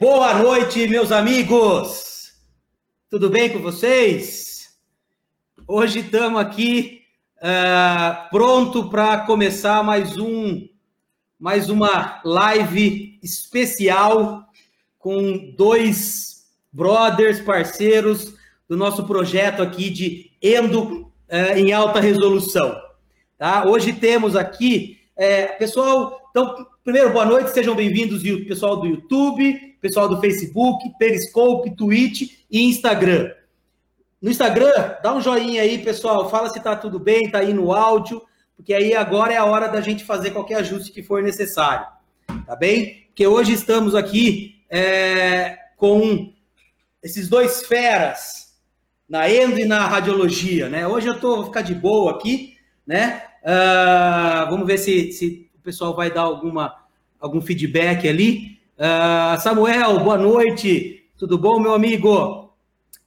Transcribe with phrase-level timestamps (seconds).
[0.00, 2.32] Boa noite, meus amigos!
[3.10, 4.70] Tudo bem com vocês?
[5.68, 7.02] Hoje estamos aqui
[7.36, 10.66] uh, pronto para começar mais um,
[11.38, 14.46] mais uma live especial
[14.98, 18.32] com dois brothers, parceiros
[18.66, 22.74] do nosso projeto aqui de Endo uh, em alta resolução.
[23.36, 23.66] Tá?
[23.66, 30.08] Hoje temos aqui, é, pessoal, então, primeiro, boa noite, sejam bem-vindos, pessoal do YouTube, pessoal
[30.08, 33.32] do Facebook, Periscope, Twitch e Instagram.
[34.20, 36.28] No Instagram, dá um joinha aí, pessoal.
[36.28, 38.22] Fala se tá tudo bem, tá aí no áudio,
[38.54, 41.86] porque aí agora é a hora da gente fazer qualquer ajuste que for necessário.
[42.46, 43.06] Tá bem?
[43.06, 46.32] Porque hoje estamos aqui é, com
[47.02, 48.54] esses dois feras,
[49.08, 50.86] na endo e na radiologia, né?
[50.86, 52.56] Hoje eu tô, vou ficar de boa aqui,
[52.86, 53.22] né?
[53.42, 56.76] Uh, vamos ver se, se o pessoal vai dar alguma,
[57.18, 58.59] algum feedback ali.
[58.80, 61.04] Uh, Samuel, boa noite.
[61.18, 62.50] Tudo bom, meu amigo?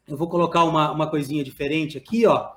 [0.07, 2.51] Eu vou colocar uma, uma coisinha diferente aqui, ó.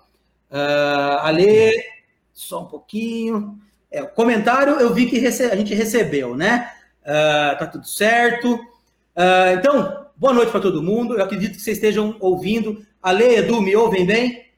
[0.50, 1.82] Uh, Ale,
[2.30, 3.58] só um pouquinho.
[3.90, 6.70] É, o comentário eu vi que rece a gente recebeu, né?
[7.00, 8.52] Uh, tá tudo certo.
[8.56, 11.14] Uh, então, boa noite para todo mundo.
[11.14, 12.84] Eu acredito que vocês estejam ouvindo.
[13.02, 14.50] Ale, Edu, me ouvem bem?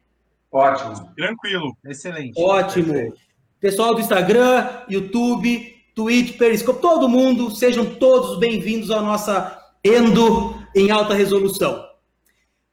[0.51, 1.15] Ótimo.
[1.17, 2.33] Tranquilo, excelente.
[2.37, 2.93] Ótimo.
[2.93, 3.19] Perfeito.
[3.61, 10.93] Pessoal do Instagram, YouTube, Twitch, Periscope, todo mundo, sejam todos bem-vindos à nossa Endo em
[10.93, 11.85] alta resolução.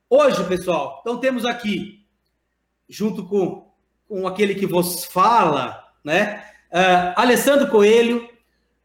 [0.08, 2.06] Hoje, pessoal, então temos aqui,
[2.88, 3.74] junto com,
[4.08, 6.44] com aquele que vos fala, né?
[6.72, 8.30] Uh, Alessandro Coelho,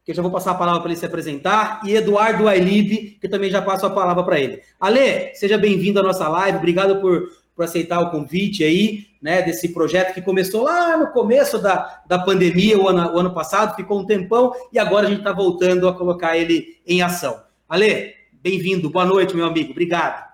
[0.03, 3.29] que eu já vou passar a palavra para ele se apresentar, e Eduardo Ailib, que
[3.29, 4.63] também já passo a palavra para ele.
[4.79, 7.29] Ale, seja bem-vindo à nossa live, obrigado por,
[7.61, 12.17] por aceitar o convite aí né, desse projeto que começou lá no começo da, da
[12.17, 15.87] pandemia, o ano, o ano passado, ficou um tempão, e agora a gente está voltando
[15.87, 17.39] a colocar ele em ação.
[17.69, 20.27] Ale, bem-vindo, boa noite, meu amigo, obrigado.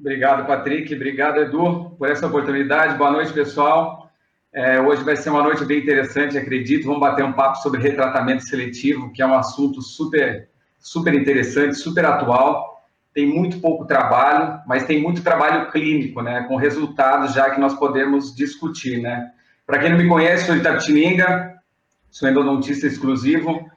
[0.00, 4.10] Obrigado, Patrick, obrigado, Edu, por essa oportunidade, boa noite, pessoal.
[4.52, 8.42] É, hoje vai ser uma noite bem interessante, acredito, vamos bater um papo sobre retratamento
[8.42, 10.48] seletivo, que é um assunto super,
[10.80, 12.73] super interessante, super atual,
[13.14, 17.72] tem muito pouco trabalho, mas tem muito trabalho clínico, né, com resultados já que nós
[17.74, 19.30] podemos discutir, né.
[19.64, 21.54] Para quem não me conhece, sou Itapetininga,
[22.10, 23.70] sou endodontista exclusivo,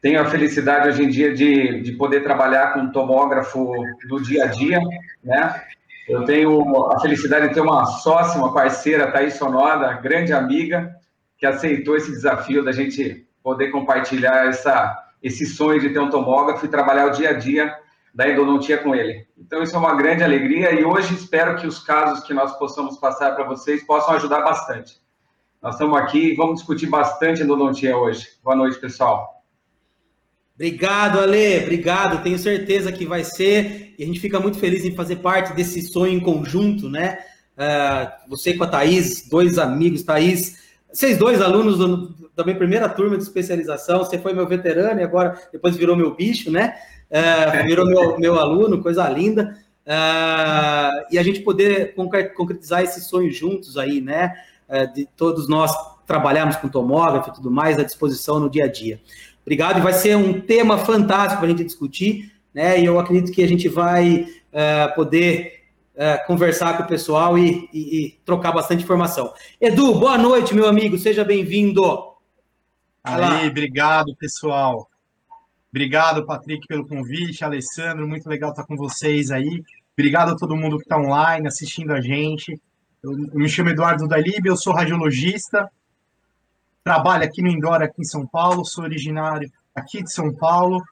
[0.00, 3.70] tenho a felicidade hoje em dia de, de poder trabalhar com tomógrafo
[4.08, 4.80] no dia a dia,
[5.22, 5.62] né.
[6.08, 10.96] Eu tenho a felicidade de ter uma sócia, uma parceira, Thaís Sonoda, grande amiga,
[11.36, 16.64] que aceitou esse desafio da gente poder compartilhar essa, esse sonho de ter um tomógrafo
[16.64, 17.76] e trabalhar o dia a dia
[18.14, 19.26] da endodontia com ele.
[19.36, 22.98] Então, isso é uma grande alegria e hoje espero que os casos que nós possamos
[22.98, 24.96] passar para vocês possam ajudar bastante.
[25.62, 28.28] Nós estamos aqui e vamos discutir bastante endodontia hoje.
[28.42, 29.42] Boa noite, pessoal.
[30.54, 31.62] Obrigado, Ale.
[31.62, 32.22] Obrigado.
[32.22, 33.94] Tenho certeza que vai ser.
[33.98, 37.18] E a gente fica muito feliz em fazer parte desse sonho em conjunto, né?
[37.56, 40.58] Uh, você com a Thaís, dois amigos, Thaís,
[40.92, 43.98] vocês dois alunos do, da minha primeira turma de especialização.
[43.98, 46.74] Você foi meu veterano e agora depois virou meu bicho, né?
[47.10, 49.58] É, virou meu, meu aluno, coisa linda.
[49.84, 54.34] É, e a gente poder concretizar esse sonho juntos aí, né?
[54.68, 55.72] É, de todos nós
[56.06, 59.00] trabalharmos com tomógrafo e tudo mais à disposição no dia a dia.
[59.42, 62.78] Obrigado, e vai ser um tema fantástico para a gente discutir, né?
[62.78, 65.64] E eu acredito que a gente vai é, poder
[65.96, 69.32] é, conversar com o pessoal e, e, e, trocar bastante informação.
[69.60, 71.82] Edu, boa noite, meu amigo, seja bem-vindo.
[73.02, 74.88] Aí, obrigado, pessoal.
[75.70, 77.44] Obrigado, Patrick, pelo convite.
[77.44, 79.62] Alessandro, muito legal estar com vocês aí.
[79.92, 82.60] Obrigado a todo mundo que está online, assistindo a gente.
[83.02, 85.70] Eu, eu me chamo Eduardo Dalib, eu sou radiologista,
[86.82, 90.82] trabalho aqui no Indora, aqui em São Paulo, sou originário aqui de São Paulo,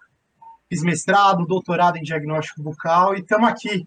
[0.69, 3.85] fiz mestrado, doutorado em diagnóstico bucal e estamos aqui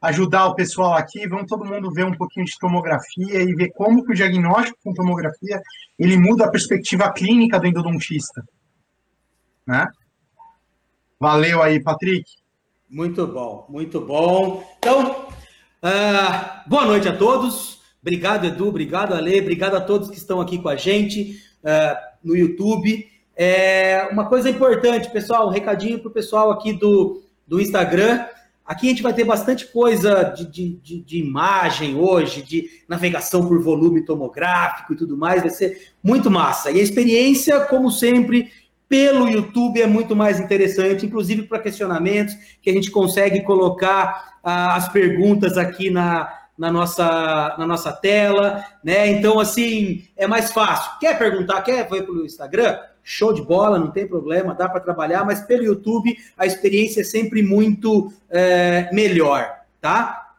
[0.00, 1.28] ajudar o pessoal aqui.
[1.28, 4.94] Vamos todo mundo ver um pouquinho de tomografia e ver como que o diagnóstico com
[4.94, 5.60] tomografia
[5.98, 8.42] ele muda a perspectiva clínica do endodontista,
[9.66, 9.86] né?
[11.20, 12.24] Valeu aí, Patrick.
[12.88, 14.64] Muito bom, muito bom.
[14.78, 15.26] Então,
[15.84, 17.78] uh, boa noite a todos.
[18.00, 18.68] Obrigado, Edu.
[18.68, 19.38] Obrigado, Ale.
[19.38, 21.94] Obrigado a todos que estão aqui com a gente uh,
[22.24, 23.06] no YouTube.
[23.36, 28.24] É, uma coisa importante, pessoal, um recadinho para o pessoal aqui do, do Instagram.
[28.64, 33.46] Aqui a gente vai ter bastante coisa de, de, de, de, imagem hoje, de navegação
[33.46, 35.42] por volume tomográfico e tudo mais.
[35.42, 36.70] Vai ser muito massa.
[36.70, 38.50] E a experiência, como sempre,
[38.90, 44.74] pelo YouTube é muito mais interessante, inclusive para questionamentos, que a gente consegue colocar ah,
[44.74, 46.28] as perguntas aqui na,
[46.58, 49.06] na, nossa, na nossa tela, né?
[49.06, 50.90] Então, assim, é mais fácil.
[50.98, 52.80] Quer perguntar, quer ver pelo Instagram?
[53.02, 57.04] show de bola, não tem problema, dá para trabalhar, mas pelo YouTube a experiência é
[57.04, 59.50] sempre muito é, melhor,
[59.80, 60.34] tá?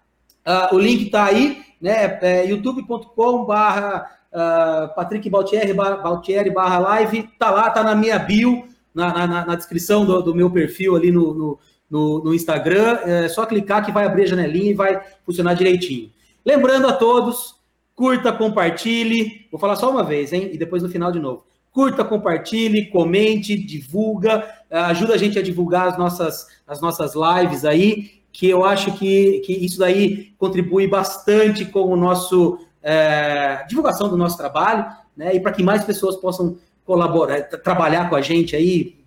[0.46, 2.20] Uh, o link está aí, né?
[2.22, 8.66] É youtube.com barra uh, Patrick Baltieri, Baltieri barra live, tá lá, tá na minha bio,
[8.94, 13.30] na, na, na descrição do, do, meu perfil ali no, no, no, no Instagram, é
[13.30, 16.10] só clicar que vai abrir a janelinha e vai funcionar direitinho.
[16.46, 17.56] Lembrando a todos,
[17.96, 20.50] curta, compartilhe, vou falar só uma vez, hein?
[20.52, 21.46] E depois no final de novo.
[21.72, 28.22] Curta, compartilhe, comente, divulga, ajuda a gente a divulgar as nossas, as nossas lives aí,
[28.32, 34.18] que eu acho que, que isso daí contribui bastante com o nosso é, divulgação do
[34.18, 34.86] nosso trabalho,
[35.16, 35.36] né?
[35.36, 39.00] E para que mais pessoas possam colaborar, trabalhar com a gente aí,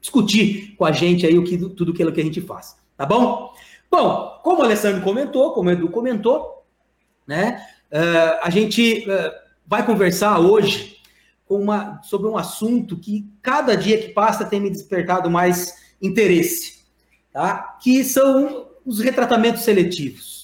[0.00, 3.52] discutir com a gente aí o que, tudo aquilo que a gente faz, tá bom?
[3.90, 6.64] Bom, como o Alessandro comentou, como o Edu comentou,
[7.26, 7.66] né?
[7.90, 9.32] Uh, a gente uh,
[9.66, 10.96] vai conversar hoje
[11.48, 16.84] uma, sobre um assunto que cada dia que passa tem me despertado mais interesse,
[17.32, 17.76] tá?
[17.82, 20.39] Que são os retratamentos seletivos,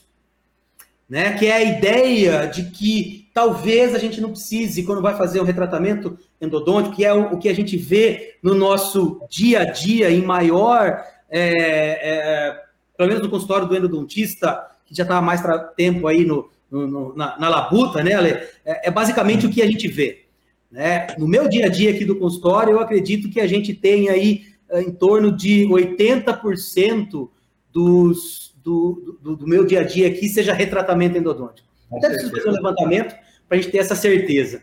[1.09, 1.33] né?
[1.35, 5.45] Que é a ideia de que talvez a gente não precise, quando vai fazer o
[5.45, 10.11] retratamento endodôntico, que é o, o que a gente vê no nosso dia a dia
[10.11, 12.63] em maior, é, é,
[12.97, 15.43] pelo menos no consultório do endodontista, que já está há mais
[15.77, 18.31] tempo aí no, no, no, na, na, labuta, né, Ale?
[18.65, 20.25] É, é, basicamente o que a gente vê.
[20.71, 21.07] Né?
[21.19, 24.47] No meu dia a dia aqui do consultório, eu acredito que a gente tem aí
[24.69, 27.29] eh, em torno de 80%
[27.73, 31.69] dos, do, do, do, meu dia a dia aqui seja retratamento endodôntico.
[31.93, 33.15] Até preciso fazer um levantamento
[33.49, 34.61] para a gente ter essa certeza.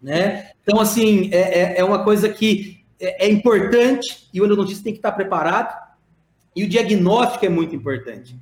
[0.00, 0.50] Né?
[0.62, 4.92] Então, assim, é, é, é uma coisa que é, é importante e o endodontista tem
[4.92, 5.76] que estar preparado
[6.54, 8.36] e o diagnóstico é muito importante.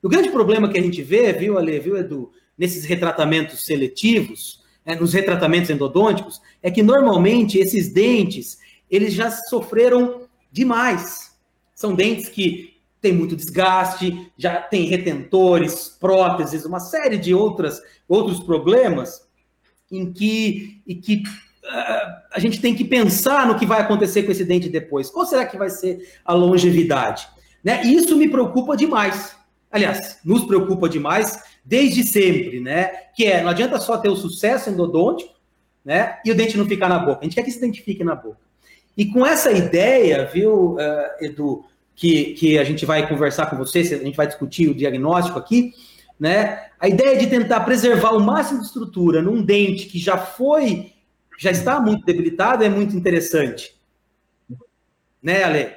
[0.00, 4.94] O grande problema que a gente vê, viu, Ale, viu, Edu, nesses retratamentos seletivos, é,
[4.94, 8.58] nos retratamentos endodônticos, é que normalmente esses dentes,
[8.88, 11.36] eles já sofreram demais.
[11.74, 18.40] São dentes que têm muito desgaste, já tem retentores, próteses, uma série de outras, outros
[18.40, 19.26] problemas
[19.90, 24.32] em que, em que uh, a gente tem que pensar no que vai acontecer com
[24.32, 25.10] esse dente depois.
[25.10, 27.28] Qual será que vai ser a longevidade?
[27.62, 27.84] Né?
[27.84, 29.38] E isso me preocupa demais
[29.70, 32.86] aliás, nos preocupa demais desde sempre, né?
[33.14, 35.34] Que é, não adianta só ter o sucesso endodôntico,
[35.84, 36.18] né?
[36.24, 37.20] E o dente não ficar na boca.
[37.20, 38.40] A gente quer que esse dente fique na boca.
[38.96, 40.78] E com essa ideia, viu, uh,
[41.24, 41.64] Edu,
[41.98, 45.74] que, que a gente vai conversar com você, a gente vai discutir o diagnóstico aqui,
[46.18, 46.68] né?
[46.78, 50.92] A ideia de tentar preservar o máximo de estrutura num dente que já foi,
[51.40, 53.76] já está muito debilitado é muito interessante.
[55.20, 55.72] Né, Ale?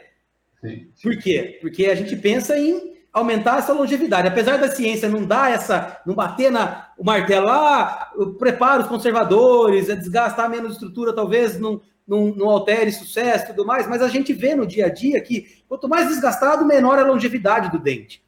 [0.62, 0.88] Sim.
[1.02, 1.58] Por quê?
[1.60, 4.28] Porque a gente pensa em aumentar essa longevidade.
[4.28, 9.90] Apesar da ciência não dar essa, não bater na, o martelo, ah, prepara os conservadores,
[9.90, 14.08] é desgastar menos estrutura, talvez não, não, não altere sucesso e tudo mais, mas a
[14.08, 18.24] gente vê no dia a dia que quanto mais desgastado, menor a longevidade do dente.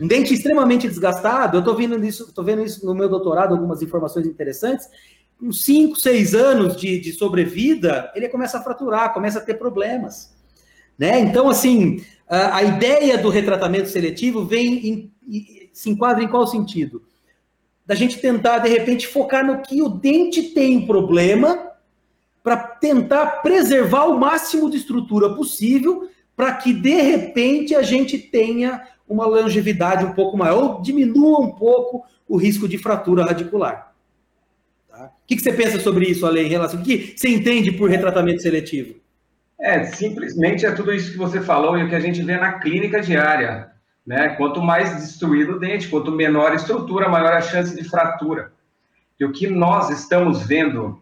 [0.00, 3.82] Um dente extremamente desgastado, eu estou vendo isso, estou vendo isso no meu doutorado, algumas
[3.82, 4.88] informações interessantes.
[5.38, 10.34] Com 5, 6 anos de, de sobrevida, ele começa a fraturar, começa a ter problemas.
[10.98, 11.20] Né?
[11.20, 17.02] Então, assim, a ideia do retratamento seletivo vem em, se enquadra em qual sentido?
[17.84, 21.71] Da gente tentar, de repente, focar no que o dente tem problema
[22.42, 28.82] para tentar preservar o máximo de estrutura possível para que, de repente, a gente tenha
[29.08, 33.92] uma longevidade um pouco maior, ou diminua um pouco o risco de fratura radicular.
[34.88, 35.06] Tá?
[35.06, 36.80] O que, que você pensa sobre isso, Ale, em relação...
[36.80, 38.94] O que você entende por retratamento seletivo?
[39.60, 42.54] É, simplesmente é tudo isso que você falou e o que a gente vê na
[42.54, 43.70] clínica diária.
[44.04, 44.30] Né?
[44.30, 48.52] Quanto mais destruído o dente, quanto menor a estrutura, maior a chance de fratura.
[49.20, 51.01] E o que nós estamos vendo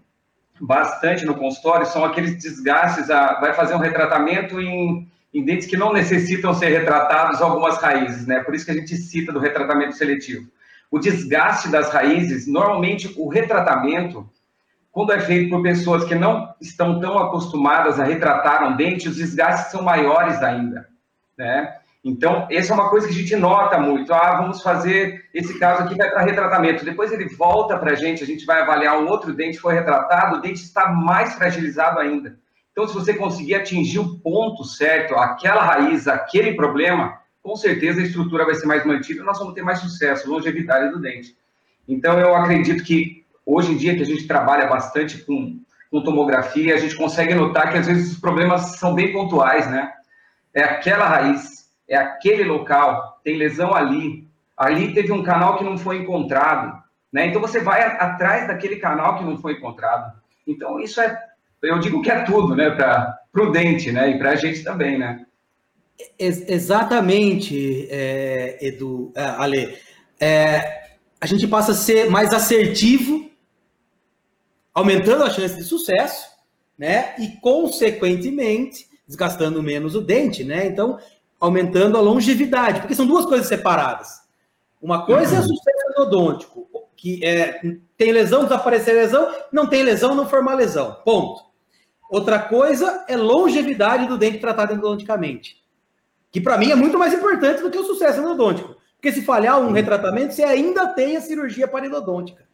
[0.60, 5.76] bastante no consultório são aqueles desgastes, a, vai fazer um retratamento em, em dentes que
[5.76, 8.40] não necessitam ser retratados algumas raízes, né?
[8.40, 10.48] Por isso que a gente cita do retratamento seletivo.
[10.90, 14.28] O desgaste das raízes, normalmente o retratamento
[14.92, 19.16] quando é feito por pessoas que não estão tão acostumadas a retratar um dente, os
[19.16, 20.88] desgastes são maiores ainda,
[21.38, 21.79] né?
[22.02, 24.12] Então, essa é uma coisa que a gente nota muito.
[24.12, 26.84] Ah, vamos fazer esse caso aqui, vai para retratamento.
[26.84, 30.36] Depois ele volta para a gente, a gente vai avaliar um outro dente foi retratado,
[30.36, 32.38] o dente está mais fragilizado ainda.
[32.72, 38.04] Então, se você conseguir atingir o ponto certo, aquela raiz, aquele problema, com certeza a
[38.04, 41.36] estrutura vai ser mais mantida, nós vamos ter mais sucesso, longevidade do dente.
[41.86, 43.20] Então, eu acredito que
[43.52, 47.72] Hoje em dia, que a gente trabalha bastante com, com tomografia, a gente consegue notar
[47.72, 49.92] que às vezes os problemas são bem pontuais, né?
[50.54, 51.59] É aquela raiz,
[51.90, 56.80] é aquele local, tem lesão ali, ali teve um canal que não foi encontrado,
[57.12, 57.26] né?
[57.26, 60.12] Então você vai atrás daquele canal que não foi encontrado.
[60.46, 61.30] Então isso é
[61.62, 64.98] eu digo que é tudo, né, para o dente, né, e para a gente também,
[64.98, 65.26] né?
[66.18, 69.76] Ex exatamente, é, Edu, é, Ale.
[70.18, 70.80] É,
[71.20, 73.30] a gente passa a ser mais assertivo,
[74.72, 76.30] aumentando a chance de sucesso,
[76.78, 77.14] né?
[77.18, 80.66] E, consequentemente, desgastando menos o dente, né?
[80.66, 80.98] Então,
[81.40, 84.20] aumentando a longevidade, porque são duas coisas separadas.
[84.80, 87.60] Uma coisa é o sucesso endodôntico, que é,
[87.96, 90.98] tem lesão, desaparecer lesão, não tem lesão, não formar lesão.
[91.04, 91.42] Ponto.
[92.10, 95.64] Outra coisa é longevidade do dente tratado endodonticamente,
[96.30, 98.76] que para mim é muito mais importante do que o sucesso endodôntico.
[98.96, 102.46] Porque se falhar um retratamento, você ainda tem a cirurgia parodôntica.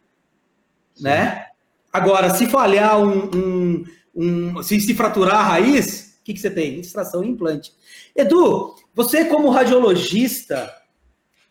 [1.01, 1.47] Né?
[1.93, 3.31] Agora, se falhar um.
[3.35, 6.81] um, um se, se fraturar a raiz, que, que você tem?
[6.81, 7.73] Extração e implante.
[8.15, 10.75] Edu, você, como radiologista,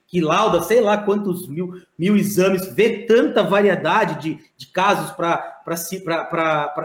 [0.06, 5.64] que lauda sei lá quantos mil, mil exames, vê tanta variedade de, de casos para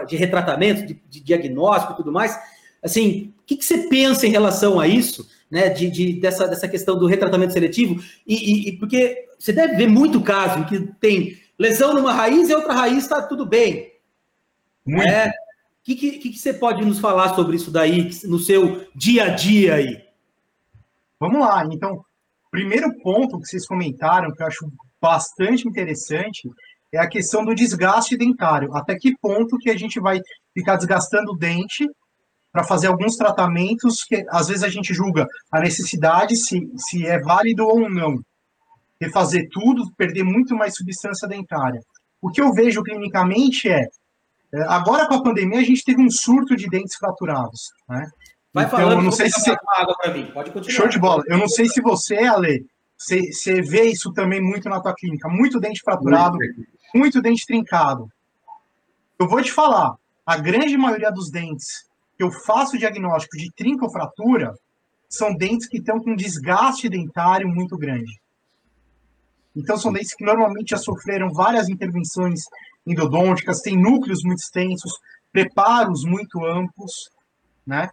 [0.07, 2.39] de retratamento, de, de diagnóstico e tudo mais.
[2.81, 5.27] Assim, o que, que você pensa em relação a isso?
[5.51, 9.75] né, de, de, dessa, dessa questão do retratamento seletivo, e, e, e, porque você deve
[9.75, 13.91] ver muito caso em que tem lesão numa raiz e outra raiz está tudo bem.
[14.87, 15.29] O é,
[15.83, 19.75] que, que, que, você pode nos falar sobre isso daí, no seu dia a dia
[19.75, 20.03] aí?
[21.19, 22.03] Vamos lá, então,
[22.49, 24.71] primeiro ponto que vocês comentaram, que eu acho
[25.01, 26.49] bastante interessante,
[26.93, 28.75] é a questão do desgaste dentário.
[28.75, 30.19] Até que ponto que a gente vai
[30.53, 31.87] ficar desgastando o dente
[32.51, 37.19] para fazer alguns tratamentos que às vezes a gente julga a necessidade se, se é
[37.19, 38.19] válido ou não.
[38.99, 41.79] Refazer tudo, perder muito mais substância dentária.
[42.21, 43.87] O que eu vejo clinicamente é
[44.67, 48.09] agora com a pandemia a gente teve um surto de dentes fraturados, né?
[48.53, 49.51] Vai então, falando, não sei se você...
[49.51, 50.29] água para mim.
[50.33, 50.75] Pode continuar.
[50.75, 51.23] Show de bola.
[51.27, 52.65] Eu não sei se você, Ale,
[52.97, 55.29] você, você vê isso também muito na tua clínica.
[55.29, 58.11] Muito dente fraturado, muito, muito dente trincado.
[59.17, 61.85] Eu vou te falar, a grande maioria dos dentes
[62.17, 64.53] que eu faço diagnóstico de trinca ou fratura
[65.07, 68.19] são dentes que estão com desgaste dentário muito grande.
[69.55, 72.41] Então, são dentes que normalmente já sofreram várias intervenções
[72.85, 74.91] endodônticas, têm núcleos muito extensos,
[75.31, 77.09] preparos muito amplos,
[77.65, 77.89] né?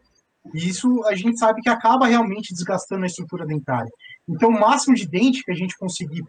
[0.54, 3.90] E isso a gente sabe que acaba realmente desgastando a estrutura dentária.
[4.28, 6.24] Então, o máximo de dente que a gente conseguir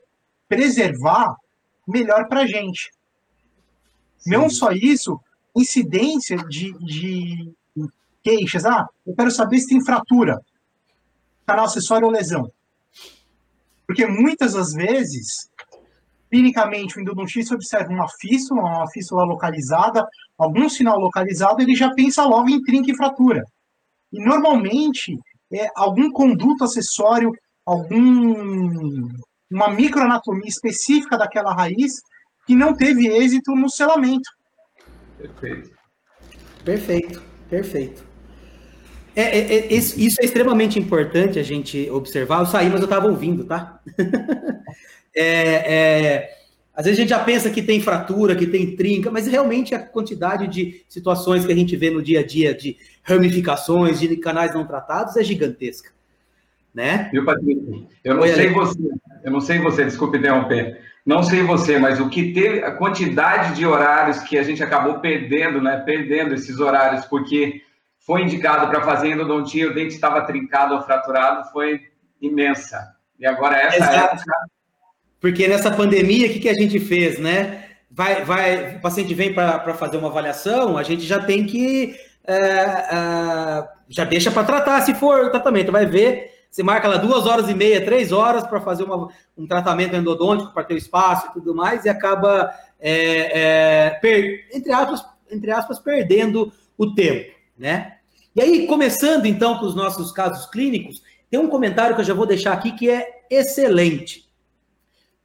[0.48, 1.36] preservar,
[1.88, 2.92] melhor para a gente.
[4.18, 4.32] Sim.
[4.32, 5.20] Não só isso,
[5.56, 7.54] incidência de, de
[8.24, 8.66] queixas.
[8.66, 10.42] Ah, eu quero saber se tem fratura,
[11.46, 12.52] canal acessório ou lesão.
[13.88, 15.49] Porque muitas das vezes,
[16.30, 20.06] clinicamente, o endodontista observa uma fístula, uma fístula localizada,
[20.38, 23.44] algum sinal localizado, ele já pensa logo em trinca e fratura.
[24.12, 25.18] E normalmente
[25.52, 27.32] é algum conduto acessório,
[27.66, 29.08] algum
[29.52, 31.94] uma microanatomia específica daquela raiz
[32.46, 34.30] que não teve êxito no selamento.
[35.18, 35.72] Perfeito.
[36.64, 38.04] Perfeito, perfeito.
[39.16, 42.40] É, é, é, isso é extremamente importante a gente observar.
[42.40, 43.80] Eu saí, mas eu estava ouvindo, tá?
[45.16, 46.40] É, é,
[46.80, 49.80] às vezes a gente já pensa que tem fratura, que tem trinca, mas realmente a
[49.80, 54.54] quantidade de situações que a gente vê no dia a dia de ramificações, de canais
[54.54, 55.92] não tratados é gigantesca.
[56.74, 57.10] Né?
[57.12, 57.88] Viu, Patrícia?
[58.04, 58.54] Eu não Oi, sei Ale.
[58.54, 58.80] você,
[59.24, 60.82] eu não sei você, desculpe interromper.
[61.06, 65.00] Não sei você, mas o que teve, a quantidade de horários que a gente acabou
[65.00, 65.78] perdendo, né?
[65.86, 67.62] Perdendo esses horários, porque
[68.00, 71.82] foi indicado para fazer endodontia, o dente estava trincado ou fraturado, foi
[72.22, 72.96] imensa.
[73.20, 74.16] E agora essa Exato.
[74.16, 74.34] época...
[75.20, 77.66] Porque nessa pandemia, o que, que a gente fez, né?
[77.92, 81.96] Vai, vai, o paciente vem para fazer uma avaliação, a gente já tem que...
[82.26, 86.40] É, é, já deixa para tratar, se for tratamento, vai ver...
[86.52, 90.52] Você marca lá duas horas e meia, três horas para fazer uma, um tratamento endodôntico
[90.52, 95.52] para ter o espaço e tudo mais, e acaba, é, é, per, entre, aspas, entre
[95.52, 97.98] aspas, perdendo o tempo, né?
[98.36, 102.14] E aí, começando então com os nossos casos clínicos, tem um comentário que eu já
[102.16, 104.28] vou deixar aqui que é excelente,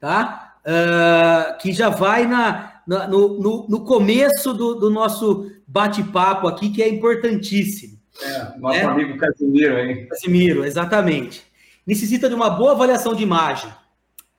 [0.05, 0.57] tá?
[0.67, 6.69] Uh, que já vai na, na no, no, no, começo do, do nosso bate-papo aqui,
[6.69, 7.99] que é importantíssimo.
[8.23, 8.85] É, nosso né?
[8.85, 10.07] amigo Casimiro, hein?
[10.09, 11.43] Casimiro, exatamente.
[11.87, 13.71] Necessita de uma boa avaliação de imagem,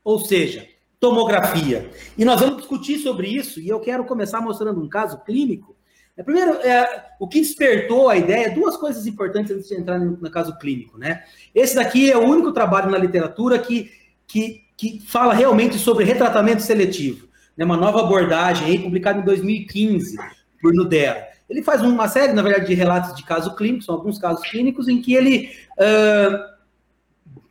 [0.04, 0.68] ou seja,
[1.00, 1.90] tomografia.
[2.16, 5.76] E nós vamos discutir sobre isso, e eu quero começar mostrando um caso clínico
[6.18, 10.12] é, primeiro, é, o que despertou a ideia, duas coisas importantes antes de entrar no,
[10.12, 11.24] no, caso clínico, né?
[11.54, 13.92] Esse daqui é o único trabalho na literatura que,
[14.26, 17.64] que, que fala realmente sobre retratamento seletivo, né?
[17.64, 20.18] Uma nova abordagem aí, publicada em 2015
[20.62, 21.28] por Nudera.
[21.50, 24.88] Ele faz uma série, na verdade, de relatos de caso clínico, são alguns casos clínicos
[24.88, 26.56] em que ele, uh,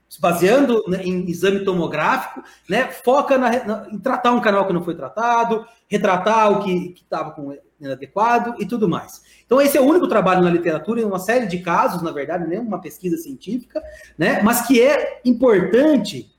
[0.09, 4.83] se baseando em exame tomográfico, né, foca na, na, em tratar um canal que não
[4.83, 7.35] foi tratado, retratar o que estava
[7.81, 9.23] inadequado e tudo mais.
[9.47, 12.49] Então, esse é o único trabalho na literatura, em uma série de casos, na verdade,
[12.49, 13.81] nem uma pesquisa científica,
[14.19, 14.43] né?
[14.43, 16.34] mas que é importante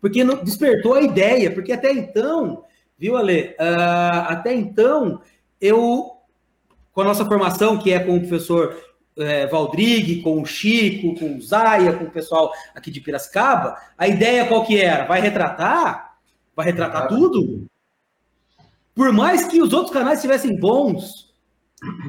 [0.00, 2.64] porque despertou a ideia, porque até então,
[2.98, 3.56] viu, Ale?
[3.58, 5.20] Uh, até então,
[5.60, 6.12] eu,
[6.92, 8.76] com a nossa formação, que é com o professor
[9.18, 14.06] é, Valdrigue, com o Chico, com o Zaia, com o pessoal aqui de Piracicaba, a
[14.06, 15.04] ideia qual que era?
[15.04, 16.18] Vai retratar?
[16.54, 17.66] Vai retratar tudo?
[18.94, 21.34] Por mais que os outros canais estivessem bons,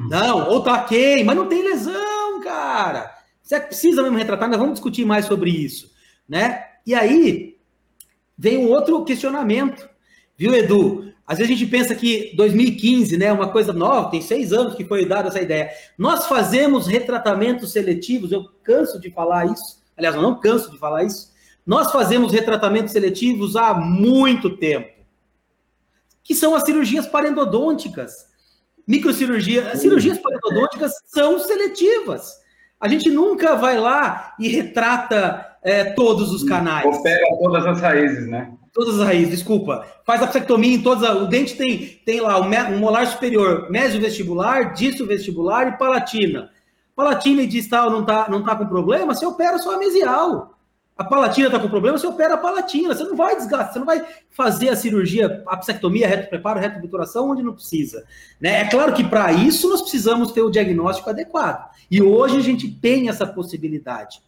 [0.08, 3.14] não, ou tá ok, mas não tem lesão, cara.
[3.42, 5.90] Você precisa mesmo retratar, nós vamos discutir mais sobre isso,
[6.28, 6.64] né?
[6.86, 7.47] E aí,
[8.38, 9.88] vem um outro questionamento,
[10.36, 11.12] viu, Edu?
[11.26, 14.84] Às vezes a gente pensa que 2015, né, uma coisa nova, tem seis anos que
[14.84, 15.70] foi dada essa ideia.
[15.98, 21.04] Nós fazemos retratamentos seletivos, eu canso de falar isso, aliás, eu não canso de falar
[21.04, 21.32] isso.
[21.66, 24.88] Nós fazemos retratamentos seletivos há muito tempo,
[26.22, 28.28] que são as cirurgias parendodônticas.
[28.86, 32.38] Microcirurgia, as cirurgias parendodônticas são seletivas.
[32.80, 36.86] A gente nunca vai lá e retrata é, todos os canais.
[36.86, 38.52] Opera todas as raízes, né?
[38.72, 39.86] Todas as raízes, desculpa.
[40.04, 41.08] Faz a psectomia em todas.
[41.22, 46.50] O dente tem, tem lá um molar superior, mesovestibular, disto vestibular e palatina.
[46.94, 50.58] Palatina e distal não tá, não tá com problema, você opera só a mesial.
[50.96, 52.92] A palatina está com problema, você opera a palatina.
[52.92, 56.80] Você não vai desgastar, você não vai fazer a cirurgia, a psectomia, reto preparo, reto
[56.80, 58.04] obturação, onde não precisa.
[58.40, 58.62] Né?
[58.62, 61.70] É claro que para isso nós precisamos ter o diagnóstico adequado.
[61.88, 64.20] E hoje a gente tem essa possibilidade.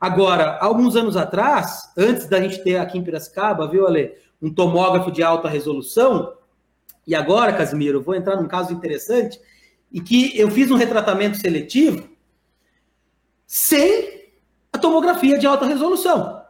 [0.00, 5.10] Agora, alguns anos atrás, antes da gente ter aqui em Piracicaba, viu, Ale, um tomógrafo
[5.10, 6.34] de alta resolução,
[7.06, 9.40] e agora, Casimiro, vou entrar num caso interessante,
[9.90, 12.08] e que eu fiz um retratamento seletivo
[13.46, 14.26] sem
[14.72, 16.42] a tomografia de alta resolução.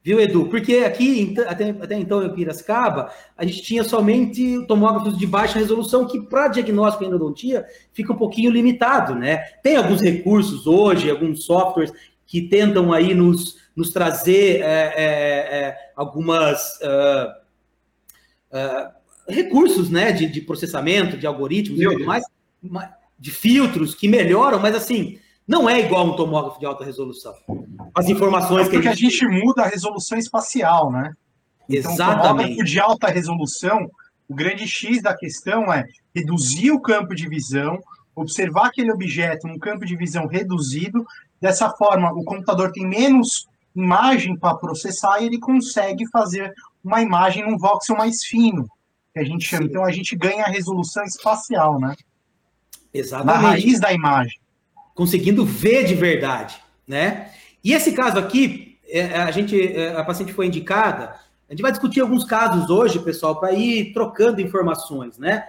[0.00, 0.46] Viu, Edu?
[0.46, 6.06] Porque aqui, até, até então, em Piracicaba, a gente tinha somente tomógrafos de baixa resolução,
[6.06, 9.38] que para diagnóstico em endodontia fica um pouquinho limitado, né?
[9.62, 11.92] Tem alguns recursos hoje, alguns softwares
[12.28, 17.30] que tentam aí nos, nos trazer é, é, é algumas uh,
[18.52, 18.92] uh,
[19.26, 22.22] recursos né, de, de, processamento, de algoritmos e tudo mais,
[23.18, 27.34] de filtros que melhoram, mas assim, não é igual um tomógrafo de alta resolução.
[27.94, 29.06] As informações é que a gente...
[29.06, 31.14] a gente muda a resolução espacial, né?
[31.66, 32.20] Então, Exatamente.
[32.20, 33.90] O tomógrafo de alta resolução,
[34.28, 37.80] o grande X da questão é reduzir o campo de visão,
[38.14, 41.06] observar aquele objeto num campo de visão reduzido
[41.40, 47.48] Dessa forma, o computador tem menos imagem para processar e ele consegue fazer uma imagem
[47.48, 48.66] num voxel mais fino,
[49.12, 49.64] que a gente chama.
[49.64, 49.68] Sim.
[49.68, 51.94] Então a gente ganha a resolução espacial, né?
[52.92, 53.42] Exatamente.
[53.42, 54.38] Na raiz da imagem.
[54.94, 57.30] Conseguindo ver de verdade, né?
[57.62, 61.14] E esse caso aqui, é, a gente, é, a paciente foi indicada.
[61.48, 65.46] A gente vai discutir alguns casos hoje, pessoal, para ir trocando informações, né?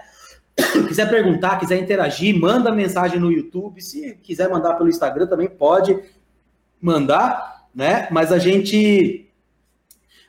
[0.88, 3.80] Quiser perguntar, quiser interagir, manda mensagem no YouTube.
[3.80, 5.98] Se quiser mandar pelo Instagram também pode
[6.80, 8.08] mandar, né?
[8.10, 9.26] Mas a gente.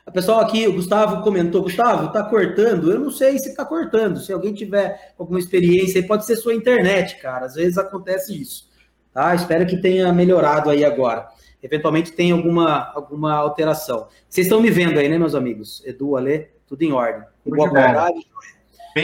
[0.06, 2.92] A pessoal aqui, o Gustavo comentou, Gustavo, tá cortando?
[2.92, 4.20] Eu não sei se tá cortando.
[4.20, 7.46] Se alguém tiver alguma experiência, pode ser sua internet, cara.
[7.46, 8.70] Às vezes acontece isso.
[9.14, 9.36] Tá?
[9.36, 11.28] Espero que tenha melhorado aí agora.
[11.62, 14.08] Eventualmente tem alguma, alguma alteração.
[14.28, 15.84] Vocês estão me vendo aí, né, meus amigos?
[15.86, 17.24] Edu, Ale, tudo em ordem.
[17.46, 18.16] Boa qualidade.
[18.16, 18.26] Bem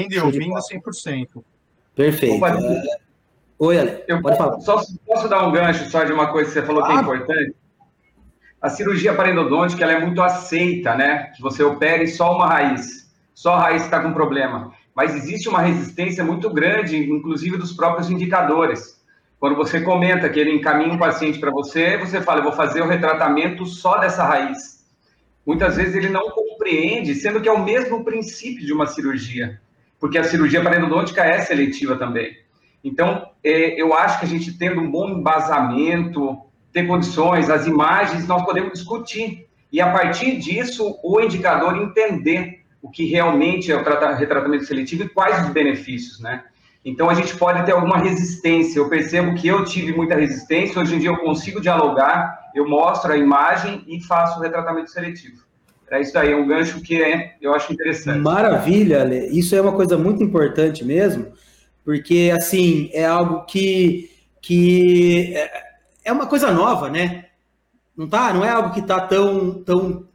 [0.07, 1.43] de ouvindo 100%.
[1.95, 2.35] Perfeito.
[2.35, 3.07] Opa, é...
[3.59, 4.59] Oi, Ale, eu pode falar.
[4.59, 6.87] Só, posso dar um gancho só de uma coisa que você falou ah.
[6.87, 7.55] que é importante?
[8.61, 11.31] A cirurgia parendodôntica ela é muito aceita, né?
[11.35, 13.11] Que você opere só uma raiz.
[13.33, 14.73] Só a raiz está com problema.
[14.95, 19.01] Mas existe uma resistência muito grande, inclusive dos próprios indicadores.
[19.39, 22.81] Quando você comenta que ele encaminha um paciente para você, você fala, eu vou fazer
[22.81, 24.85] o retratamento só dessa raiz.
[25.45, 29.59] Muitas vezes ele não compreende, sendo que é o mesmo princípio de uma cirurgia
[29.99, 32.35] porque a cirurgia parendodôntica é seletiva também.
[32.83, 36.37] Então, é, eu acho que a gente tendo um bom embasamento,
[36.71, 39.47] ter condições, as imagens, nós podemos discutir.
[39.71, 45.09] E a partir disso, o indicador entender o que realmente é o retratamento seletivo e
[45.09, 46.43] quais os benefícios, né?
[46.85, 48.79] Então, a gente pode ter alguma resistência.
[48.79, 53.11] Eu percebo que eu tive muita resistência, hoje em dia eu consigo dialogar, eu mostro
[53.11, 55.46] a imagem e faço o retratamento seletivo.
[55.89, 58.19] É isso aí, é um gancho que é, eu acho interessante.
[58.19, 59.27] Maravilha, Ale.
[59.37, 61.27] Isso é uma coisa muito importante mesmo,
[61.83, 65.63] porque, assim, é algo que, que é,
[66.05, 67.25] é uma coisa nova, né?
[67.95, 68.33] Não tá?
[68.33, 70.07] Não é algo que está tão, tão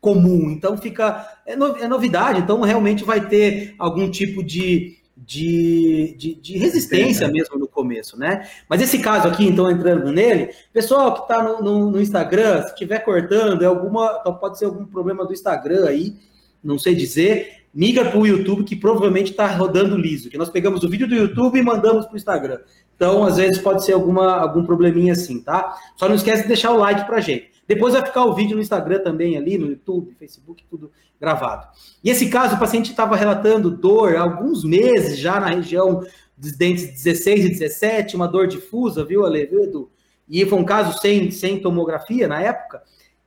[0.00, 0.50] comum.
[0.50, 1.26] Então, fica...
[1.46, 2.40] É, no, é novidade.
[2.40, 8.48] Então, realmente vai ter algum tipo de de, de, de resistência mesmo no começo, né?
[8.68, 12.68] Mas esse caso aqui, então, entrando nele, pessoal que está no, no, no, Instagram, se
[12.70, 16.16] estiver cortando, é alguma, então pode ser algum problema do Instagram aí,
[16.64, 20.30] não sei dizer, migra para o YouTube, que provavelmente está rodando liso.
[20.30, 22.58] Que nós pegamos o vídeo do YouTube e mandamos para o Instagram.
[22.96, 25.76] Então, às vezes, pode ser alguma, algum probleminha assim, tá?
[25.96, 27.52] Só não esquece de deixar o like para gente.
[27.68, 31.68] Depois vai ficar o vídeo no Instagram também, ali, no YouTube, Facebook, tudo gravado.
[32.02, 36.02] E esse caso, o paciente estava relatando dor há alguns meses já na região
[36.36, 39.90] dos dentes 16 e 17, uma dor difusa, viu, Ale, viu, Edu?
[40.28, 42.82] E foi um caso sem, sem tomografia na época.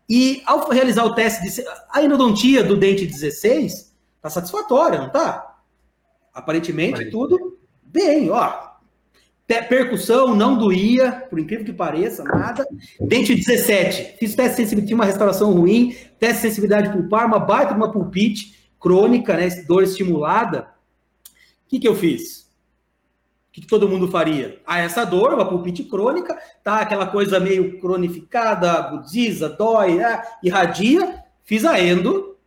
[0.10, 1.66] E ao realizar o teste de.
[1.92, 5.58] A endodontia do dente 16 está satisfatória, não está?
[6.34, 8.69] Aparentemente, tudo bem, ó.
[9.68, 12.68] Percussão não doía, por incrível que pareça, nada.
[13.02, 17.74] Dente 17, fiz teste de sensibilidade, uma restauração ruim, teste de sensibilidade pulpar, uma baita
[17.74, 20.68] uma pulpite crônica, né, dor estimulada.
[21.66, 22.42] O que, que eu fiz?
[23.50, 24.62] O que, que todo mundo faria?
[24.68, 31.24] Ah, essa dor, uma pulpite crônica, tá aquela coisa meio cronificada, agudiza, dói, é, irradia.
[31.44, 32.38] Fiz a endo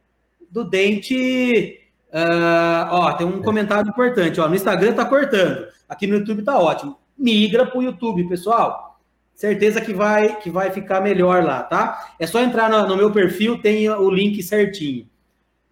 [0.48, 1.81] do dente.
[2.12, 4.46] Uh, ó, tem um comentário importante, ó.
[4.46, 5.66] No Instagram tá cortando.
[5.88, 6.98] Aqui no YouTube tá ótimo.
[7.16, 9.00] Migra para o YouTube, pessoal.
[9.34, 12.14] Certeza que vai que vai ficar melhor lá, tá?
[12.18, 15.08] É só entrar no, no meu perfil, tem o link certinho.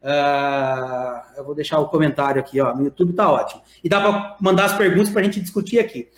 [0.02, 2.74] Uh, eu vou deixar o comentário aqui, ó.
[2.74, 3.62] No YouTube tá ótimo.
[3.84, 6.08] E dá para mandar as perguntas para a gente discutir aqui.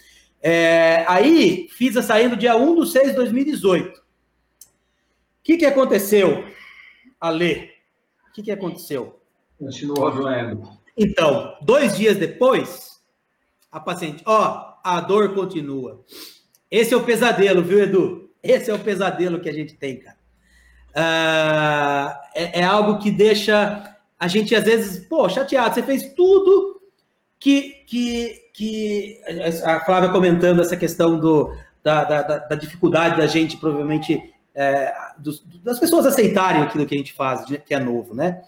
[0.40, 3.98] É, aí, fiz a saída dia 1 de 6 de 2018.
[3.98, 4.02] O
[5.42, 6.44] que, que aconteceu,
[7.20, 7.70] Ale?
[8.28, 9.21] O que, que aconteceu?
[9.62, 10.68] Continua doendo.
[10.96, 13.00] Então, dois dias depois,
[13.70, 16.04] a paciente, ó, a dor continua.
[16.68, 18.30] Esse é o pesadelo, viu, Edu?
[18.42, 20.16] Esse é o pesadelo que a gente tem, cara.
[20.90, 25.74] Uh, é, é, algo que deixa a gente, às vezes, pô, chateado.
[25.74, 26.82] Você fez tudo
[27.38, 27.84] que.
[27.86, 29.20] que, que
[29.64, 34.20] a Flávia comentando essa questão do, da, da, da dificuldade da gente, provavelmente,
[34.54, 38.42] é, dos, das pessoas aceitarem aquilo que a gente faz, que é novo, né?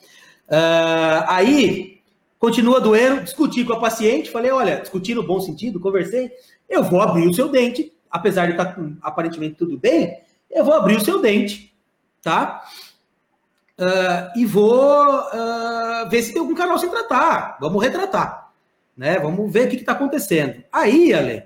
[0.48, 1.94] Uh, aí
[2.38, 6.30] continua doendo, discuti com a paciente, falei, olha, discuti no bom sentido, conversei,
[6.68, 10.74] eu vou abrir o seu dente, apesar de estar com aparentemente tudo bem, eu vou
[10.74, 11.74] abrir o seu dente,
[12.22, 12.62] tá?
[13.78, 18.52] Uh, e vou uh, ver se tem algum canal sem tratar, vamos retratar,
[18.94, 19.18] né?
[19.18, 20.62] Vamos ver o que está acontecendo.
[20.70, 21.44] Aí, Ale,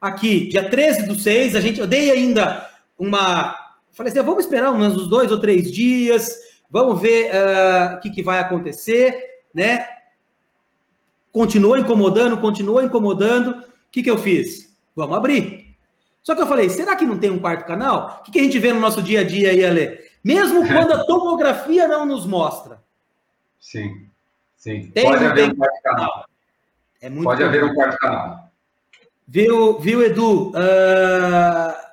[0.00, 3.54] aqui, dia 13 do 6, a gente, eu dei ainda uma,
[3.92, 6.45] falei assim, vamos esperar uns dois ou três dias,
[6.76, 9.18] vamos ver uh, o que, que vai acontecer,
[9.54, 9.86] né?
[11.36, 13.50] continuou incomodando, continuou incomodando.
[13.50, 14.74] O que, que eu fiz?
[14.94, 15.76] Vamos abrir.
[16.22, 18.20] Só que eu falei, será que não tem um quarto canal?
[18.20, 19.98] O que, que a gente vê no nosso dia a dia aí, Ale?
[20.24, 22.82] Mesmo quando a tomografia não nos mostra.
[23.60, 24.06] Sim,
[24.56, 24.90] sim.
[24.94, 26.24] Tem Pode haver um quarto canal.
[27.02, 28.50] É muito Pode haver um quarto canal.
[29.28, 30.52] Viu, viu Edu?
[30.52, 31.86] Uh...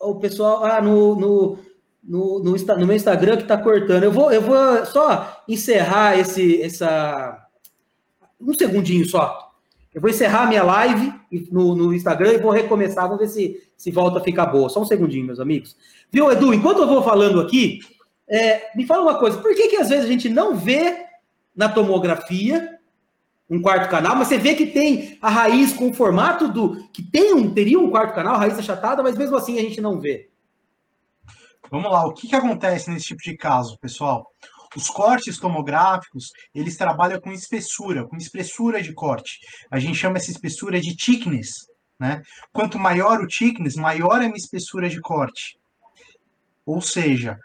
[0.00, 1.58] O pessoal, ah, no, no,
[2.08, 4.02] no, no, no meu Instagram que está cortando.
[4.02, 7.46] Eu vou, eu vou só encerrar esse, essa,
[8.40, 9.52] um segundinho só.
[9.94, 11.12] Eu vou encerrar a minha live
[11.50, 13.04] no, no, Instagram e vou recomeçar.
[13.04, 14.68] Vamos ver se, se volta a ficar boa.
[14.70, 15.76] Só um segundinho, meus amigos.
[16.10, 16.54] Viu, Edu?
[16.54, 17.80] Enquanto eu vou falando aqui,
[18.26, 19.38] é, me fala uma coisa.
[19.38, 21.04] Por que, que às vezes a gente não vê
[21.54, 22.78] na tomografia
[23.50, 26.88] um quarto canal, mas você vê que tem a raiz com o formato do.
[26.92, 29.98] que tem um, teria um quarto canal, raiz achatada, mas mesmo assim a gente não
[29.98, 30.28] vê.
[31.70, 34.26] Vamos lá, o que, que acontece nesse tipo de caso, pessoal?
[34.76, 39.38] Os cortes tomográficos, eles trabalham com espessura, com espessura de corte.
[39.70, 41.66] A gente chama essa espessura de thickness,
[41.98, 42.22] né?
[42.52, 45.58] Quanto maior o thickness, maior é a minha espessura de corte.
[46.64, 47.38] Ou seja,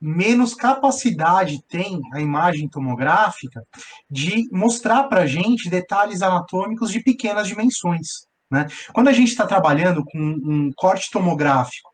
[0.00, 3.66] menos capacidade tem a imagem tomográfica
[4.10, 8.27] de mostrar para a gente detalhes anatômicos de pequenas dimensões.
[8.50, 8.66] Né?
[8.92, 11.92] Quando a gente está trabalhando com um corte tomográfico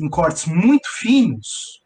[0.00, 1.82] em cortes muito finos,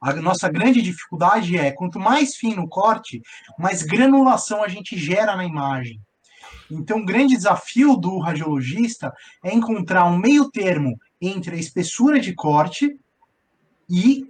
[0.00, 3.20] a nossa grande dificuldade é, quanto mais fino o corte,
[3.58, 6.00] mais granulação a gente gera na imagem.
[6.70, 12.34] Então, o grande desafio do radiologista é encontrar um meio termo entre a espessura de
[12.34, 12.94] corte
[13.90, 14.24] e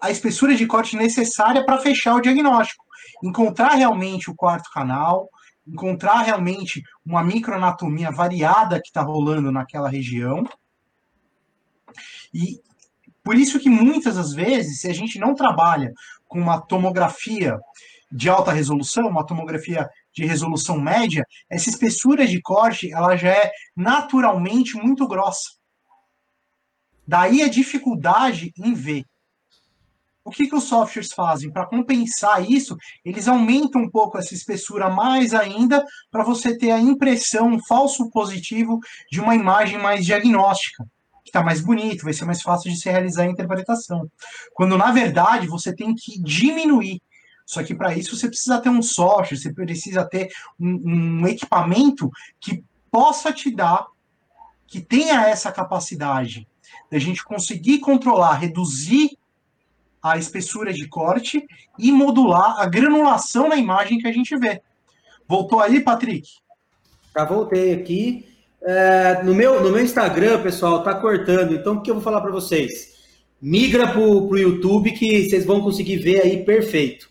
[0.00, 2.84] a espessura de corte necessária para fechar o diagnóstico.
[3.22, 5.28] Encontrar realmente o quarto canal,
[5.66, 10.44] encontrar realmente uma microanatomia variada que está rolando naquela região
[12.32, 12.60] e
[13.22, 15.92] por isso que muitas das vezes, se a gente não trabalha
[16.26, 17.58] com uma tomografia
[18.12, 23.50] de alta resolução, uma tomografia de resolução média, essa espessura de corte ela já é
[23.74, 25.50] naturalmente muito grossa.
[27.06, 29.04] Daí a dificuldade em ver.
[30.24, 31.52] O que, que os softwares fazem?
[31.52, 36.80] Para compensar isso, eles aumentam um pouco essa espessura mais ainda para você ter a
[36.80, 38.80] impressão, um falso positivo
[39.12, 40.82] de uma imagem mais diagnóstica.
[41.22, 44.10] que está mais bonito, vai ser mais fácil de se realizar a interpretação.
[44.54, 47.02] Quando na verdade você tem que diminuir.
[47.46, 52.10] Só que para isso você precisa ter um software, você precisa ter um, um equipamento
[52.40, 53.86] que possa te dar,
[54.66, 56.48] que tenha essa capacidade
[56.90, 59.18] da gente conseguir controlar, reduzir
[60.04, 61.46] a espessura de corte
[61.78, 64.60] e modular a granulação na imagem que a gente vê.
[65.26, 66.28] Voltou aí, Patrick?
[67.16, 68.28] Já voltei aqui.
[68.60, 71.54] É, no, meu, no meu Instagram, pessoal, tá cortando.
[71.54, 72.92] Então, o que eu vou falar para vocês?
[73.40, 77.08] Migra para o YouTube que vocês vão conseguir ver aí perfeito.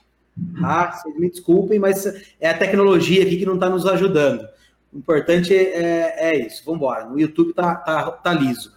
[0.62, 0.92] Tá?
[0.92, 2.06] Vocês me desculpem, mas
[2.40, 4.48] é a tecnologia aqui que não está nos ajudando.
[4.92, 6.62] O importante é, é isso.
[6.64, 7.06] Vamos embora.
[7.06, 8.72] No YouTube tá, tá, tá liso.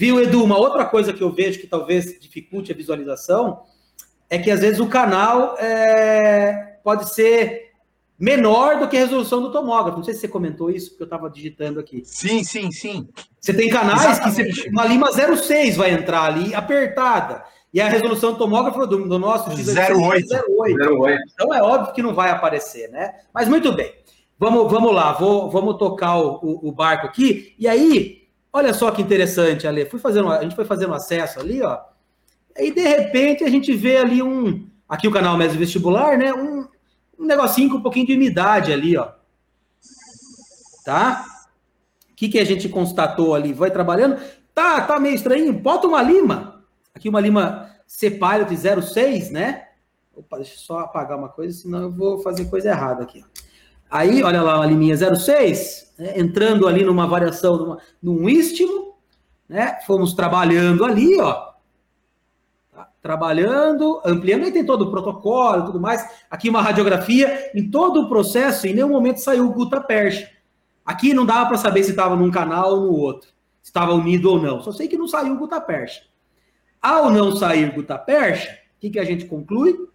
[0.00, 0.42] Viu, Edu?
[0.42, 3.64] Uma outra coisa que eu vejo que talvez dificulte a visualização
[4.30, 7.72] é que às vezes o canal é, pode ser
[8.18, 9.98] menor do que a resolução do tomógrafo.
[9.98, 12.00] Não sei se você comentou isso, porque eu estava digitando aqui.
[12.06, 13.10] Sim, sim, sim.
[13.38, 14.54] Você tem canais Exatamente.
[14.54, 17.44] que você, uma Lima 06 vai entrar ali, apertada.
[17.70, 19.66] E a resolução do tomógrafo do, do nosso 08.
[20.58, 21.24] 08.
[21.34, 23.16] Então é óbvio que não vai aparecer, né?
[23.34, 23.92] Mas muito bem.
[24.38, 27.54] Vamos, vamos lá, vou, vamos tocar o, o, o barco aqui.
[27.58, 28.19] E aí,
[28.52, 29.86] olha só que interessante, Ale.
[29.86, 31.80] Fui fazendo, a gente foi fazendo acesso ali, ó.
[32.56, 34.68] E de repente a gente vê ali um.
[34.88, 36.32] Aqui o canal Mestre Vestibular, né?
[36.32, 36.66] Um,
[37.18, 39.12] um negocinho com um pouquinho de umidade ali, ó.
[40.84, 41.24] Tá?
[42.10, 43.52] O que, que a gente constatou ali?
[43.52, 44.20] Vai trabalhando?
[44.54, 45.52] Tá, tá meio estranho.
[45.52, 46.64] Bota uma lima.
[46.94, 49.68] Aqui uma lima C-Pilot 06, né?
[50.14, 53.24] Opa, deixa eu só apagar uma coisa, senão eu vou fazer coisa errada aqui.
[53.90, 56.12] Aí, olha lá, uma liminha 06, né?
[56.16, 58.94] entrando ali numa variação, numa, num istmo,
[59.48, 59.78] né?
[59.86, 61.50] Fomos trabalhando ali, ó
[63.02, 66.06] trabalhando, ampliando, aí tem todo o protocolo e tudo mais.
[66.30, 70.28] Aqui uma radiografia, em todo o processo, em nenhum momento saiu o Guta Perche.
[70.84, 73.28] Aqui não dava para saber se estava num canal ou no outro,
[73.62, 74.60] se estava unido ou não.
[74.60, 76.02] Só sei que não saiu o Guta Perche.
[76.80, 79.88] Ao não sair Guta Perche, o que, que a gente conclui?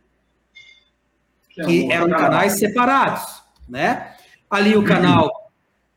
[1.50, 4.16] Que, é que eram canais separados, né?
[4.50, 5.52] Ali o canal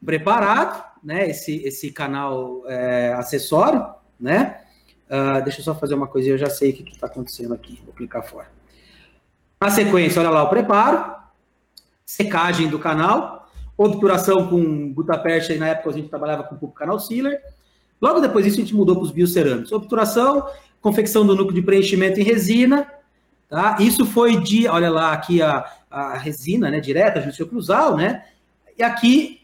[0.04, 1.28] preparado, né?
[1.28, 3.86] Esse, esse canal é, acessório,
[4.18, 4.60] né?
[5.08, 7.80] Uh, deixa eu só fazer uma coisinha, eu já sei o que está acontecendo aqui.
[7.84, 8.48] Vou clicar fora.
[9.60, 11.16] Na sequência, olha lá o preparo,
[12.04, 17.00] secagem do canal, obturação com gutapercha, e na época a gente trabalhava com o canal
[17.00, 17.40] sealer.
[18.00, 19.72] Logo depois disso, a gente mudou para os biocerâmicos.
[19.72, 20.46] Obturação,
[20.80, 22.86] confecção do núcleo de preenchimento em resina.
[23.48, 23.78] Tá?
[23.80, 28.24] Isso foi de, olha lá, aqui a, a resina né, direta, justiça cruzal, né?
[28.76, 29.40] E aqui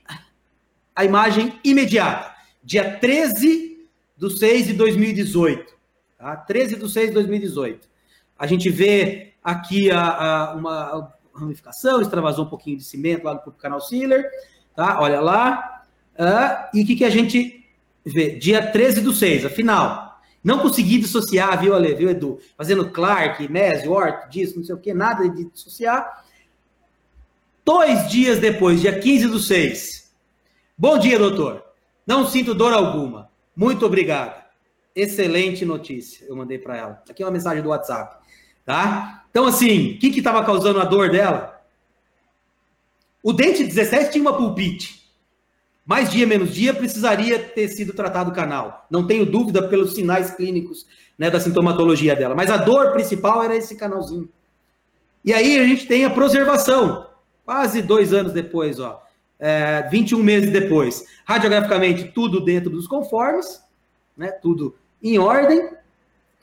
[0.95, 2.33] a imagem imediata.
[2.63, 5.75] Dia 13 do 6 de 2018.
[6.19, 6.37] Tá?
[6.37, 7.89] 13 de 6 de 2018.
[8.39, 13.53] A gente vê aqui a, a, uma ramificação, extravasou um pouquinho de cimento lá no
[13.53, 14.31] canal Sealer.
[14.75, 15.01] Tá?
[15.01, 15.83] Olha lá.
[16.15, 17.69] Uh, e o que, que a gente
[18.05, 18.37] vê?
[18.37, 20.21] Dia 13 do 6, afinal.
[20.45, 22.39] Não consegui dissociar, viu, Ale, viu, Edu?
[22.57, 26.24] Fazendo Clark, Messi, Ort, disso, não sei o que, nada de dissociar.
[27.65, 30.13] Dois dias depois, dia 15 do 6.
[30.77, 31.65] Bom dia, doutor.
[32.07, 33.31] Não sinto dor alguma.
[33.57, 34.45] Muito obrigado.
[34.95, 36.27] Excelente notícia.
[36.29, 37.03] Eu mandei para ela.
[37.09, 38.23] Aqui é uma mensagem do WhatsApp,
[38.67, 39.25] tá?
[39.31, 41.65] Então assim, o que estava causando a dor dela?
[43.23, 45.03] O dente 17 tinha uma pulpite.
[45.87, 48.87] Mais dia menos dia precisaria ter sido tratado o canal.
[48.91, 50.87] Não tenho dúvida pelos sinais clínicos,
[51.19, 52.35] né, da sintomatologia dela.
[52.35, 54.29] Mas a dor principal era esse canalzinho.
[55.25, 57.14] E aí a gente tem a preservação.
[57.45, 59.05] Quase dois anos depois, ó
[59.39, 61.05] é, 21 meses depois.
[61.27, 63.63] Radiograficamente, tudo dentro dos conformes,
[64.17, 65.69] né, tudo em ordem.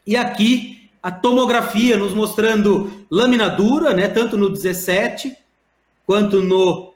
[0.06, 5.36] E aqui a tomografia nos mostrando lâmina dura, né, tanto no 17
[6.06, 6.92] quanto no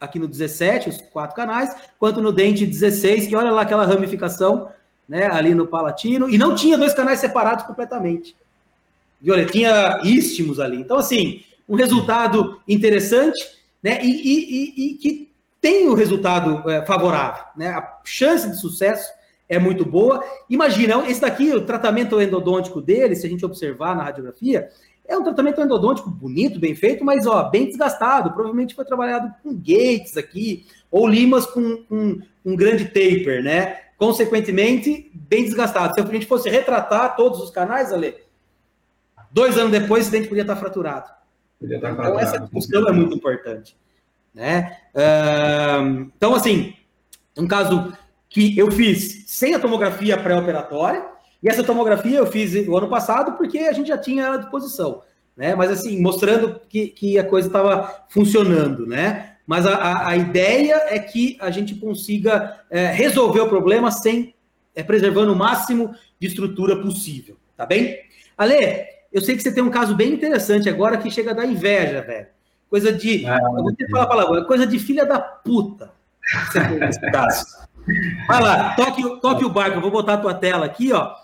[0.00, 4.70] aqui no 17, os quatro canais, quanto no dente 16, que olha lá aquela ramificação,
[5.08, 8.36] né, ali no palatino, e não tinha dois canais separados completamente.
[9.28, 10.76] Olha, tinha istmos ali.
[10.76, 13.38] Então, assim, um resultado interessante,
[13.82, 15.28] né, e, e, e, e que
[15.60, 17.68] tem o um resultado é, favorável, né?
[17.68, 19.10] A chance de sucesso
[19.48, 20.22] é muito boa.
[20.48, 24.68] Imagina, esse daqui, o tratamento endodôntico dele, se a gente observar na radiografia,
[25.06, 28.30] é um tratamento endodôntico bonito, bem feito, mas ó, bem desgastado.
[28.30, 33.78] Provavelmente foi trabalhado com gates aqui, ou limas com, com um grande taper, né?
[33.96, 35.94] Consequentemente, bem desgastado.
[35.94, 38.14] Se a gente fosse retratar todos os canais, Ale,
[39.30, 41.17] dois anos depois, esse dente podia estar fraturado.
[41.60, 43.76] Então, essa discussão é muito importante.
[44.34, 44.76] Né?
[44.94, 46.74] Uh, então, assim,
[47.36, 47.92] um caso
[48.28, 51.04] que eu fiz sem a tomografia pré-operatória,
[51.42, 54.38] e essa tomografia eu fiz o ano passado porque a gente já tinha ela à
[54.38, 55.02] disposição,
[55.36, 55.54] né?
[55.54, 59.36] Mas assim, mostrando que, que a coisa estava funcionando, né?
[59.46, 64.34] Mas a, a, a, ideia é que a gente consiga é, resolver o problema sem
[64.74, 67.98] é preservando o máximo de estrutura possível, tá bem?
[68.36, 68.84] Ale,
[69.18, 72.02] eu sei que você tem um caso bem interessante agora que chega a dar inveja,
[72.02, 72.28] velho.
[72.70, 73.26] Coisa de.
[73.26, 75.90] Ah, eu vou ter falar a palavra, coisa de filha da puta.
[76.22, 77.44] Você tem nesse caso.
[78.28, 79.78] Vai lá, toque, toque o barco.
[79.78, 81.14] Eu vou botar a tua tela aqui, ó.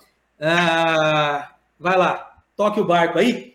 [0.40, 3.54] Ah, vai lá, toque o barco aí.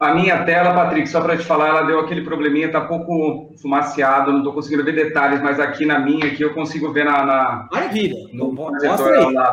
[0.00, 3.54] A minha tela, Patrick, só para te falar, ela deu aquele probleminha, tá um pouco
[3.60, 7.24] fumaciado, não estou conseguindo ver detalhes, mas aqui na minha, aqui eu consigo ver na.
[7.24, 8.16] na Maravilha!
[8.32, 9.32] No, mostra aí.
[9.34, 9.52] Lá.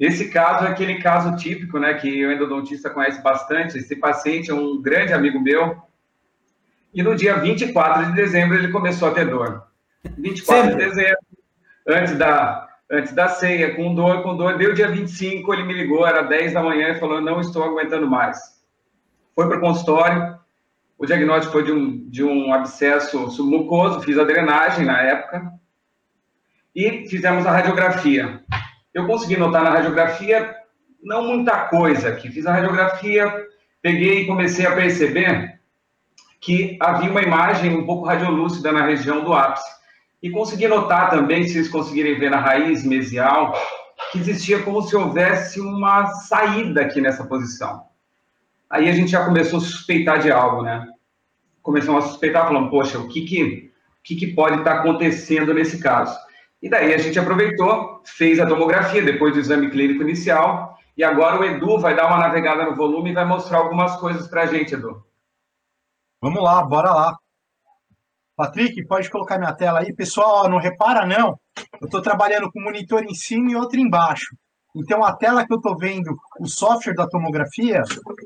[0.00, 3.76] Esse caso é aquele caso típico, né, que o endodontista conhece bastante.
[3.76, 5.76] Esse paciente é um grande amigo meu,
[6.92, 9.64] e no dia 24 de dezembro ele começou a ter dor.
[10.16, 10.84] 24 Sempre.
[10.84, 11.18] de dezembro,
[11.86, 14.56] antes da, antes da ceia, com dor, com dor.
[14.56, 18.08] Deu dia 25, ele me ligou, era 10 da manhã, e falou: Não estou aguentando
[18.08, 18.58] mais
[19.40, 20.38] foi para o consultório,
[20.98, 25.50] o diagnóstico foi de um, de um abscesso submucoso, fiz a drenagem na época,
[26.76, 28.44] e fizemos a radiografia.
[28.92, 30.54] Eu consegui notar na radiografia
[31.02, 32.30] não muita coisa aqui.
[32.30, 33.46] Fiz a radiografia,
[33.80, 35.60] peguei e comecei a perceber
[36.40, 39.68] que havia uma imagem um pouco radiolúcida na região do ápice.
[40.22, 43.54] E consegui notar também, se vocês conseguirem ver na raiz mesial,
[44.12, 47.84] que existia como se houvesse uma saída aqui nessa posição.
[48.68, 50.86] Aí a gente já começou a suspeitar de algo, né?
[51.62, 55.78] Começamos a suspeitar, falando, poxa, o que que, o que, que pode estar acontecendo nesse
[55.78, 56.16] caso?
[56.62, 61.40] E daí a gente aproveitou, fez a tomografia depois do exame clínico inicial, e agora
[61.40, 64.46] o Edu vai dar uma navegada no volume e vai mostrar algumas coisas para a
[64.46, 65.02] gente, Edu.
[66.20, 67.16] Vamos lá, bora lá.
[68.36, 69.94] Patrick, pode colocar minha tela aí.
[69.94, 71.38] Pessoal, não repara não,
[71.80, 74.34] eu estou trabalhando com um monitor em cima e outro embaixo.
[74.74, 77.82] Então, a tela que eu estou vendo, o software da tomografia,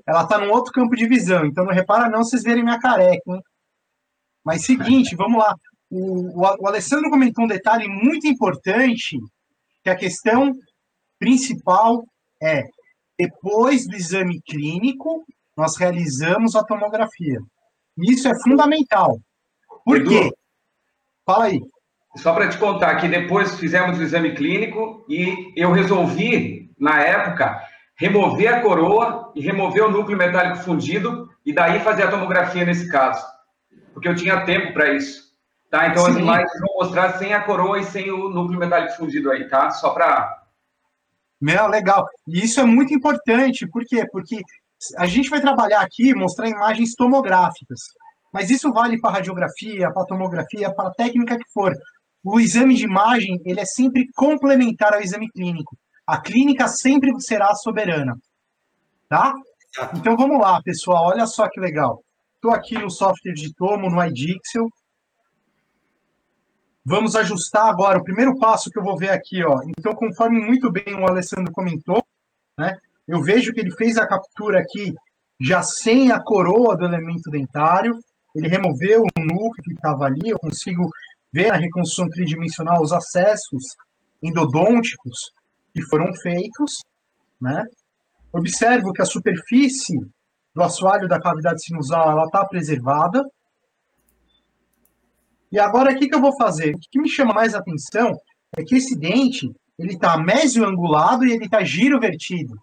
[0.06, 1.44] ela está num outro campo de visão.
[1.46, 3.40] Então, não repara não vocês verem minha careca, hein?
[4.44, 5.54] Mas, seguinte, vamos lá.
[5.96, 9.16] O, o, Alessandro comentou um detalhe muito importante,
[9.84, 10.50] que a questão
[11.20, 12.04] principal
[12.42, 12.64] é,
[13.16, 15.24] depois do exame clínico,
[15.56, 17.38] nós realizamos a tomografia.
[17.96, 19.20] Isso é fundamental.
[19.84, 20.32] Por Edu, quê?
[21.24, 21.60] Fala aí.
[22.16, 27.62] Só para te contar que depois fizemos o exame clínico e eu resolvi, na época,
[27.96, 32.88] remover a coroa e remover o núcleo metálico fundido e daí fazer a tomografia nesse
[32.88, 33.24] caso.
[33.92, 35.23] Porque eu tinha tempo para isso.
[35.74, 35.88] Tá?
[35.88, 36.12] Então Sim.
[36.12, 39.72] as imagens vão mostrar sem a coroa e sem o núcleo metálico fundido aí, tá?
[39.72, 40.40] Só para.
[41.40, 42.06] Meu, legal.
[42.28, 44.06] E isso é muito importante, por quê?
[44.12, 44.40] Porque
[44.96, 47.80] a gente vai trabalhar aqui, mostrar imagens tomográficas.
[48.32, 51.74] Mas isso vale para radiografia, para tomografia, para a técnica que for
[52.24, 55.76] o exame de imagem ele é sempre complementar ao exame clínico.
[56.06, 58.16] A clínica sempre será soberana.
[59.08, 59.34] Tá?
[59.96, 61.06] Então vamos lá, pessoal.
[61.06, 62.00] Olha só que legal.
[62.36, 64.68] Estou aqui no software de Tomo, no iDixel.
[66.84, 67.98] Vamos ajustar agora.
[67.98, 69.62] O primeiro passo que eu vou ver aqui, ó.
[69.78, 72.04] Então, conforme muito bem o Alessandro comentou,
[72.58, 72.76] né?
[73.06, 74.94] Eu vejo que ele fez a captura aqui
[75.40, 77.98] já sem a coroa do elemento dentário.
[78.34, 80.28] Ele removeu o núcleo que estava ali.
[80.28, 80.90] Eu consigo
[81.32, 83.76] ver na reconstrução tridimensional os acessos
[84.22, 85.32] endodônticos
[85.72, 86.80] que foram feitos,
[87.40, 87.64] né?
[88.32, 89.98] Observo que a superfície
[90.54, 93.22] do assoalho da cavidade sinusal ela está preservada.
[95.54, 96.74] E agora o que, que eu vou fazer?
[96.74, 98.18] O que me chama mais atenção
[98.56, 102.60] é que esse dente ele está mesioangulado e ele está girovertido.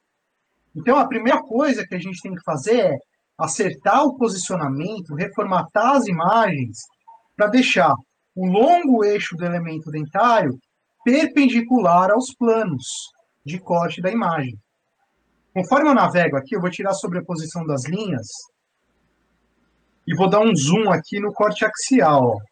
[0.75, 2.97] Então a primeira coisa que a gente tem que fazer é
[3.37, 6.79] acertar o posicionamento, reformatar as imagens
[7.37, 7.95] para deixar
[8.35, 10.59] o longo eixo do elemento dentário
[11.05, 12.83] perpendicular aos planos
[13.45, 14.59] de corte da imagem.
[15.53, 18.27] Conforme eu navego aqui, eu vou tirar a sobreposição das linhas
[20.05, 22.35] e vou dar um zoom aqui no corte axial.
[22.35, 22.50] Ó.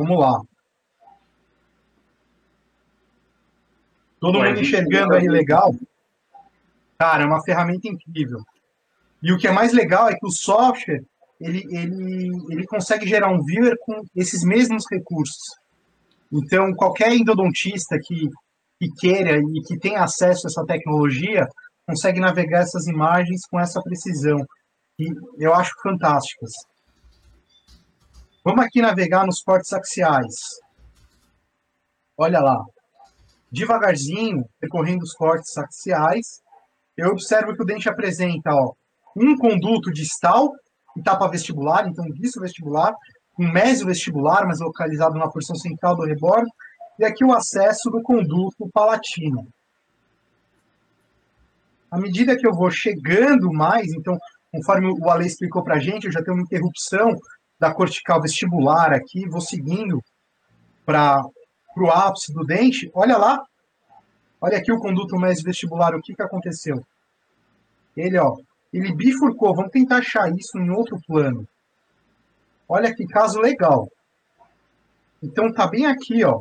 [0.00, 0.40] Vamos lá.
[4.18, 5.74] Todo mundo enxergando aí legal?
[6.98, 8.40] Cara, é uma ferramenta incrível.
[9.22, 11.04] E o que é mais legal é que o software
[11.38, 15.54] ele, ele, ele consegue gerar um viewer com esses mesmos recursos.
[16.32, 18.28] Então, qualquer endodontista que,
[18.78, 21.46] que queira e que tenha acesso a essa tecnologia
[21.86, 24.46] consegue navegar essas imagens com essa precisão.
[24.98, 26.52] E eu acho fantásticas.
[28.42, 30.34] Vamos aqui navegar nos cortes axiais.
[32.16, 32.64] Olha lá.
[33.52, 36.40] Devagarzinho, percorrendo os cortes axiais,
[36.96, 38.72] eu observo que o dente apresenta ó,
[39.14, 40.52] um conduto distal,
[40.96, 42.94] etapa vestibular, então visto vestibular,
[43.38, 46.48] um mesio vestibular, mas localizado na porção central do rebordo,
[46.98, 49.46] e aqui o acesso do conduto palatino.
[51.90, 54.16] À medida que eu vou chegando mais, então,
[54.50, 57.14] conforme o Ale explicou para a gente, eu já tenho uma interrupção
[57.60, 60.02] da cortical vestibular aqui, vou seguindo
[60.86, 61.22] para
[61.76, 62.90] o ápice do dente.
[62.94, 63.44] Olha lá.
[64.40, 66.82] Olha aqui o conduto vestibular, o que, que aconteceu?
[67.94, 68.34] Ele, ó,
[68.72, 69.54] ele bifurcou.
[69.54, 71.46] Vamos tentar achar isso em outro plano.
[72.66, 73.86] Olha que caso legal.
[75.22, 76.40] Então tá bem aqui, ó.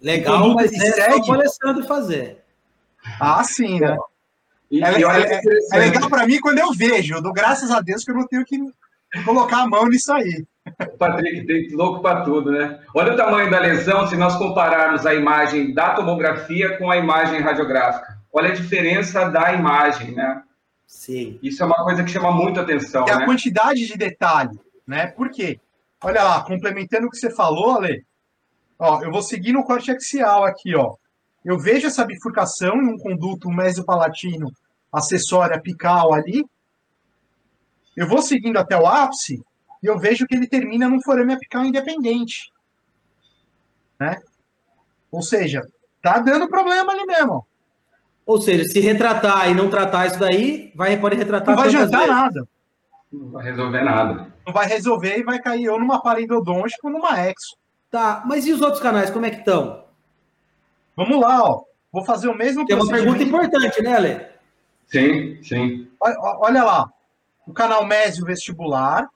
[0.00, 1.24] Legal, mas é segue...
[1.24, 2.42] só o Alessandro fazer.
[3.20, 3.96] Ah, sim, né?
[4.68, 5.40] E, é, é,
[5.72, 7.14] é, legal para mim quando eu vejo.
[7.14, 8.56] Eu dou graças a Deus que eu não tenho que
[9.24, 10.44] colocar a mão nisso aí.
[10.80, 12.80] O Patrick tem louco para tudo, né?
[12.94, 17.40] Olha o tamanho da lesão se nós compararmos a imagem da tomografia com a imagem
[17.40, 18.18] radiográfica.
[18.32, 20.42] Olha a diferença da imagem, né?
[20.86, 21.38] Sim.
[21.42, 23.04] Isso é uma coisa que chama muito atenção.
[23.06, 23.22] É né?
[23.22, 25.06] a quantidade de detalhe, né?
[25.06, 25.58] Por quê?
[26.02, 28.04] Olha lá, complementando o que você falou, Ale,
[28.78, 30.94] ó, eu vou seguir no corte axial aqui, ó.
[31.44, 34.50] Eu vejo essa bifurcação em um conduto mesopalatino
[34.92, 36.44] acessório apical ali.
[38.00, 39.44] Eu vou seguindo até o ápice
[39.82, 42.50] e eu vejo que ele termina num forame apical independente.
[43.98, 44.18] Né?
[45.12, 45.60] Ou seja,
[46.00, 47.46] tá dando problema ali mesmo.
[48.24, 51.54] Ou seja, se retratar e não tratar isso daí, vai, pode retratar.
[51.54, 52.48] Não vai adiantar nada.
[53.12, 54.34] Não vai resolver nada.
[54.46, 57.54] Não vai resolver e vai cair ou numa parendodôntica ou numa exo.
[57.90, 59.84] Tá, mas e os outros canais, como é que estão?
[60.96, 61.64] Vamos lá, ó.
[61.92, 64.26] Vou fazer o mesmo Tem uma pergunta importante, né, Ale?
[64.86, 65.90] Sim, sim.
[66.00, 66.90] Olha, olha lá.
[67.50, 69.08] O canal Mésio vestibular.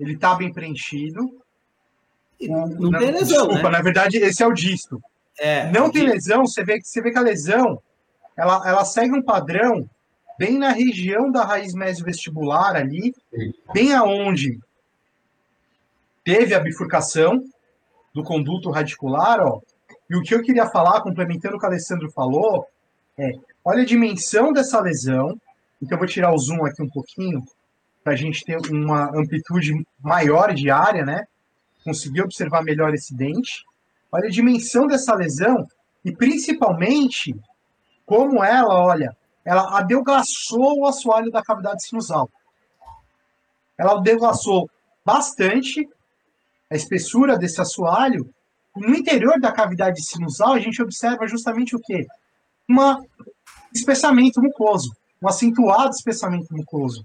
[0.00, 1.40] Ele está bem preenchido.
[2.40, 3.46] Não, não tem lesão.
[3.46, 3.78] Desculpa, né?
[3.78, 5.00] na verdade, esse é o disto.
[5.38, 7.80] É, não tem lesão, você vê, você vê que a lesão
[8.36, 9.88] ela, ela segue um padrão
[10.38, 13.14] bem na região da raiz mesovestibular ali,
[13.72, 14.58] bem aonde
[16.24, 17.44] teve a bifurcação
[18.12, 19.60] do conduto radicular, ó.
[20.08, 22.66] E o que eu queria falar, complementando o que o Alessandro falou,
[23.16, 23.32] é,
[23.64, 25.38] olha a dimensão dessa lesão.
[25.82, 27.42] Então, eu vou tirar o zoom aqui um pouquinho,
[28.02, 31.24] para a gente ter uma amplitude maior de área, né?
[31.84, 33.64] Conseguir observar melhor esse dente.
[34.12, 35.66] Olha a dimensão dessa lesão
[36.04, 37.34] e, principalmente,
[38.04, 42.28] como ela, olha, ela adelgaçou o assoalho da cavidade sinusal.
[43.78, 44.68] Ela adelgaçou
[45.04, 45.88] bastante
[46.70, 48.28] a espessura desse assoalho.
[48.76, 52.06] No interior da cavidade sinusal, a gente observa justamente o quê?
[52.68, 52.76] Um
[53.74, 57.04] espessamento mucoso, um acentuado espessamento mucoso,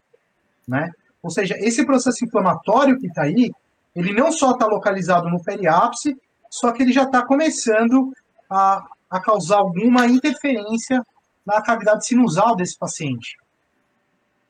[0.67, 0.89] né?
[1.21, 3.51] Ou seja, esse processo inflamatório que está aí,
[3.95, 6.15] ele não só está localizado no periápice,
[6.49, 8.13] só que ele já está começando
[8.49, 11.01] a, a causar alguma interferência
[11.45, 13.37] na cavidade sinusal desse paciente.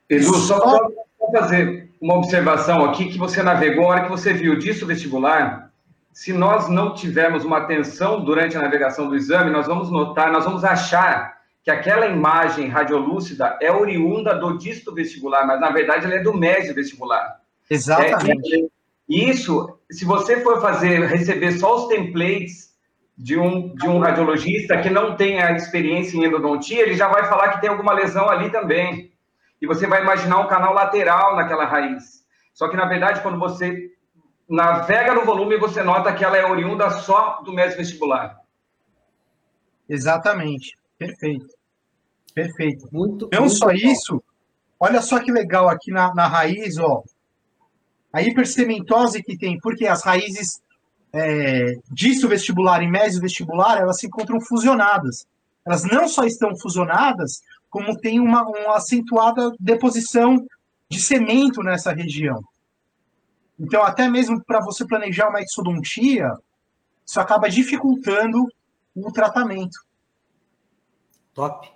[0.08, 4.58] Edu, só para fazer uma observação aqui, que você navegou, a hora que você viu
[4.58, 5.72] disso vestibular,
[6.12, 10.44] se nós não tivermos uma atenção durante a navegação do exame, nós vamos notar, nós
[10.44, 11.35] vamos achar
[11.66, 16.32] que aquela imagem radiolúcida é oriunda do disto vestibular, mas na verdade ela é do
[16.32, 17.40] médio vestibular.
[17.68, 18.54] Exatamente.
[18.54, 18.68] É,
[19.08, 22.72] isso, se você for fazer, receber só os templates
[23.18, 27.24] de um, de um radiologista que não tem a experiência em endodontia, ele já vai
[27.24, 29.12] falar que tem alguma lesão ali também.
[29.60, 32.24] E você vai imaginar um canal lateral naquela raiz.
[32.54, 33.90] Só que, na verdade, quando você
[34.48, 38.38] navega no volume, você nota que ela é oriunda só do médio vestibular.
[39.88, 40.78] Exatamente.
[40.96, 41.55] Perfeito.
[42.36, 42.86] Perfeito.
[42.92, 43.72] Muito, Não muito só bom.
[43.72, 44.22] isso,
[44.78, 47.02] olha só que legal aqui na, na raiz, ó.
[48.12, 50.60] A hipercementose que tem, porque as raízes
[51.14, 55.26] é, disso vestibular e mesio vestibular, elas se encontram fusionadas.
[55.64, 60.46] Elas não só estão fusionadas, como tem uma, uma acentuada deposição
[60.90, 62.44] de cemento nessa região.
[63.58, 66.30] Então, até mesmo para você planejar uma exodontia,
[67.04, 68.46] isso acaba dificultando
[68.94, 69.78] o tratamento.
[71.32, 71.75] Top,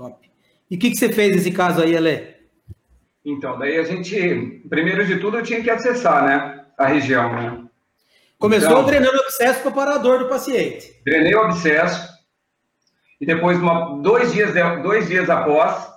[0.00, 0.30] top.
[0.70, 2.36] E o que, que você fez nesse caso aí, Ale?
[3.22, 7.64] Então, daí a gente, primeiro de tudo, eu tinha que acessar, né, a região, né?
[8.38, 10.90] Começou então, drenando o abscesso para parar a dor do paciente.
[11.04, 12.08] Drenei o abscesso
[13.20, 15.90] e depois, uma, dois, dias, dois dias após,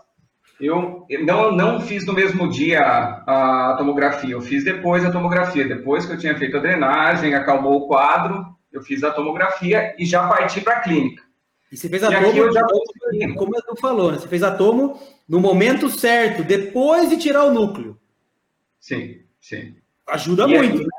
[0.60, 5.66] eu não, não fiz no mesmo dia a, a tomografia, eu fiz depois a tomografia.
[5.66, 10.06] Depois que eu tinha feito a drenagem, acalmou o quadro, eu fiz a tomografia e
[10.06, 11.23] já parti para a clínica.
[11.74, 12.62] E você fez a tomo, já...
[13.36, 14.20] como eu falou, né?
[14.20, 18.00] você fez a tomo no momento certo, depois de tirar o núcleo.
[18.80, 19.76] Sim, sim.
[20.08, 20.76] Ajuda e muito.
[20.76, 20.90] Aqui, né?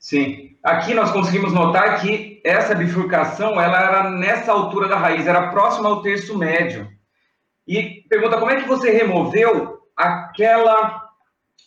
[0.00, 0.56] Sim.
[0.60, 5.88] Aqui nós conseguimos notar que essa bifurcação ela era nessa altura da raiz, era próxima
[5.88, 6.90] ao terço médio.
[7.64, 11.00] E pergunta como é que você removeu aquela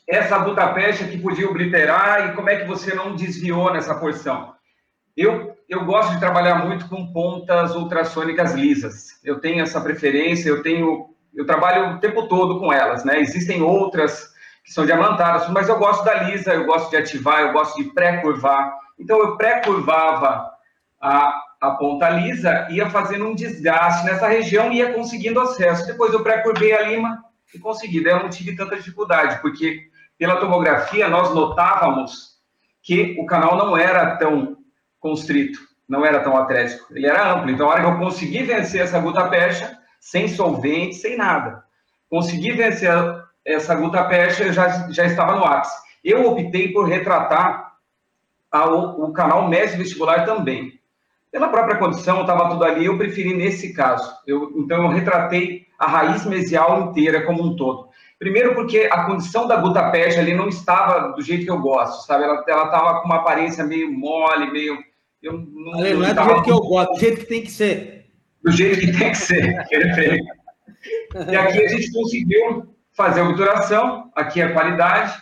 [0.05, 4.54] essa butapecha que podia obliterar e como é que você não desviou nessa porção?
[5.15, 9.19] Eu, eu gosto de trabalhar muito com pontas ultrassônicas lisas.
[9.23, 13.19] Eu tenho essa preferência, eu tenho eu trabalho o tempo todo com elas, né?
[13.19, 17.51] Existem outras que são diamantadas, mas eu gosto da lisa, eu gosto de ativar, eu
[17.51, 18.73] gosto de pré-curvar.
[18.97, 20.49] Então, eu pré-curvava
[20.99, 25.85] a, a ponta lisa, ia fazendo um desgaste nessa região e ia conseguindo acesso.
[25.85, 28.03] Depois eu pré-curvei a lima e consegui.
[28.03, 29.81] Daí eu não tive tanta dificuldade, porque
[30.17, 32.35] pela tomografia nós notávamos
[32.81, 34.57] que o canal não era tão
[35.05, 37.51] constrito, não era tão atlético, ele era amplo.
[37.51, 41.63] Então, a hora que eu consegui vencer essa gota percha, sem solvente, sem nada,
[42.09, 42.91] consegui vencer
[43.45, 45.77] essa gota percha, eu já, já estava no ápice.
[46.03, 47.73] Eu optei por retratar
[48.51, 50.79] a, o, o canal médio vestibular também.
[51.31, 54.11] Pela própria condição, estava tudo ali, eu preferi nesse caso.
[54.25, 57.89] Eu, então, eu retratei a raiz mesial inteira como um todo.
[58.17, 62.23] Primeiro porque a condição da gutapeja ali não estava do jeito que eu gosto, sabe?
[62.23, 64.77] Ela estava com uma aparência meio mole, meio...
[65.25, 67.51] Eu não, Ale, não é do jeito que eu gosto, do jeito que tem que
[67.51, 68.05] ser.
[68.43, 70.25] Do jeito que tem que ser, perfeito.
[71.31, 75.19] e aqui a gente conseguiu fazer a obturação, aqui é a qualidade,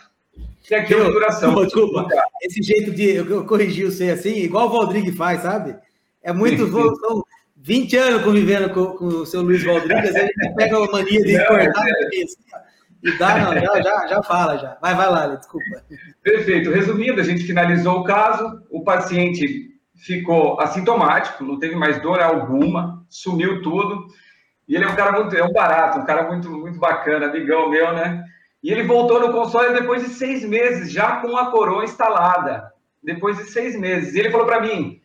[0.70, 1.54] e aqui é a obturação.
[1.64, 2.06] Desculpa,
[2.42, 5.74] esse jeito de eu corrigir você assim, igual o Valdrigue faz, sabe?
[6.22, 6.70] É muito.
[6.70, 7.24] São
[7.56, 11.46] 20 anos convivendo com, com o seu Luiz Valdrigas, ele pega a mania de não,
[11.46, 12.24] cortar é...
[13.04, 14.76] e dá, não, já, já, já fala, já.
[14.82, 15.82] Vai, vai lá, desculpa.
[16.22, 16.70] Perfeito.
[16.70, 19.73] Resumindo, a gente finalizou o caso, o paciente
[20.04, 24.06] ficou assintomático, não teve mais dor alguma, sumiu tudo.
[24.68, 27.68] E ele é um cara muito, é um barato, um cara muito, muito bacana, amigão
[27.70, 28.24] meu, né?
[28.62, 32.72] E ele voltou no console depois de seis meses, já com a coroa instalada.
[33.02, 34.14] Depois de seis meses.
[34.14, 35.00] E ele falou para mim,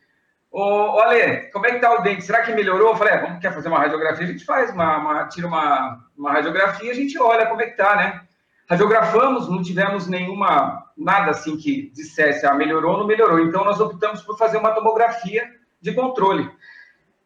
[0.51, 2.23] Ô, Ale, como é que tá o dente?
[2.23, 2.89] Será que melhorou?
[2.89, 4.25] Eu falei, é, vamos, quer fazer uma radiografia?
[4.25, 7.67] A gente faz uma, uma tira uma, uma radiografia e a gente olha como é
[7.67, 8.21] que tá, né?
[8.67, 13.39] Radiografamos, não tivemos nenhuma, nada assim que dissesse, ah, melhorou ou não melhorou.
[13.39, 15.47] Então, nós optamos por fazer uma tomografia
[15.81, 16.49] de controle.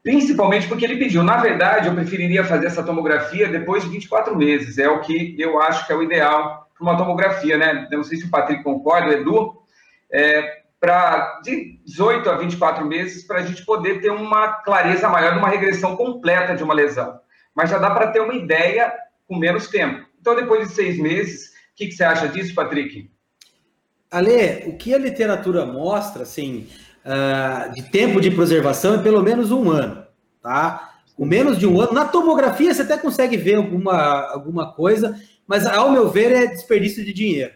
[0.04, 1.24] Principalmente porque ele pediu.
[1.24, 4.78] Na verdade, eu preferiria fazer essa tomografia depois de 24 meses.
[4.78, 7.88] É o que eu acho que é o ideal para uma tomografia, né?
[7.92, 9.54] Não sei se o Patrick concorda, o Edu.
[10.12, 15.32] É, para de 18 a 24 meses para a gente poder ter uma clareza maior
[15.32, 17.18] de uma regressão completa de uma lesão.
[17.56, 18.94] Mas já dá para ter uma ideia
[19.26, 20.06] com menos tempo.
[20.20, 23.10] Então, depois de seis meses, o que, que você acha disso, Patrick?
[24.14, 26.68] Ale, o que a literatura mostra, assim,
[27.04, 30.06] uh, de tempo de preservação é pelo menos um ano,
[30.40, 30.92] tá?
[31.18, 35.66] Com menos de um ano, na tomografia você até consegue ver alguma, alguma coisa, mas
[35.66, 37.54] ao meu ver é desperdício de dinheiro.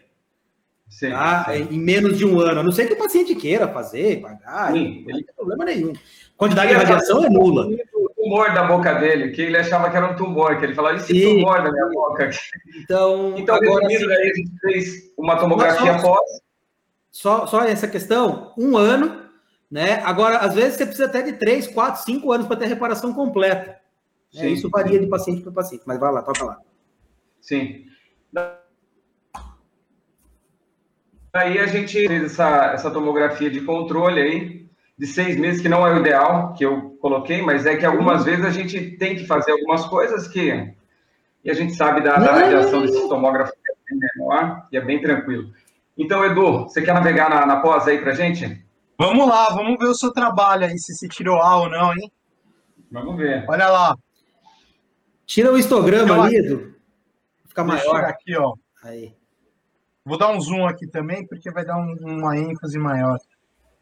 [0.90, 1.46] Sim, tá?
[1.46, 1.68] sim.
[1.70, 2.62] Em menos de um ano.
[2.62, 5.06] A não ser que o paciente queira fazer, pagar, sim.
[5.08, 5.94] não tem problema nenhum.
[6.36, 7.68] Quantidade de radiação é nula.
[7.94, 10.98] O tumor da boca dele, que ele achava que era um tumor, que ele falava,
[10.98, 12.30] esse tumor da minha boca.
[12.78, 16.47] Então, então agora, resumindo, a gente fez uma tomografia só, pós.
[17.18, 19.24] Só, só essa questão, um ano,
[19.72, 20.04] né?
[20.04, 23.76] Agora, às vezes você precisa até de três, quatro, cinco anos para ter reparação completa.
[24.36, 26.60] É, isso varia de paciente para paciente, mas vai lá, toca lá.
[27.42, 27.88] Sim.
[31.34, 35.88] Aí a gente fez essa, essa tomografia de controle aí, de seis meses, que não
[35.88, 39.26] é o ideal que eu coloquei, mas é que algumas vezes a gente tem que
[39.26, 40.72] fazer algumas coisas que.
[41.44, 44.82] E a gente sabe da, da radiação desse tomógrafo que é bem menor e é
[44.82, 45.52] bem tranquilo.
[45.98, 48.64] Então, Edu, você quer navegar na, na pós aí pra gente?
[48.98, 52.12] Vamos lá, vamos ver o seu trabalho aí, se se tirou A ou não, hein?
[52.92, 53.46] Vamos ver.
[53.48, 53.96] Olha lá.
[55.26, 56.76] Tira o histograma ali, Edu.
[57.48, 58.04] Fica maior.
[58.06, 58.54] Aqui, ó.
[58.84, 59.14] Aí.
[60.06, 63.18] Vou dar um zoom aqui também, porque vai dar um, uma ênfase maior.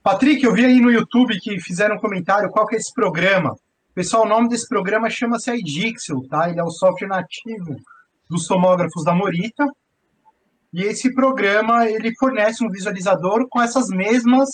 [0.01, 3.55] Patrick, eu vi aí no YouTube que fizeram um comentário qual que é esse programa.
[3.93, 6.49] Pessoal, o nome desse programa chama-se iDixel, tá?
[6.49, 7.75] Ele é o software nativo
[8.29, 9.65] dos tomógrafos da Morita.
[10.75, 14.49] E esse programa, ele fornece um visualizador com essas mesmas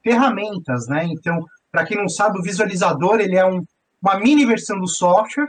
[0.00, 1.04] ferramentas, né?
[1.06, 3.60] Então, para quem não sabe, o visualizador, ele é um,
[4.00, 5.48] uma mini versão do software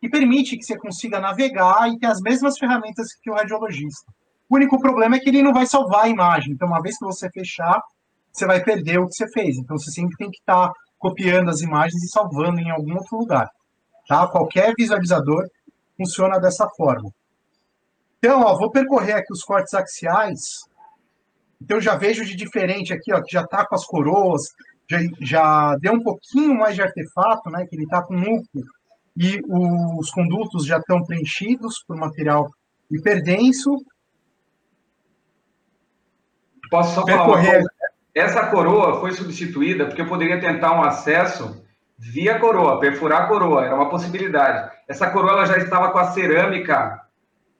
[0.00, 4.12] que permite que você consiga navegar e ter as mesmas ferramentas que o radiologista.
[4.48, 6.52] O único problema é que ele não vai salvar a imagem.
[6.52, 7.82] Então, uma vez que você fechar,
[8.32, 9.56] você vai perder o que você fez.
[9.56, 13.18] Então, você sempre tem que estar tá copiando as imagens e salvando em algum outro
[13.18, 13.50] lugar.
[14.06, 14.24] Tá?
[14.28, 15.48] Qualquer visualizador
[15.96, 17.10] funciona dessa forma.
[18.18, 20.68] Então, ó, vou percorrer aqui os cortes axiais.
[21.60, 24.42] Então, já vejo de diferente aqui, ó, que já está com as coroas,
[24.88, 28.64] já, já deu um pouquinho mais de artefato, né, que ele está com núcleo,
[29.16, 29.40] e
[29.98, 32.48] os condutos já estão preenchidos por material
[32.90, 33.76] hiperdenso,
[36.70, 37.68] Posso só coisa?
[38.14, 41.64] Essa coroa foi substituída porque eu poderia tentar um acesso
[41.96, 44.70] via coroa, perfurar a coroa, era uma possibilidade.
[44.88, 47.00] Essa coroa ela já estava com a cerâmica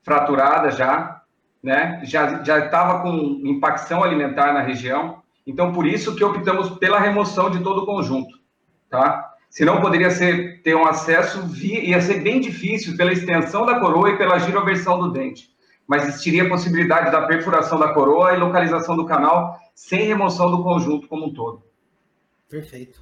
[0.08, 1.22] fraturada já,
[1.62, 2.00] né?
[2.02, 5.22] Já já estava com impacção alimentar na região.
[5.46, 8.34] Então por isso que optamos pela remoção de todo o conjunto,
[8.90, 9.32] tá?
[9.48, 14.10] Senão poderia ser ter um acesso via, ia ser bem difícil pela extensão da coroa
[14.10, 15.48] e pela giroversão do dente.
[15.88, 20.62] mas existiria a possibilidade da perfuração da coroa e localização do canal sem remoção do
[20.62, 21.62] conjunto como um todo.
[22.48, 23.00] Perfeito.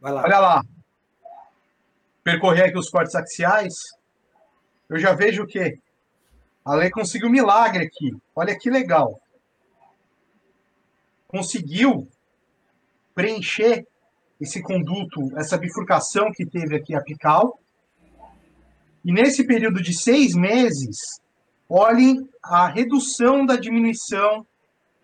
[0.00, 0.22] Vai lá.
[0.24, 0.62] Olha lá.
[2.24, 3.74] Percorrer aqui os cortes axiais,
[4.88, 5.78] eu já vejo que
[6.64, 8.14] a lei conseguiu um milagre aqui.
[8.34, 9.20] Olha que legal.
[11.26, 12.08] Conseguiu
[13.14, 13.86] preencher
[14.40, 17.58] esse conduto, essa bifurcação que teve aqui apical.
[19.04, 21.20] E nesse período de seis meses,
[21.68, 24.46] olhem a redução da diminuição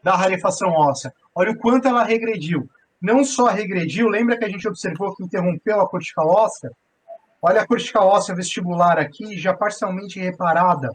[0.03, 1.13] da rarefação óssea.
[1.35, 2.69] Olha o quanto ela regrediu.
[3.01, 6.71] Não só regrediu, lembra que a gente observou que interrompeu a cortical óssea?
[7.47, 10.91] Olha a cortical óssea vestibular aqui, já parcialmente reparada.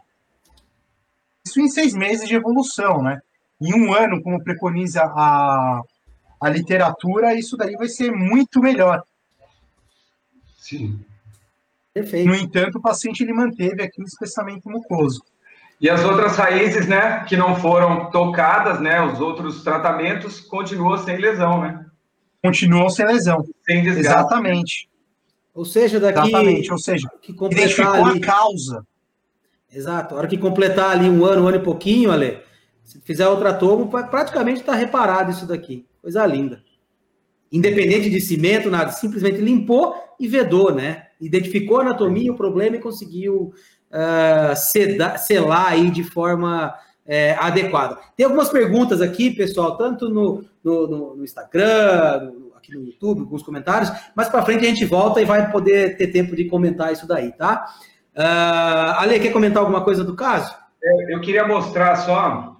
[1.46, 3.22] Isso em seis meses de evolução, né?
[3.62, 5.80] Em um ano, como preconiza a,
[6.42, 9.04] a literatura, isso daí vai ser muito melhor.
[10.58, 11.00] Sim.
[11.94, 12.28] Perfeito.
[12.28, 15.24] No entanto, o paciente ele manteve aqui o espessamento mucoso.
[15.80, 21.18] E as outras raízes, né, que não foram tocadas, né, os outros tratamentos, continuam sem
[21.18, 21.86] lesão, né?
[22.44, 23.46] Continuam sem lesão.
[23.64, 24.08] Sem desgaste.
[24.08, 24.90] Exatamente.
[25.54, 26.28] Ou seja, daqui.
[26.28, 28.20] Exatamente, ou seja, que identificou ali...
[28.20, 28.88] a causa.
[29.72, 30.16] Exato.
[30.16, 32.40] A hora que completar ali um ano, um ano e pouquinho, Ale,
[32.84, 35.86] se fizer outra tomo, praticamente está reparado isso daqui.
[36.02, 36.64] Coisa linda.
[37.52, 41.08] Independente de cimento, nada, simplesmente limpou e vedou, né?
[41.20, 43.54] Identificou a anatomia, o problema e conseguiu
[43.92, 46.74] uh, selar aí de forma
[47.06, 47.98] é, adequada.
[48.16, 53.44] Tem algumas perguntas aqui, pessoal, tanto no, no, no Instagram, no, aqui no YouTube, alguns
[53.44, 57.08] comentários, mas para frente a gente volta e vai poder ter tempo de comentar isso
[57.08, 57.66] daí, tá?
[58.16, 60.56] Uh, Ale, quer comentar alguma coisa do caso?
[60.82, 62.56] Eu, eu queria mostrar só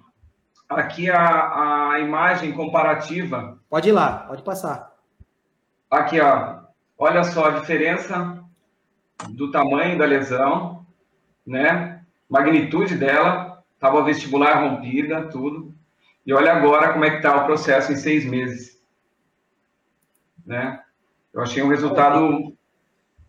[0.68, 3.58] aqui a, a imagem comparativa.
[3.68, 4.90] Pode ir lá, pode passar.
[5.90, 6.60] Aqui, ó.
[6.98, 8.38] Olha só a diferença
[9.30, 10.80] do tamanho da lesão
[11.46, 12.02] né?
[12.28, 15.74] Magnitude dela, estava vestibular rompida, tudo.
[16.24, 18.79] E olha agora como é que está o processo em seis meses,
[20.46, 20.80] né?
[21.32, 22.54] Eu achei um resultado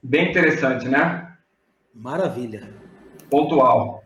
[0.02, 1.28] bem interessante, né?
[1.94, 2.70] Maravilha.
[3.30, 4.02] Pontual.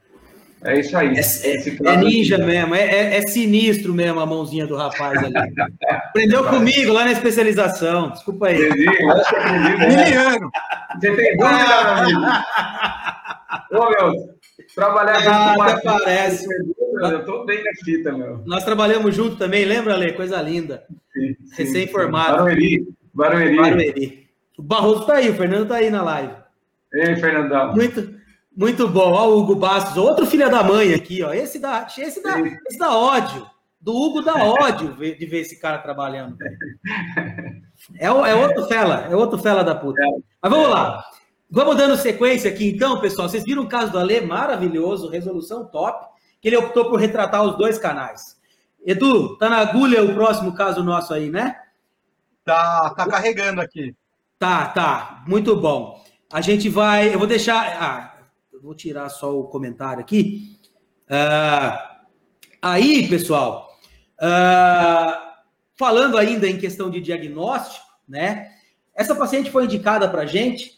[0.63, 1.15] É isso aí.
[1.15, 2.45] É, é, é ninja aqui.
[2.45, 5.33] mesmo, é, é, é, sinistro mesmo a mãozinha do rapaz ali.
[5.87, 8.09] Aprendeu comigo lá na especialização.
[8.09, 8.57] Desculpa aí.
[8.57, 9.95] Entendi, acho que aprendi.
[10.99, 12.21] Você tem dúvida, amigo?
[13.71, 14.34] Ô, meu,
[14.75, 16.47] trabalhar ah, até parece.
[17.01, 18.43] Eu tô bem na fita, meu.
[18.45, 20.13] Nós trabalhamos junto também, lembra, Ale?
[20.13, 20.83] Coisa linda.
[21.53, 22.37] Recém-formado.
[22.37, 22.87] Barueri.
[23.13, 23.55] Barueri.
[23.55, 24.29] Barueri.
[24.57, 26.33] O Barroso tá aí, o Fernando tá aí na live.
[26.93, 27.73] Ei, Fernandão.
[27.73, 28.15] Muito,
[28.55, 29.11] muito bom.
[29.11, 31.33] Ó, o Hugo Bastos, outro filho da mãe aqui, ó.
[31.33, 33.45] Esse dá, esse dá, esse dá ódio.
[33.81, 36.37] Do Hugo dá ódio de ver esse cara trabalhando.
[37.99, 40.01] É, é outro fela, é outro fela da puta.
[40.01, 40.07] É.
[40.41, 41.03] Mas vamos lá.
[41.55, 43.29] Vamos dando sequência aqui, então, pessoal.
[43.29, 46.05] Vocês viram o caso do Alê, maravilhoso, resolução top,
[46.41, 48.35] que ele optou por retratar os dois canais.
[48.85, 51.55] Edu, tá na agulha o próximo caso nosso aí, né?
[52.43, 53.95] Tá, tá carregando aqui.
[54.37, 55.23] Tá, tá.
[55.29, 56.03] Muito bom.
[56.29, 57.13] A gente vai.
[57.13, 57.81] Eu vou deixar.
[57.81, 58.17] Ah,
[58.51, 60.59] eu vou tirar só o comentário aqui.
[61.09, 61.79] Uh,
[62.61, 63.69] aí, pessoal,
[64.21, 65.17] uh,
[65.77, 68.51] falando ainda em questão de diagnóstico, né?
[68.93, 70.74] Essa paciente foi indicada para gente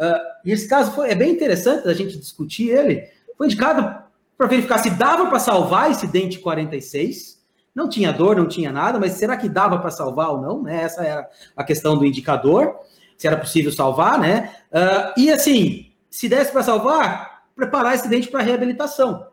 [0.00, 3.06] Uh, e esse caso foi, é bem interessante a gente discutir ele.
[3.36, 4.02] Foi indicado
[4.38, 7.38] para verificar se dava para salvar esse dente 46.
[7.74, 10.62] Não tinha dor, não tinha nada, mas será que dava para salvar ou não?
[10.62, 10.82] Né?
[10.82, 12.76] Essa era a questão do indicador,
[13.18, 14.50] se era possível salvar, né?
[14.72, 19.28] Uh, e assim, se desse para salvar, preparar esse dente para reabilitação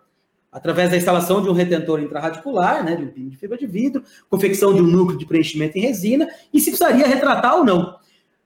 [0.52, 4.04] através da instalação de um retentor intraradicular, né, de um pino de fibra de vidro,
[4.30, 7.96] confecção de um núcleo de preenchimento em resina, e se precisaria retratar ou não.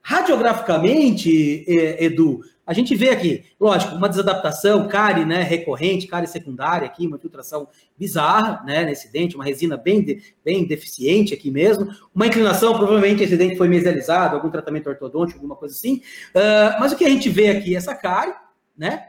[0.02, 7.06] Radiograficamente, Edu, a gente vê aqui, lógico, uma desadaptação, cárie né, recorrente, cárie secundária aqui,
[7.06, 12.26] uma infiltração bizarra, né, nesse dente, uma resina bem, de, bem deficiente aqui mesmo, uma
[12.26, 16.02] inclinação, provavelmente esse dente foi mesializado, algum tratamento ortodôntico, alguma coisa assim,
[16.34, 18.34] uh, mas o que a gente vê aqui, essa cárie,
[18.78, 19.08] né,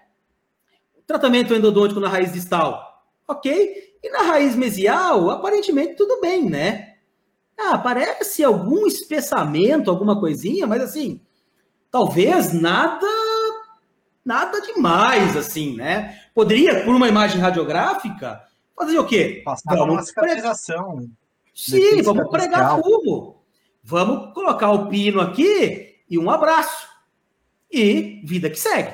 [1.06, 6.93] tratamento endodôntico na raiz distal, ok, e na raiz mesial, aparentemente tudo bem, né,
[7.58, 11.22] ah, parece algum espessamento, alguma coisinha, mas assim,
[11.91, 13.08] talvez nada
[14.26, 16.20] nada demais, assim, né?
[16.34, 18.41] Poderia, por uma imagem radiográfica,
[18.76, 19.41] fazer o quê?
[19.43, 21.10] Passar vamos uma cicatrização.
[21.54, 23.43] Sim, vamos pregar fumo.
[23.84, 26.88] Vamos colocar o pino aqui e um abraço.
[27.72, 28.93] E vida que segue,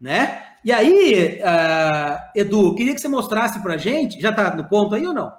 [0.00, 0.44] né?
[0.64, 5.06] E aí, uh, Edu, queria que você mostrasse pra gente, já tá no ponto aí
[5.06, 5.32] ou não?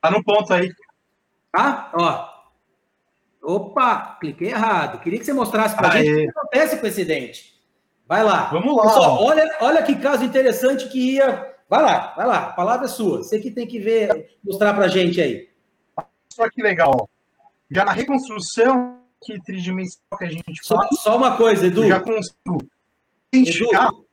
[0.00, 0.72] Tá no ponto aí.
[1.52, 1.90] Tá?
[1.94, 2.38] Ó.
[3.42, 5.00] Opa, cliquei errado.
[5.00, 7.58] Queria que você mostrasse para a gente o que acontece com esse dente.
[8.06, 8.50] Vai lá.
[8.50, 8.82] Vamos lá.
[8.84, 11.54] Pessoal, olha, olha que caso interessante que ia.
[11.68, 12.38] Vai lá, vai lá.
[12.48, 13.18] A palavra é sua.
[13.18, 15.48] Você que tem que ver, mostrar pra gente aí.
[16.38, 17.08] Olha que legal.
[17.70, 21.00] Já na reconstrução que tridimensional que a gente só, faz.
[21.00, 21.86] Só uma coisa, Edu.
[21.86, 22.58] Já consigo
[23.32, 23.88] identificar.
[23.88, 24.06] Edu,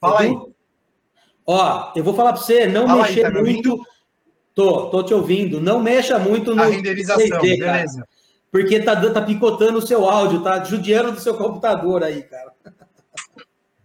[0.00, 0.54] Fala Edu, aí.
[1.46, 3.86] Ó, eu vou falar para você, não Fala mexer aí, tá muito.
[4.54, 5.60] Tô, tô te ouvindo.
[5.60, 6.62] Não mexa muito no.
[6.62, 8.06] A renderização, beleza.
[8.50, 12.52] Porque tá, tá picotando o seu áudio, tá judiando do seu computador aí, cara.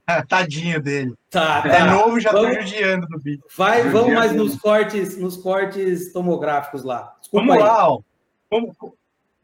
[0.28, 1.16] Tadinho dele.
[1.30, 1.78] Tá, é tá.
[1.78, 3.44] É novo, já vamos, tô judiando do bicho.
[3.58, 7.16] Vai, vamos mais nos cortes, nos cortes tomográficos lá.
[7.20, 7.68] Desculpa vamos aí.
[7.68, 8.02] lá, ó.
[8.52, 8.76] Vamos,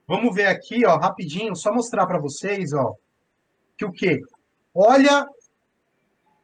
[0.07, 2.93] vamos ver aqui, ó, rapidinho, só mostrar para vocês, ó,
[3.77, 4.19] que o quê?
[4.73, 5.27] Olha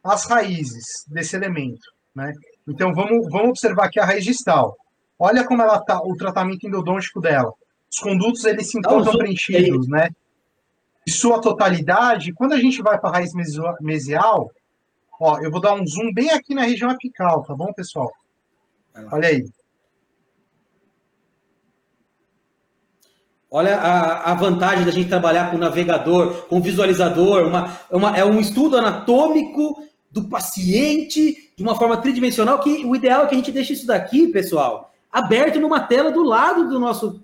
[0.03, 1.81] as raízes desse elemento,
[2.15, 2.33] né?
[2.71, 4.75] Então vamos, vamos observar aqui a raiz distal.
[5.19, 7.53] Olha como ela tá, o tratamento endodôntico dela.
[7.91, 10.09] Os condutos eles se encontram preenchidos, né?
[11.07, 13.31] Em sua totalidade, quando a gente vai para a raiz
[13.81, 14.49] mesial,
[15.19, 18.11] ó, eu vou dar um zoom bem aqui na região apical, tá bom, pessoal?
[19.11, 19.43] Olha aí.
[23.53, 28.39] Olha a, a, vantagem da gente trabalhar com navegador, com visualizador, uma, uma, é um
[28.39, 33.51] estudo anatômico do paciente de uma forma tridimensional, que o ideal é que a gente
[33.51, 37.21] deixe isso daqui, pessoal, aberto numa tela do lado do nosso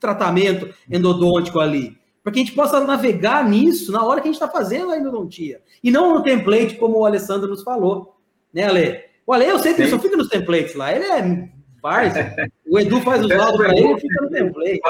[0.00, 1.96] tratamento endodôntico ali.
[2.22, 4.96] Para que a gente possa navegar nisso na hora que a gente está fazendo a
[4.96, 5.60] endodontia.
[5.82, 8.16] E não no template, como o Alessandro nos falou.
[8.52, 9.04] Né, Ale?
[9.26, 10.92] O Ale, eu sei que ele só fica nos templates lá.
[10.92, 11.48] Ele é
[11.82, 12.14] faz.
[12.66, 14.80] O Edu faz os laudos para ele e fica no template.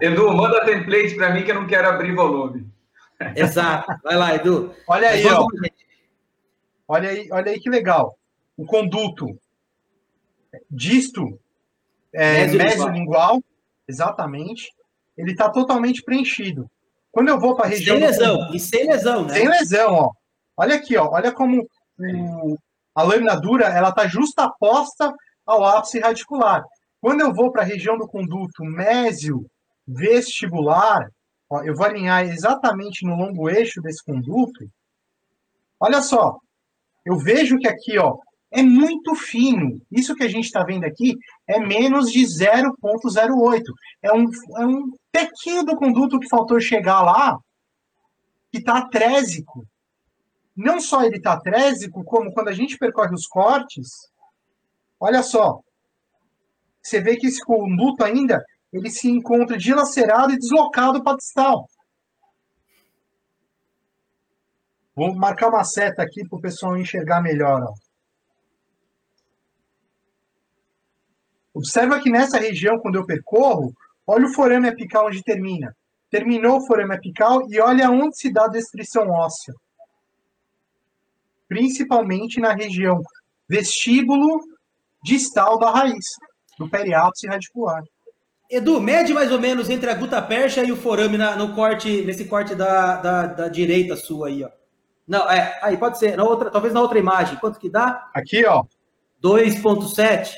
[0.00, 2.66] Edu, manda template para mim que eu não quero abrir volume.
[3.36, 3.92] Exato.
[4.02, 4.72] Vai lá, Edu.
[4.88, 5.46] Olha aí, ó.
[6.86, 8.16] Olha aí, olha aí que legal.
[8.56, 9.38] O conduto
[10.70, 11.38] disto
[12.12, 13.42] é, mesolingual,
[13.88, 14.70] exatamente,
[15.16, 16.70] ele está totalmente preenchido.
[17.10, 17.96] Quando eu vou para a região.
[17.96, 19.34] Sem lesão, e sem lesão, né?
[19.34, 20.10] Sem lesão, ó.
[20.56, 21.08] Olha aqui, ó.
[21.10, 21.66] Olha como
[21.98, 22.58] o,
[22.94, 25.12] a lâmina dura ela está justaposta
[25.46, 26.64] ao ápice radicular.
[27.00, 29.46] Quando eu vou para a região do conduto mésio
[29.86, 31.08] vestibular,
[31.48, 34.64] ó, eu vou alinhar exatamente no longo eixo desse conduto.
[35.78, 36.38] Olha só,
[37.04, 38.18] eu vejo que aqui, ó,
[38.50, 39.80] é muito fino.
[39.90, 43.62] Isso que a gente está vendo aqui é menos de 0,08.
[44.02, 47.36] É um, é um pequeno do conduto que faltou chegar lá,
[48.52, 49.66] que está atrésico.
[50.56, 54.08] Não só ele está atrésico, como quando a gente percorre os cortes,
[55.00, 55.60] olha só,
[56.80, 61.68] você vê que esse conduto ainda ele se encontra dilacerado e deslocado para distal.
[64.94, 67.62] Vou marcar uma seta aqui para o pessoal enxergar melhor.
[67.62, 67.74] Ó.
[71.54, 73.72] Observa que nessa região, quando eu percorro,
[74.06, 75.74] olha o forame apical onde termina.
[76.10, 79.54] Terminou o forame apical e olha onde se dá a destrição óssea.
[81.48, 83.00] Principalmente na região
[83.48, 84.40] vestíbulo
[85.02, 86.04] distal da raiz,
[86.58, 87.82] do periápice radicular.
[88.50, 92.02] Edu, mede mais ou menos entre a guta percha e o forame na, no corte,
[92.04, 94.50] nesse corte da, da, da, direita sua aí, ó.
[95.06, 97.38] Não, é, aí pode ser, na outra, talvez na outra imagem.
[97.38, 98.10] Quanto que dá?
[98.14, 98.64] Aqui, ó.
[99.22, 100.34] 2.7.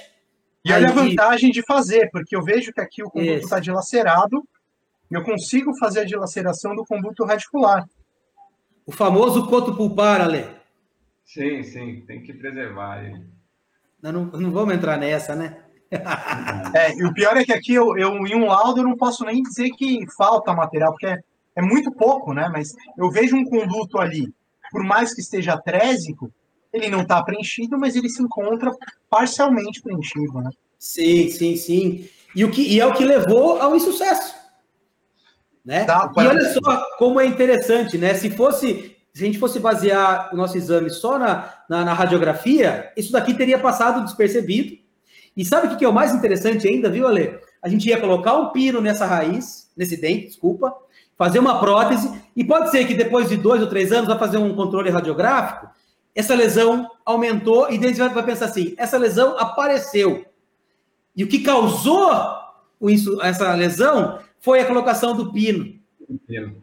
[0.64, 4.42] E olha a vantagem de fazer, porque eu vejo que aqui o conduto está dilacerado
[5.10, 7.88] e eu consigo fazer a dilaceração do conduto radicular.
[8.84, 10.48] O famoso coto pulpar, Ale.
[11.24, 13.26] Sim, sim, tem que preservar ele.
[14.02, 15.62] Não, não, não vamos entrar nessa, né?
[16.74, 19.24] é, e o pior é que aqui eu, eu, em um laudo, eu não posso
[19.24, 21.18] nem dizer que falta material, porque é,
[21.56, 22.48] é muito pouco, né?
[22.52, 24.32] Mas eu vejo um conduto ali,
[24.70, 26.32] por mais que esteja trésico,
[26.72, 28.70] ele não está preenchido, mas ele se encontra
[29.08, 30.50] parcialmente preenchido, né?
[30.78, 32.08] Sim, sim, sim.
[32.34, 34.34] E, o que, e é o que levou ao insucesso.
[35.64, 35.84] Né?
[35.84, 38.14] Tá, e olha só como é interessante, né?
[38.14, 42.92] Se fosse, se a gente fosse basear o nosso exame só na, na, na radiografia,
[42.96, 44.78] isso daqui teria passado despercebido.
[45.36, 47.38] E sabe o que é o mais interessante ainda, viu, Ale?
[47.62, 50.74] A gente ia colocar um pino nessa raiz, nesse dente, desculpa,
[51.16, 54.38] fazer uma prótese, e pode ser que depois de dois ou três anos vai fazer
[54.38, 55.68] um controle radiográfico
[56.16, 60.24] essa lesão aumentou e daí vai pensar assim, essa lesão apareceu.
[61.14, 62.10] E o que causou
[63.22, 65.78] essa lesão foi a colocação do pino.
[66.26, 66.62] pino.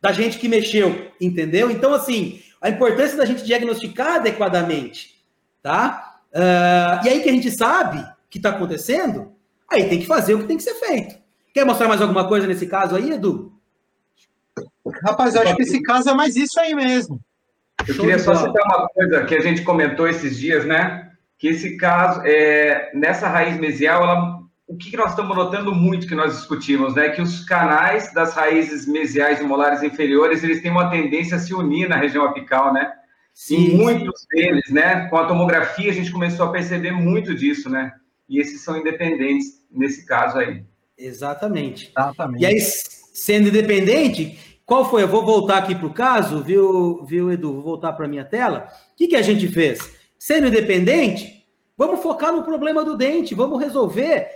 [0.00, 1.70] Da gente que mexeu, entendeu?
[1.70, 5.22] Então, assim, a importância da gente diagnosticar adequadamente,
[5.62, 6.20] tá?
[6.32, 9.32] Uh, e aí que a gente sabe que está acontecendo,
[9.70, 11.16] aí tem que fazer o que tem que ser feito.
[11.52, 13.55] Quer mostrar mais alguma coisa nesse caso aí, Edu?
[15.02, 17.20] Rapaz, eu acho que esse caso é mais isso aí mesmo.
[17.86, 21.10] Eu Show queria só citar uma coisa que a gente comentou esses dias, né?
[21.38, 24.36] Que esse caso, é, nessa raiz mesial, ela
[24.68, 27.10] o que nós estamos notando muito que nós discutimos, né?
[27.10, 31.54] Que os canais das raízes mesiais e molares inferiores, eles têm uma tendência a se
[31.54, 32.92] unir na região apical, né?
[33.32, 34.26] Sim, e muitos sim.
[34.30, 35.06] deles, né?
[35.08, 37.92] Com a tomografia, a gente começou a perceber muito disso, né?
[38.28, 40.64] E esses são independentes nesse caso aí.
[40.98, 41.92] Exatamente.
[41.96, 42.42] Exatamente.
[42.42, 44.36] E aí, sendo independente,
[44.66, 45.04] qual foi?
[45.04, 47.52] Eu vou voltar aqui para o caso, viu, viu, Edu?
[47.54, 48.68] Vou voltar para a minha tela.
[48.92, 49.92] O que, que a gente fez?
[50.18, 51.46] Sendo independente,
[51.78, 54.28] vamos focar no problema do dente, vamos resolver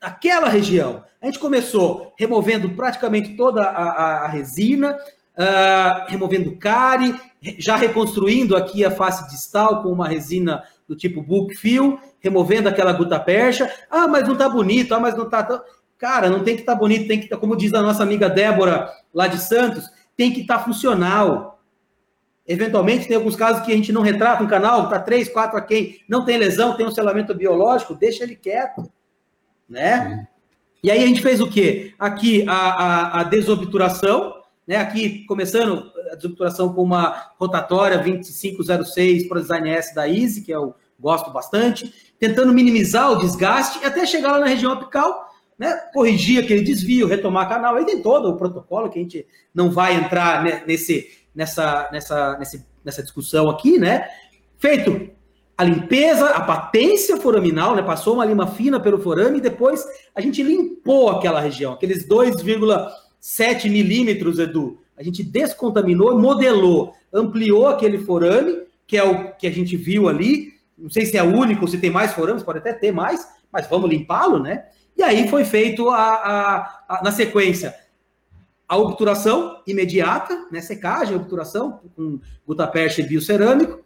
[0.00, 1.02] aquela região.
[1.20, 4.96] A gente começou removendo praticamente toda a, a, a resina,
[5.36, 7.14] uh, removendo cárie,
[7.58, 12.92] já reconstruindo aqui a face distal com uma resina do tipo book fill, removendo aquela
[12.92, 13.72] guta percha.
[13.90, 15.60] Ah, mas não tá bonito, ah, mas não tá tão...
[16.02, 18.02] Cara, não tem que estar tá bonito, tem que estar, tá, como diz a nossa
[18.02, 21.62] amiga Débora lá de Santos, tem que estar tá funcional.
[22.44, 25.62] Eventualmente, tem alguns casos que a gente não retrata um canal, tá três, quatro a
[25.62, 28.90] quem não tem lesão, tem um selamento biológico, deixa ele quieto
[29.68, 30.26] né?
[30.82, 31.94] E aí a gente fez o quê?
[31.98, 34.34] Aqui a, a, a desobturação,
[34.66, 34.76] né?
[34.76, 40.50] Aqui começando a desobturação com uma rotatória 2506 para o Design S da Easy, que
[40.50, 45.31] eu gosto bastante, tentando minimizar o desgaste até chegar lá na região apical,
[45.62, 45.76] né?
[45.94, 47.76] Corrigir aquele desvio, retomar canal.
[47.76, 52.36] Aí tem todo o protocolo que a gente não vai entrar nesse, nessa, nessa,
[52.84, 54.08] nessa discussão aqui, né?
[54.58, 55.08] Feito
[55.56, 57.82] a limpeza, a patência foraminal, né?
[57.82, 63.70] Passou uma lima fina pelo forame e depois a gente limpou aquela região, aqueles 2,7
[63.70, 64.80] milímetros, Edu.
[64.98, 70.54] A gente descontaminou, modelou, ampliou aquele forame, que é o que a gente viu ali.
[70.76, 73.88] Não sei se é único, se tem mais forames, pode até ter mais, mas vamos
[73.88, 74.64] limpá-lo, né?
[74.96, 77.74] E aí foi feito a, a, a, na sequência
[78.68, 80.60] a obturação imediata, né?
[80.62, 83.82] Secagem, obturação com gutapercha e biocerâmico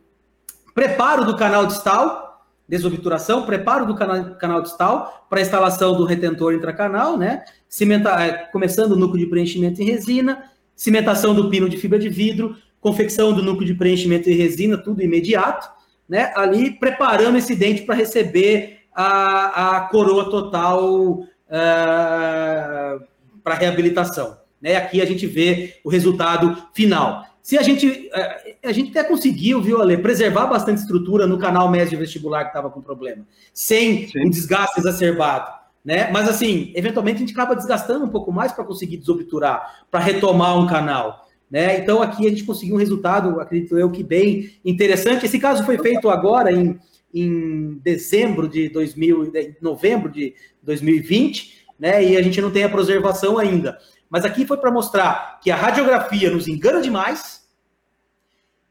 [0.77, 7.17] preparo do canal distal, desobturação, preparo do canal, canal distal para instalação do retentor intracanal,
[7.17, 7.43] né?
[7.67, 12.11] Cimenta, é, começando o núcleo de preenchimento em resina, cimentação do pino de fibra de
[12.11, 15.67] vidro, confecção do núcleo de preenchimento em resina, tudo imediato,
[16.07, 16.31] né?
[16.37, 22.99] Ali preparando esse dente para receber a, a coroa total uh, é,
[23.45, 24.39] para reabilitação.
[24.61, 24.75] Né?
[24.75, 27.27] Aqui a gente vê o resultado final.
[27.43, 28.09] Se a gente.
[28.13, 32.51] É, a gente até conseguiu, viu, Ale, preservar bastante estrutura no canal médio vestibular que
[32.51, 34.27] estava com problema, sem Sim.
[34.27, 35.55] um desgaste exacerbado.
[35.85, 36.11] Né?
[36.11, 40.59] Mas assim, eventualmente a gente acaba desgastando um pouco mais para conseguir desobturar, para retomar
[40.59, 41.29] um canal.
[41.49, 41.79] Né?
[41.79, 45.27] Então aqui a gente conseguiu um resultado, acredito eu, que bem interessante.
[45.27, 46.77] Esse caso foi feito agora em,
[47.17, 52.05] em dezembro de 2000, novembro de 2020, né?
[52.05, 53.79] E a gente não tem a preservação ainda.
[54.11, 57.49] Mas aqui foi para mostrar que a radiografia nos engana demais,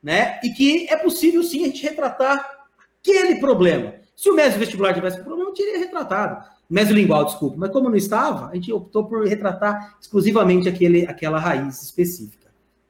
[0.02, 0.40] né?
[0.44, 2.68] E que é possível sim a gente retratar
[3.02, 3.96] aquele problema.
[4.16, 6.46] Se o mesmo vestibular tivesse problema, eu teria retratado.
[6.70, 7.58] Mesolingual, desculpa.
[7.58, 12.48] Mas como não estava, a gente optou por retratar exclusivamente aquele, aquela raiz específica.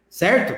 [0.10, 0.54] Certo?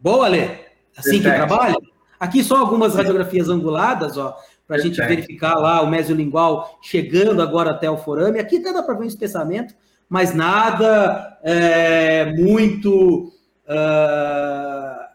[0.00, 0.70] Boa, Lê?
[0.96, 1.76] Assim que trabalha?
[2.20, 7.70] Aqui só algumas radiografias anguladas, ó, para a gente verificar lá o mesolingual chegando agora
[7.70, 8.38] até o forame.
[8.38, 9.74] Aqui até dá para ver um espessamento,
[10.08, 13.32] mas nada é, muito.
[13.66, 15.10] Uh,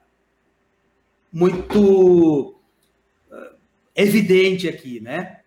[1.36, 2.56] muito
[3.30, 3.56] uh,
[3.94, 5.42] evidente aqui, né?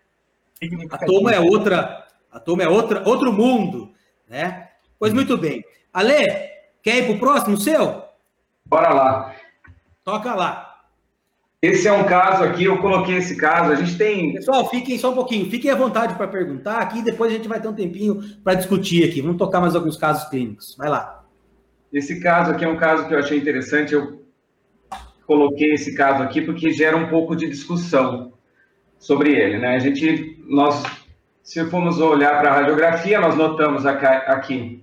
[0.91, 3.91] A toma é outra, a toma é outra, outro mundo,
[4.27, 4.69] né?
[4.99, 5.63] Pois muito bem.
[5.91, 6.27] Ale,
[6.83, 8.03] quer ir para o próximo seu?
[8.67, 9.35] Bora lá.
[10.03, 10.68] Toca lá.
[11.61, 14.33] Esse é um caso aqui, eu coloquei esse caso, a gente tem...
[14.33, 17.59] Pessoal, fiquem só um pouquinho, fiquem à vontade para perguntar aqui, depois a gente vai
[17.59, 19.21] ter um tempinho para discutir aqui.
[19.21, 20.73] Vamos tocar mais alguns casos clínicos.
[20.77, 21.25] Vai lá.
[21.91, 24.23] Esse caso aqui é um caso que eu achei interessante, eu
[25.27, 28.31] coloquei esse caso aqui porque gera um pouco de discussão
[28.97, 29.75] sobre ele, né?
[29.75, 30.81] A gente, nós,
[31.43, 34.81] se formos olhar para a radiografia, nós notamos aqui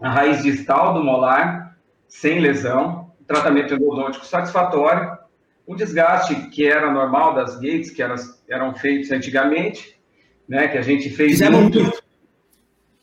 [0.00, 5.23] a raiz distal do molar, sem lesão, tratamento endodôntico satisfatório,
[5.66, 8.16] o desgaste que era normal das gates, que eram,
[8.48, 9.98] eram feitos antigamente,
[10.48, 12.02] né, que a gente fez fizemos muito, muito.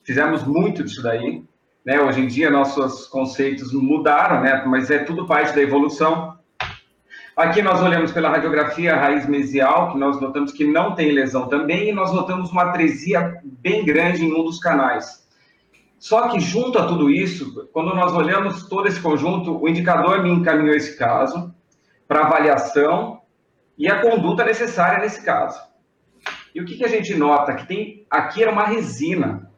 [0.03, 1.43] Fizemos muito disso daí.
[1.85, 1.99] Né?
[1.99, 4.63] Hoje em dia, nossos conceitos mudaram, né?
[4.65, 6.37] mas é tudo parte da evolução.
[7.35, 11.89] Aqui nós olhamos pela radiografia raiz mesial, que nós notamos que não tem lesão também,
[11.89, 15.27] e nós notamos uma atresia bem grande em um dos canais.
[15.97, 20.29] Só que junto a tudo isso, quando nós olhamos todo esse conjunto, o indicador me
[20.29, 21.53] encaminhou esse caso,
[22.11, 23.21] para avaliação
[23.77, 25.57] e a conduta necessária nesse caso.
[26.53, 27.53] E o que, que a gente nota?
[27.53, 29.49] Que tem aqui era uma resina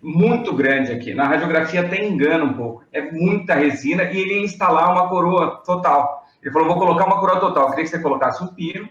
[0.00, 1.12] muito grande aqui.
[1.12, 2.84] Na radiografia até engana um pouco.
[2.92, 6.24] É muita resina e ele ia instalar uma coroa total.
[6.40, 7.64] Ele falou, vou colocar uma coroa total.
[7.64, 8.88] Eu queria que você colocasse um pino,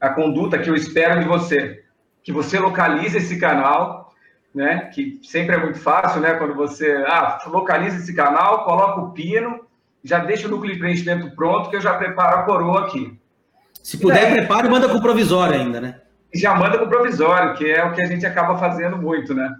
[0.00, 1.84] a conduta que eu espero de você,
[2.22, 4.10] que você localize esse canal,
[4.54, 4.90] né?
[4.94, 6.32] Que sempre é muito fácil, né?
[6.36, 9.65] Quando você ah, localiza esse canal, coloca o pino,
[10.06, 13.18] já deixa o núcleo de preenchimento pronto, que eu já preparo a coroa aqui.
[13.82, 16.00] Se puder, prepara e manda com provisório ainda, né?
[16.34, 19.54] Já manda com provisório, que é o que a gente acaba fazendo muito, né?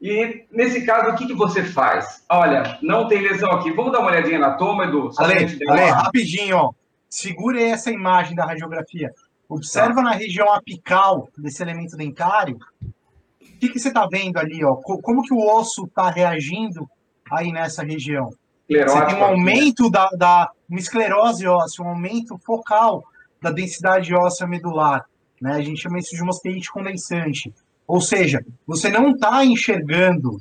[0.00, 2.24] E nesse caso, o que, que você faz?
[2.28, 3.72] Olha, não tem lesão aqui.
[3.72, 5.10] Vamos dar uma olhadinha na toma, Edu?
[5.16, 6.70] Ale, Ale rapidinho, ó.
[7.08, 9.10] Segure essa imagem da radiografia.
[9.48, 10.02] Observa tá.
[10.02, 12.58] na região apical desse elemento dentário.
[12.82, 14.64] O que, que você está vendo ali?
[14.64, 14.74] Ó?
[14.76, 16.88] Como que o osso está reagindo
[17.30, 18.30] aí nessa região?
[18.68, 23.04] Você tem um aumento da, da uma esclerose óssea, um aumento focal
[23.40, 25.04] da densidade óssea medular.
[25.40, 25.52] Né?
[25.52, 27.52] A gente chama isso de mosteite condensante.
[27.86, 30.38] Ou seja, você não está enxergando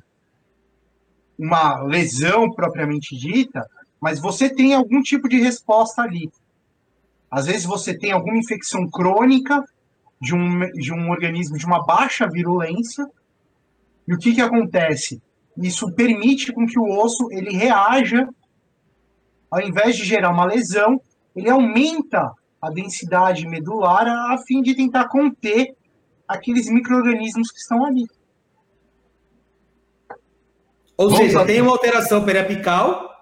[1.37, 3.67] uma lesão propriamente dita,
[3.99, 6.31] mas você tem algum tipo de resposta ali.
[7.29, 9.63] Às vezes você tem alguma infecção crônica
[10.21, 13.05] de um, de um organismo de uma baixa virulência.
[14.07, 15.21] E o que, que acontece?
[15.57, 18.27] Isso permite com que o osso ele reaja,
[19.49, 20.99] ao invés de gerar uma lesão,
[21.35, 22.31] ele aumenta
[22.61, 25.75] a densidade medular a fim de tentar conter
[26.27, 28.05] aqueles micro-organismos que estão ali.
[30.95, 33.13] Ou Vamos seja, tem uma alteração periapical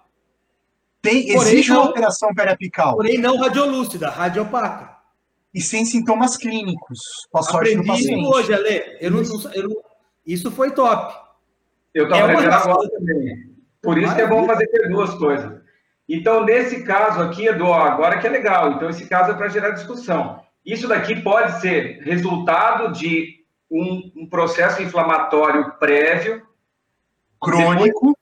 [1.01, 2.95] tem, existe não, uma alteração periapical.
[2.95, 4.97] Porém, não radiolúcida, radiopaca.
[5.53, 6.99] E sem sintomas clínicos.
[7.32, 8.25] Com sorte do paciente.
[8.25, 8.97] Hoje, Ale.
[9.01, 9.21] Eu não,
[9.53, 9.75] eu não,
[10.25, 11.30] isso foi top.
[11.93, 13.51] Eu estou é aprendendo agora também.
[13.81, 15.61] Por isso que é bom fazer ter duas coisas.
[16.07, 18.73] Então, nesse caso aqui, Edu, agora que é legal.
[18.73, 20.41] Então, esse caso é para gerar discussão.
[20.65, 23.39] Isso daqui pode ser resultado de
[23.69, 26.43] um, um processo inflamatório prévio.
[27.39, 28.15] Crônico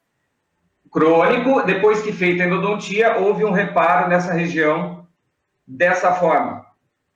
[0.91, 5.07] crônico, depois que feita a endodontia, houve um reparo nessa região
[5.65, 6.65] dessa forma.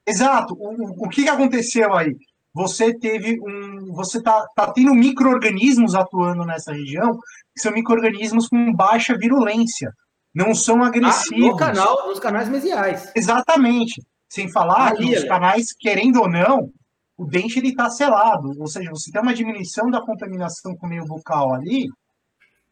[0.05, 0.55] Exato.
[0.59, 2.15] O, o que aconteceu aí?
[2.53, 3.62] Você teve um.
[3.93, 7.13] Você está tá tendo micro-organismos atuando nessa região,
[7.53, 9.91] que são micro-organismos com baixa virulência.
[10.33, 11.45] Não são agressivos.
[11.45, 13.11] Ah, no canal, nos canais mesiais.
[13.15, 14.01] Exatamente.
[14.27, 16.69] Sem falar Ali, que os canais, querendo ou não,
[17.15, 18.51] o dente ele está selado.
[18.59, 21.87] Ou seja, você tem uma diminuição da contaminação com o meio bucal ali,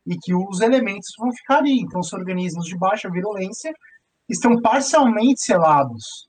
[0.06, 1.80] e que os elementos vão ficar ali.
[1.80, 3.72] Então, os organismos de baixa virulência
[4.28, 6.28] estão parcialmente selados.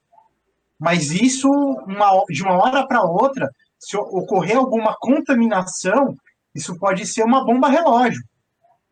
[0.78, 3.49] Mas isso, uma, de uma hora para outra,
[3.83, 6.16] se ocorrer alguma contaminação,
[6.55, 8.22] isso pode ser uma bomba relógio.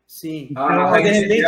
[0.05, 0.49] Sim.
[0.51, 1.47] Então, ah, de repente,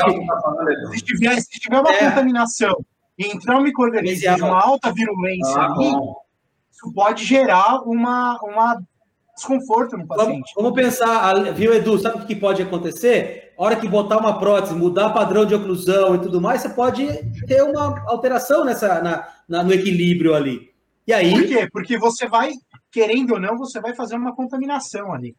[0.94, 2.10] se tiver, se tiver uma é.
[2.10, 2.74] contaminação
[3.18, 5.92] e entrar um microorganismo de uma alta virulência ah, ali,
[6.72, 8.82] isso pode gerar uma, uma
[9.36, 10.32] desconforto no paciente.
[10.32, 12.00] Vamos, vamos, pensar, viu, Edu?
[12.00, 13.54] Sabe o que pode acontecer?
[13.58, 17.06] A hora que botar uma prótese, mudar padrão de oclusão e tudo mais, você pode
[17.46, 20.72] ter uma alteração nessa, na, na, no equilíbrio ali.
[21.06, 21.32] E aí?
[21.32, 21.68] Por quê?
[21.70, 22.54] Porque você vai,
[22.94, 25.36] querendo ou não, você vai fazer uma contaminação ali.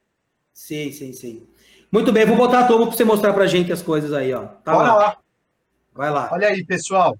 [0.52, 1.46] Sim, sim, sim.
[1.90, 4.46] Muito bem, vou botar a toma para você mostrar para gente as coisas aí, ó.
[4.46, 4.94] Tá Bora lá.
[4.96, 5.18] lá.
[5.94, 6.28] Vai lá.
[6.32, 7.16] Olha aí, pessoal.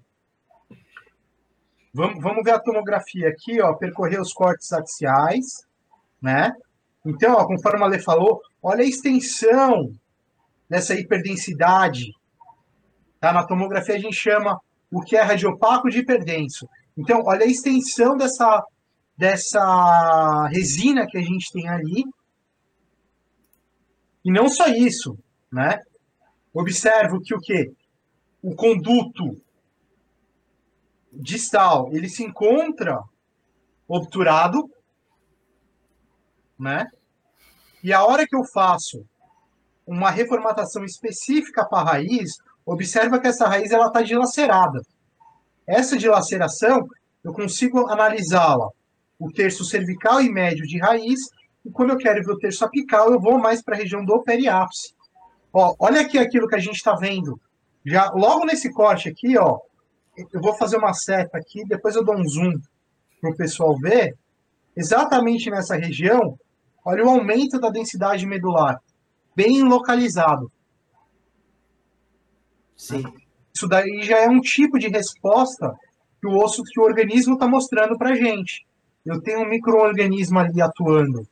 [1.93, 3.75] Vamos, vamos ver a tomografia aqui, ó.
[3.75, 5.65] Percorrer os cortes axiais,
[6.21, 6.53] né?
[7.07, 9.93] Então, ó, conforme a Lê falou, olha a extensão
[10.69, 12.13] dessa hiperdensidade.
[13.21, 13.33] Tá?
[13.33, 14.61] Na tomografia a gente chama
[14.91, 16.69] o que é radiopaco de hiperdenso.
[16.97, 18.65] Então, olha a extensão dessa,
[19.17, 22.05] dessa resina que a gente tem ali.
[24.25, 25.19] E não só isso,
[25.53, 25.81] né?
[26.53, 27.73] Observo que o quê?
[28.43, 29.41] O conduto
[31.13, 33.03] distal, ele se encontra
[33.87, 34.71] obturado,
[36.59, 36.87] né?
[37.83, 39.05] E a hora que eu faço
[39.87, 44.81] uma reformatação específica para a raiz, observa que essa raiz ela está dilacerada.
[45.67, 46.89] Essa dilaceração,
[47.23, 48.71] eu consigo analisá-la,
[49.19, 51.21] o terço cervical e médio de raiz,
[51.65, 54.23] e quando eu quero ver o terço apical, eu vou mais para a região do
[54.23, 54.95] periápice.
[55.53, 57.41] Ó, olha aqui aquilo que a gente está vendo.
[57.85, 59.59] Já logo nesse corte aqui, ó,
[60.17, 62.53] eu vou fazer uma seta aqui, depois eu dou um zoom
[63.21, 64.17] para o pessoal ver.
[64.77, 66.37] Exatamente nessa região,
[66.85, 68.79] Olha o aumento da densidade medular,
[69.35, 70.53] bem localizado.
[72.77, 73.03] Sim.
[73.55, 75.73] Isso daí já é um tipo de resposta
[76.21, 78.67] que o osso, que o organismo está mostrando para a gente.
[79.05, 81.27] Eu tenho um microorganismo ali atuando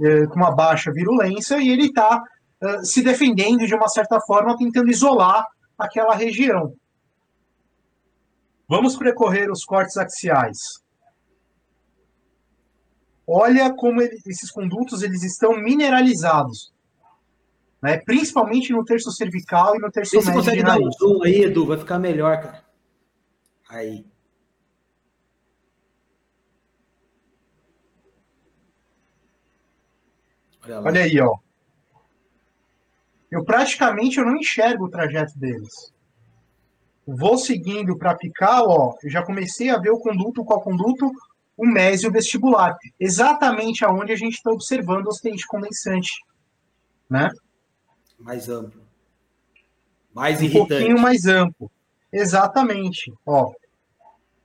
[0.00, 2.22] é, com uma baixa virulência e ele está
[2.60, 5.46] é, se defendendo de uma certa forma, tentando isolar
[5.78, 6.74] aquela região.
[8.68, 10.58] Vamos percorrer os cortes axiais.
[13.26, 16.72] Olha como ele, esses condutos eles estão mineralizados.
[17.82, 17.98] Né?
[17.98, 20.32] Principalmente no terço cervical e no terço médio.
[20.32, 21.66] Você consegue dar um zoom aí, Edu?
[21.66, 22.64] Vai ficar melhor, cara.
[23.68, 24.06] Aí.
[30.64, 31.36] Olha, Olha aí, ó.
[33.30, 35.92] Eu praticamente eu não enxergo o trajeto deles.
[37.06, 38.94] Vou seguindo para picar, ó.
[39.02, 41.10] Eu já comecei a ver o conduto, qual conduto?
[41.56, 42.76] O mésio vestibular.
[42.98, 46.12] Exatamente aonde a gente está observando o acidente condensante.
[47.10, 47.28] Né?
[48.18, 48.82] Mais amplo.
[50.14, 50.64] Mais um irritante.
[50.64, 51.70] Um pouquinho mais amplo.
[52.12, 53.12] Exatamente.
[53.26, 53.52] Ó,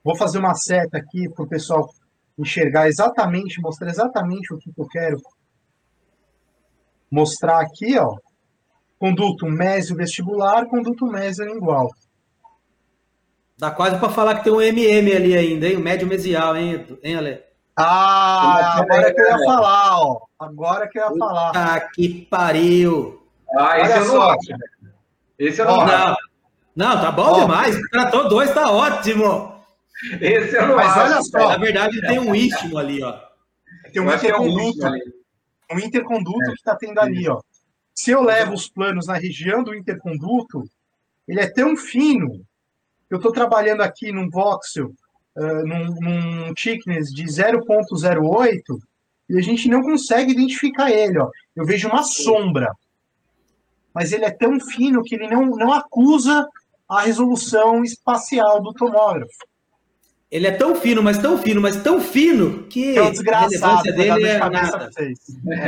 [0.03, 1.87] vou fazer uma seta aqui para o pessoal
[2.37, 5.21] enxergar exatamente, mostrar exatamente o que eu quero
[7.11, 8.15] mostrar aqui, ó.
[8.97, 11.89] Conduto mésio vestibular, conduto mésio lingual.
[13.57, 15.77] Dá quase para falar que tem um MM ali ainda, hein?
[15.77, 17.41] O médio mesial, hein, hein Ale?
[17.75, 20.21] Ah, agora que eu ia falar, ó.
[20.37, 21.51] Agora que eu ia falar.
[21.55, 23.21] Ah, que pariu.
[23.57, 24.29] Ah, esse Olha eu não só.
[24.31, 24.39] acho.
[25.39, 26.15] Esse eu não, não
[26.75, 27.79] Não, tá bom demais.
[27.89, 29.55] Tratou dois, tá ótimo.
[30.21, 30.99] Esse eu não Mas acho.
[30.99, 31.49] olha só.
[31.49, 33.17] Na verdade, tem um istmo ali, ó.
[33.93, 34.09] Tem um.
[34.09, 34.71] É um,
[35.71, 36.47] um interconduto é.
[36.47, 37.41] que está tendo ali, ó.
[37.93, 40.63] Se eu levo os planos na região do interconduto,
[41.27, 42.41] ele é tão fino.
[43.09, 44.93] Eu estou trabalhando aqui num voxel,
[45.35, 48.59] uh, num, num thickness de 0.08,
[49.29, 51.19] e a gente não consegue identificar ele.
[51.19, 51.29] Ó.
[51.55, 52.71] Eu vejo uma sombra
[53.93, 56.47] mas ele é tão fino que ele não, não acusa
[56.87, 59.47] a resolução espacial do tomógrafo.
[60.31, 64.27] Ele é tão fino, mas tão fino, mas tão fino que é um a dele
[64.27, 64.89] é nada.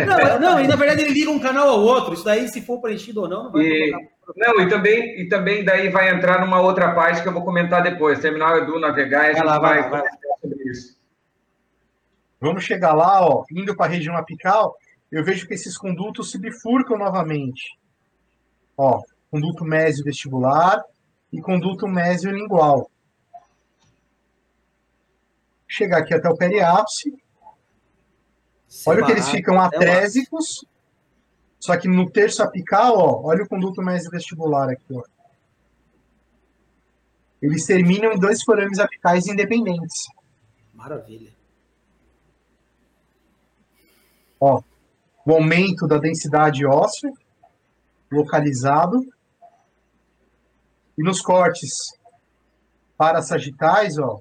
[0.05, 2.13] Não, não, e na verdade ele liga um canal ao outro.
[2.13, 3.91] Isso daí, se for preenchido ou não, não vai e,
[4.37, 7.81] Não, e também, e também daí vai entrar numa outra parte que eu vou comentar
[7.81, 8.19] depois.
[8.19, 10.11] Terminar o Edu navegar e a gente vai, vai, vai, vai.
[10.39, 10.95] sobre isso.
[12.39, 14.75] Vamos chegar lá, ó, indo para a região apical,
[15.11, 17.77] eu vejo que esses condutos se bifurcam novamente.
[18.77, 19.01] Ó,
[19.31, 20.83] conduto mésio vestibular
[21.33, 22.89] e conduto mésio lingual.
[25.71, 27.17] Chegar aqui até o periápice.
[28.85, 30.65] Olha que eles ficam atrésicos.
[31.61, 35.01] Só que no terço apical, ó, olha o conduto mésio vestibular aqui, ó.
[37.41, 40.09] Eles terminam em dois forames apicais independentes.
[40.73, 41.31] Maravilha.
[44.41, 44.61] Ó,
[45.25, 47.09] o aumento da densidade óssea
[48.11, 48.99] localizado.
[50.97, 51.71] E nos cortes
[52.97, 54.19] para sagitais, ó,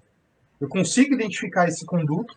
[0.61, 2.37] eu consigo identificar esse conduto,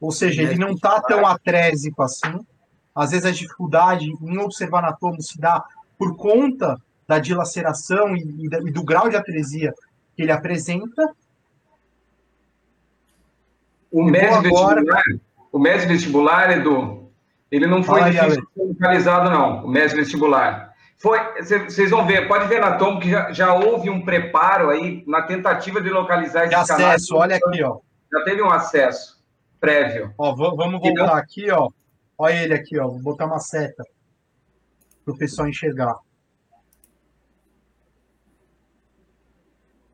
[0.00, 2.38] ou seja, ele não está tão atrésico assim.
[2.94, 5.62] Às vezes a dificuldade em observar na tomo se dá
[5.98, 8.20] por conta da dilaceração e,
[8.66, 9.74] e, do grau de atresia
[10.16, 11.14] que ele apresenta.
[13.90, 15.02] O médio vestibular,
[15.50, 17.10] o médio vestibular, Edu,
[17.50, 18.12] ele não foi Ai,
[18.56, 20.67] localizado, não, o MES vestibular.
[20.98, 25.04] Foi, vocês vão ver, pode ver na Tom que já, já, houve um preparo aí
[25.06, 27.78] na tentativa de localizar esse de acesso, olha aqui, ó.
[28.12, 29.16] Já teve um acesso
[29.60, 30.12] prévio.
[30.18, 31.14] Ó, vamos voltar não...
[31.14, 31.68] aqui, ó.
[32.18, 32.88] Olha ele aqui, ó.
[32.88, 33.84] Vou botar uma seta
[35.04, 35.94] para o pessoal enxergar.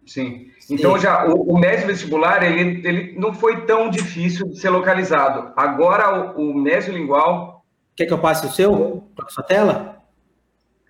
[0.06, 0.50] Sim.
[0.70, 5.52] Então, já o, o médio vestibular, ele, ele não foi tão difícil de ser localizado.
[5.54, 7.62] Agora, o, o médio lingual...
[7.94, 9.06] Quer que eu passe o seu?
[9.18, 9.93] A sua tela?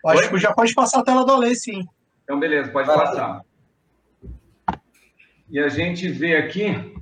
[0.04, 1.86] Acho que já pode passar a tela do Alê, sim.
[2.22, 3.40] Então, beleza, pode Vai passar.
[5.50, 6.94] E a gente vê aqui...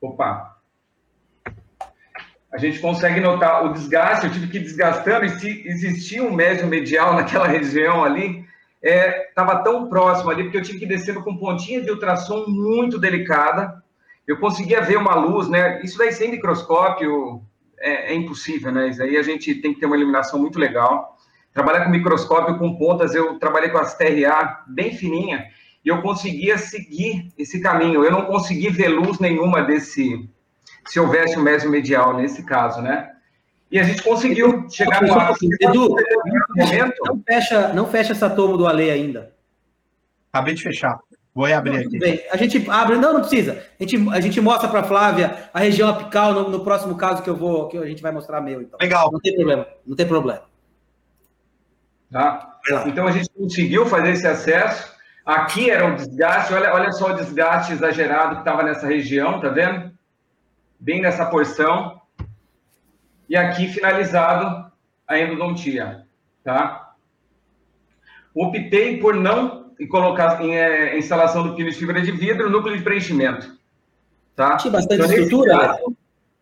[0.00, 0.56] Opa!
[2.52, 6.32] A gente consegue notar o desgaste, eu tive que ir desgastando, e se existia um
[6.32, 8.46] médio medial naquela região ali,
[8.82, 12.98] estava é, tão próximo ali, porque eu tive que descer com pontinha de ultrassom muito
[12.98, 13.82] delicada.
[14.26, 15.82] Eu conseguia ver uma luz, né?
[15.82, 17.42] Isso daí sem microscópio
[17.78, 18.88] é, é, impossível, né?
[18.88, 21.15] Isso aí a gente tem que ter uma iluminação muito legal.
[21.56, 25.46] Trabalhar com microscópio com pontas, eu trabalhei com as TRA bem fininha
[25.82, 28.04] e eu conseguia seguir esse caminho.
[28.04, 30.28] Eu não consegui ver luz nenhuma desse,
[30.86, 33.10] se houvesse um mesmo medial nesse caso, né?
[33.70, 35.14] E a gente conseguiu chegar no.
[35.58, 35.96] Edu,
[37.06, 39.32] não fecha, não fecha essa tomo do Ale ainda.
[40.30, 41.00] Acabei de fechar.
[41.34, 41.98] Vou reabrir aqui.
[41.98, 43.64] Bem, a gente abre, não, não precisa.
[43.80, 47.30] A gente, a gente mostra para Flávia a região apical no, no, próximo caso que
[47.30, 48.60] eu vou, que a gente vai mostrar meu.
[48.60, 48.78] Então.
[48.78, 49.10] Legal.
[49.10, 50.42] Não tem problema, não tem problema.
[52.10, 52.58] Tá?
[52.86, 54.94] Então a gente conseguiu fazer esse acesso.
[55.24, 59.48] Aqui era um desgaste, olha, olha só o desgaste exagerado que estava nessa região, tá
[59.48, 59.92] vendo?
[60.78, 62.00] Bem nessa porção
[63.28, 64.70] e aqui finalizado
[65.06, 66.06] a endodontia,
[66.44, 66.94] tá?
[68.34, 72.84] Optei por não colocar em é, instalação do pino de fibra de vidro, núcleo de
[72.84, 73.58] preenchimento,
[74.34, 74.56] tá?
[74.56, 75.58] Tinha bastante então, estrutura?
[75.58, 75.96] Caso...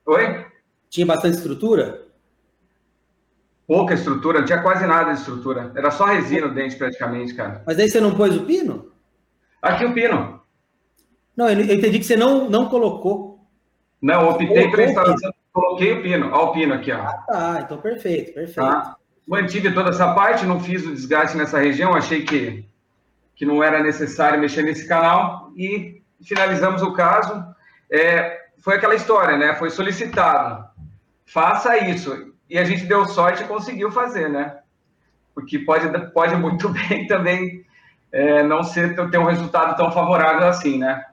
[0.07, 0.47] Oi?
[0.91, 2.03] Tinha bastante estrutura?
[3.66, 5.73] Pouca estrutura, não tinha quase nada de estrutura.
[5.74, 7.62] Era só resina o dente praticamente, cara.
[7.66, 8.93] Mas aí você não pôs o pino?
[9.62, 10.41] Aqui o pino.
[11.36, 13.41] Não, eu entendi que você não, não colocou.
[14.01, 16.99] Não, optei pela instalação Coloquei o pino, ó o pino aqui, ó.
[16.99, 18.57] Ah, tá, então perfeito, perfeito.
[18.57, 18.97] Tá.
[19.27, 22.69] Mantive toda essa parte, não fiz o desgaste nessa região, achei que,
[23.36, 27.41] que não era necessário mexer nesse canal e finalizamos o caso.
[27.89, 29.55] É, foi aquela história, né?
[29.55, 30.69] Foi solicitado,
[31.24, 32.34] faça isso.
[32.49, 34.59] E a gente deu sorte e conseguiu fazer, né?
[35.35, 37.65] Porque pode, pode muito bem também
[38.12, 41.05] é, não ser ter um resultado tão favorável assim, né?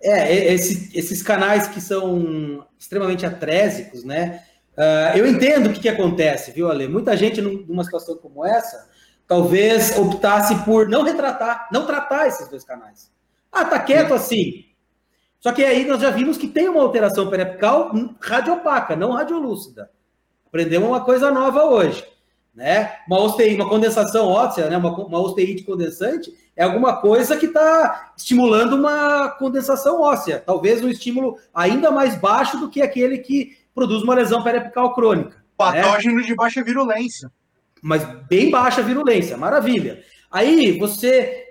[0.00, 4.42] É, esse, esses canais que são extremamente atrésicos, né?
[4.76, 6.86] Uh, eu entendo o que, que acontece, viu, Ale?
[6.86, 8.88] Muita gente numa situação como essa,
[9.26, 13.10] talvez optasse por não retratar, não tratar esses dois canais.
[13.50, 14.66] Ah, tá quieto assim.
[15.40, 19.90] Só que aí nós já vimos que tem uma alteração periapical radiopaca, não radiolúcida.
[20.46, 22.04] Aprendemos uma coisa nova hoje.
[22.54, 22.92] Né?
[23.06, 24.76] Uma, osteite, uma condensação óssea, né?
[24.78, 30.42] uma, uma osteite condensante, é alguma coisa que está estimulando uma condensação óssea.
[30.44, 35.44] Talvez um estímulo ainda mais baixo do que aquele que produz uma lesão periapical crônica.
[35.54, 36.22] Patógeno né?
[36.22, 37.30] de baixa virulência.
[37.82, 40.02] Mas bem baixa virulência, maravilha.
[40.30, 41.44] Aí você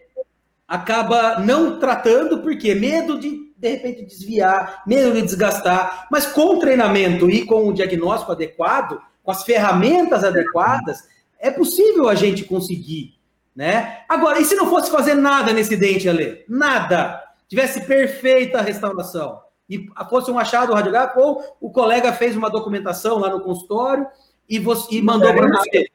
[0.68, 6.08] acaba não tratando, porque medo de, de repente, desviar, de desgastar.
[6.12, 11.08] Mas com o treinamento e com o diagnóstico adequado, com as ferramentas adequadas,
[11.40, 13.20] é possível a gente conseguir,
[13.56, 14.04] né?
[14.10, 16.44] Agora, e se não fosse fazer nada nesse dente, Ale?
[16.48, 17.24] Nada.
[17.48, 23.30] Tivesse perfeita restauração e fosse um achado radiográfico, ou o colega fez uma documentação lá
[23.30, 24.08] no consultório
[24.48, 25.88] e, você, e mandou para você.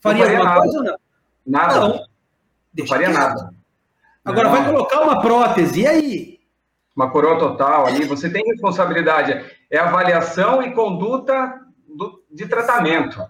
[0.00, 0.60] Faria, faria alguma nada.
[0.60, 0.96] coisa ou não?
[1.46, 1.80] Nada.
[1.80, 2.06] Não,
[2.76, 3.50] não faria nada.
[4.24, 4.56] Agora não.
[4.56, 6.35] vai colocar uma prótese, e aí?
[6.96, 9.44] Uma coroa total ali, você tem responsabilidade.
[9.70, 13.22] É avaliação e conduta do, de tratamento.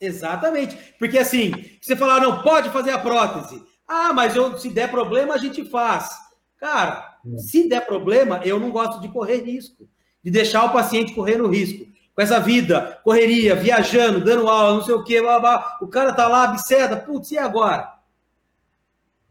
[0.00, 0.76] Exatamente.
[0.98, 3.64] Porque assim, você falar, não, pode fazer a prótese.
[3.86, 6.10] Ah, mas eu, se der problema, a gente faz.
[6.58, 9.88] Cara, se der problema, eu não gosto de correr risco,
[10.22, 11.86] de deixar o paciente correr no risco.
[12.14, 16.14] Com essa vida, correria, viajando, dando aula, não sei o quê, blá, blá, o cara
[16.14, 17.92] tá lá, abceda, putz, e agora?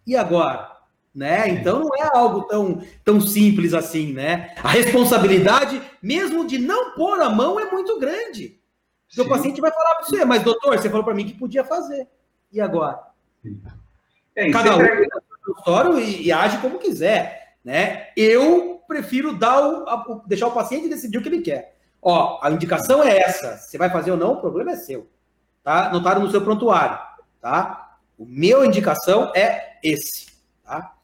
[0.06, 0.75] E agora?
[1.16, 1.48] Né?
[1.48, 4.54] Então não é algo tão, tão simples assim, né?
[4.62, 8.60] A responsabilidade, mesmo de não pôr a mão, é muito grande.
[9.08, 9.22] Sim.
[9.22, 12.06] O paciente vai falar para você, mas doutor, você falou para mim que podia fazer.
[12.52, 13.00] E agora?
[14.36, 15.08] É, Cada um é...
[15.86, 17.56] no e, e age como quiser.
[17.64, 18.10] Né?
[18.18, 21.78] Eu prefiro dar o, a, deixar o paciente decidir o que ele quer.
[22.02, 23.58] Ó, a indicação é essa.
[23.58, 25.10] Você vai fazer ou não, o problema é seu.
[25.64, 25.88] Tá?
[25.88, 27.00] Anotado no seu prontuário.
[27.40, 27.98] Tá?
[28.18, 30.28] O meu indicação é esse.
[30.64, 30.95] Tá?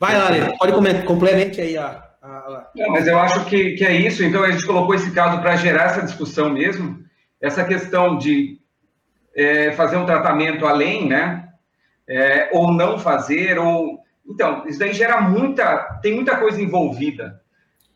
[0.00, 0.72] Vai lá, Lê, pode
[1.04, 2.02] complemente aí a.
[2.22, 2.70] a...
[2.74, 4.24] Não, mas eu acho que, que é isso.
[4.24, 6.98] Então a gente colocou esse caso para gerar essa discussão mesmo.
[7.40, 8.58] Essa questão de
[9.36, 11.48] é, fazer um tratamento além, né?
[12.08, 14.00] É, ou não fazer, ou
[14.30, 17.40] então, isso daí gera muita, tem muita coisa envolvida.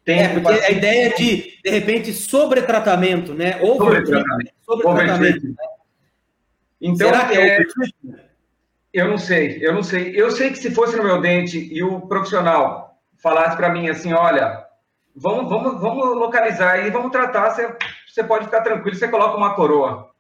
[0.05, 3.59] Tem é, porque a ideia é de, de repente, sobretratamento, né?
[3.63, 4.53] Overtratamento.
[4.63, 5.47] Sobretratamento.
[5.47, 5.55] Né?
[6.81, 7.65] Então, Será que é, é
[8.95, 10.13] eu não sei, eu não sei.
[10.15, 14.13] Eu sei que se fosse no meu dente e o profissional falasse para mim assim,
[14.13, 14.65] olha,
[15.15, 17.77] vamos, vamos, vamos localizar e vamos tratar, você,
[18.09, 20.11] você pode ficar tranquilo, você coloca uma coroa.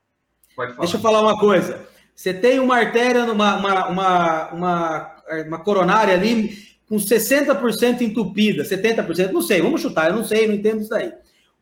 [0.78, 1.86] Deixa eu falar uma coisa.
[2.14, 5.14] Você tem uma artéria, uma, uma, uma, uma
[5.46, 6.56] uma coronária ali
[6.88, 11.12] com 60% entupida, 70%, não sei, vamos chutar, eu não sei, não entendo isso daí.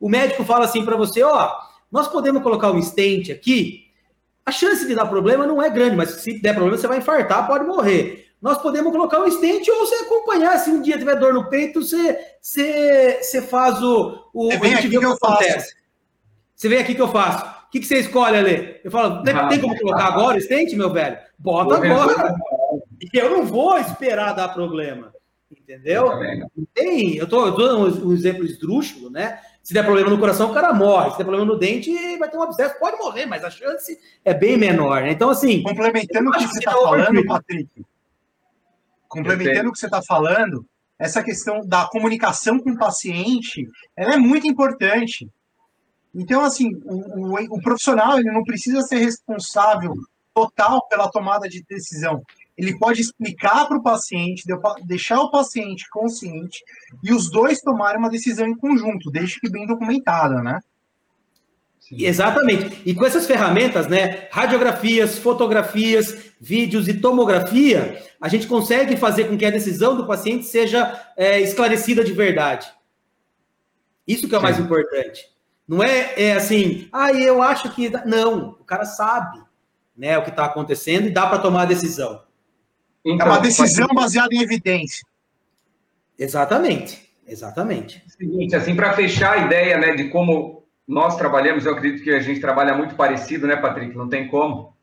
[0.00, 1.52] O médico fala assim para você, ó,
[1.90, 3.81] nós podemos colocar um stent aqui,
[4.44, 7.46] a chance de dar problema não é grande, mas se der problema você vai infartar,
[7.46, 8.28] pode morrer.
[8.40, 11.80] Nós podemos colocar um stent ou você acompanhar, se um dia tiver dor no peito,
[11.80, 14.30] você, você, você faz o...
[14.34, 15.54] o você vem aqui que, que eu acontece.
[15.54, 15.82] Faço.
[16.56, 17.44] Você vem aqui que eu faço.
[17.44, 18.80] O que, que você escolhe, Ale?
[18.82, 21.16] Eu falo, tem, tem como colocar agora o stent, meu velho?
[21.38, 22.34] Bota agora.
[23.00, 25.12] E eu não vou esperar dar problema.
[25.50, 26.06] Entendeu?
[26.06, 29.38] Eu Tem, eu tô, eu tô dando um exemplo esdrúxulo, né?
[29.62, 31.12] Se der problema no coração, o cara morre.
[31.12, 34.34] Se der problema no dente, vai ter um abscesso, pode morrer, mas a chance é
[34.34, 35.02] bem menor.
[35.02, 35.12] Né?
[35.12, 35.62] Então, assim.
[35.62, 37.86] Complementando o que você está falando, Patrick.
[39.08, 40.66] Complementando o que você está falando,
[40.98, 45.28] essa questão da comunicação com o paciente, ela é muito importante.
[46.14, 49.94] Então, assim, o, o, o profissional ele não precisa ser responsável
[50.34, 52.20] total pela tomada de decisão
[52.56, 54.44] ele pode explicar para o paciente,
[54.84, 56.62] deixar o paciente consciente
[57.02, 60.60] e os dois tomarem uma decisão em conjunto, desde que bem documentada, né?
[61.80, 61.96] Sim.
[62.04, 62.80] Exatamente.
[62.86, 69.36] E com essas ferramentas, né, radiografias, fotografias, vídeos e tomografia, a gente consegue fazer com
[69.36, 72.72] que a decisão do paciente seja é, esclarecida de verdade.
[74.06, 74.46] Isso que é o Sim.
[74.46, 75.26] mais importante.
[75.66, 77.90] Não é, é assim, ah, eu acho que.
[78.04, 79.40] Não, o cara sabe
[79.96, 82.22] né, o que está acontecendo e dá para tomar a decisão.
[83.04, 85.04] Então, é uma decisão baseada em evidência.
[86.18, 87.10] Exatamente.
[87.26, 88.02] Exatamente.
[88.08, 92.20] Seguinte, assim, para fechar a ideia né, de como nós trabalhamos, eu acredito que a
[92.20, 93.96] gente trabalha muito parecido, né, Patrick?
[93.96, 94.76] Não tem como.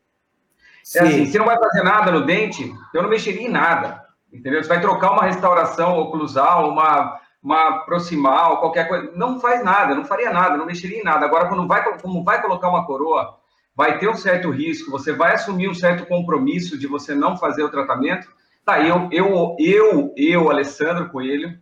[0.82, 0.98] Sim.
[0.98, 4.62] É assim, se não vai fazer nada no dente, eu não mexeria em nada, entendeu?
[4.62, 10.04] Você vai trocar uma restauração oclusal, uma, uma proximal, qualquer coisa, não faz nada, não
[10.04, 11.26] faria nada, não mexeria em nada.
[11.26, 13.38] Agora, quando vai, como vai colocar uma coroa,
[13.74, 17.62] vai ter um certo risco, você vai assumir um certo compromisso de você não fazer
[17.62, 18.28] o tratamento.
[18.64, 21.58] Tá, eu, eu, eu, eu, Alessandro Coelho,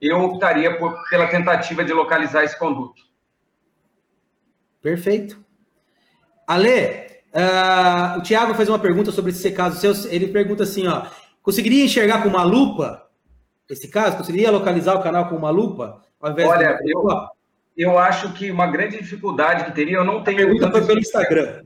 [0.00, 3.00] eu optaria por, pela tentativa de localizar esse conduto.
[4.80, 5.38] Perfeito.
[6.46, 10.10] Ale, uh, o Tiago fez uma pergunta sobre esse caso seu.
[10.10, 11.06] Ele pergunta assim, ó,
[11.40, 13.08] conseguiria enxergar com uma lupa
[13.72, 14.16] esse caso?
[14.16, 16.02] Conseguiria localizar o canal com uma lupa?
[16.20, 16.92] Olha, de...
[16.92, 17.02] eu,
[17.76, 20.38] eu acho que uma grande dificuldade que teria, eu não tenho.
[20.38, 21.62] A pergunta foi pelo Instagram.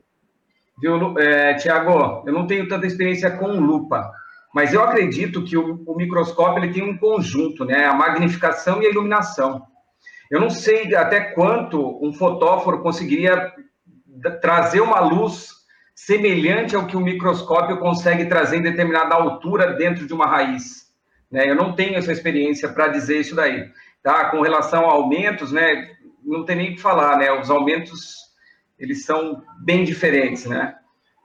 [0.79, 4.11] Viu, é, Tiago, eu não tenho tanta experiência com lupa,
[4.53, 7.85] mas eu acredito que o, o, microscópio ele tem um conjunto, né?
[7.85, 9.65] A magnificação e a iluminação.
[10.29, 13.51] Eu não sei até quanto um fotóforo conseguiria
[14.41, 15.57] trazer uma luz
[15.95, 20.87] semelhante ao que o microscópio consegue trazer em determinada altura dentro de uma raiz.
[21.31, 21.49] Né?
[21.49, 23.69] Eu não tenho essa experiência para dizer isso daí.
[24.03, 24.29] Tá?
[24.29, 25.89] Com relação a aumentos, né?
[26.27, 27.31] Não tem nem o que falar, né?
[27.31, 28.15] Os aumentos,
[28.77, 30.75] eles são bem diferentes, né?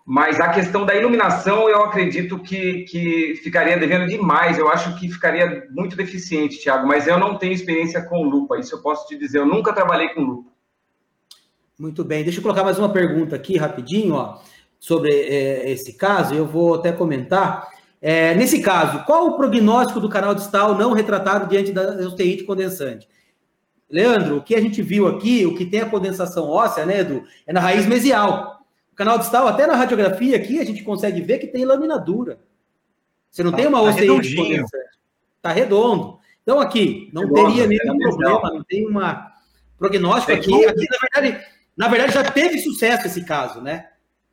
[0.05, 4.59] Mas a questão da iluminação, eu acredito que, que ficaria devendo demais.
[4.59, 6.87] Eu acho que ficaria muito deficiente, Tiago.
[6.87, 8.59] Mas eu não tenho experiência com lupa.
[8.59, 9.39] Isso eu posso te dizer.
[9.39, 10.51] Eu nunca trabalhei com lupa.
[11.79, 12.25] Muito bem.
[12.25, 14.39] Deixa eu colocar mais uma pergunta aqui, rapidinho, ó,
[14.79, 16.35] sobre é, esse caso.
[16.35, 17.69] Eu vou até comentar.
[18.01, 23.09] É, nesse caso, qual o prognóstico do canal distal não retratado diante da osteite condensante?
[23.93, 27.25] Leandro, o que a gente viu aqui, o que tem a condensação óssea, né, Edu,
[27.47, 28.65] é na raiz mesial.
[28.91, 32.41] O canal distal, até na radiografia aqui, a gente consegue ver que tem laminadura.
[33.31, 34.99] Você não tá, tem uma osteite tá condensante.
[35.37, 36.19] Está redondo.
[36.43, 39.31] Então, aqui, não redondo, teria nenhum é problema, não tem uma
[39.79, 40.65] prognóstico aqui.
[40.65, 41.47] Aqui, na verdade,
[41.77, 43.89] na verdade, já teve sucesso esse caso, né?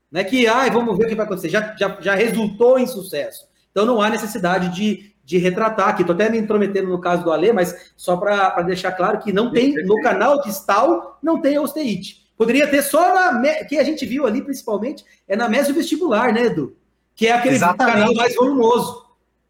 [0.10, 1.50] Não é que, ai, vamos ver o que vai acontecer.
[1.50, 3.46] Já, já, já resultou em sucesso.
[3.72, 6.02] Então, não há necessidade de de retratar aqui.
[6.02, 9.52] Estou até me intrometendo no caso do Ale, mas só para deixar claro que não
[9.52, 12.28] tem, no canal distal, não tem osteite.
[12.36, 13.64] Poderia ter só na.
[13.66, 16.76] que a gente viu ali, principalmente, é na vestibular, né, Edu?
[17.14, 17.96] Que é aquele Exatamente.
[17.96, 19.06] canal mais volumoso,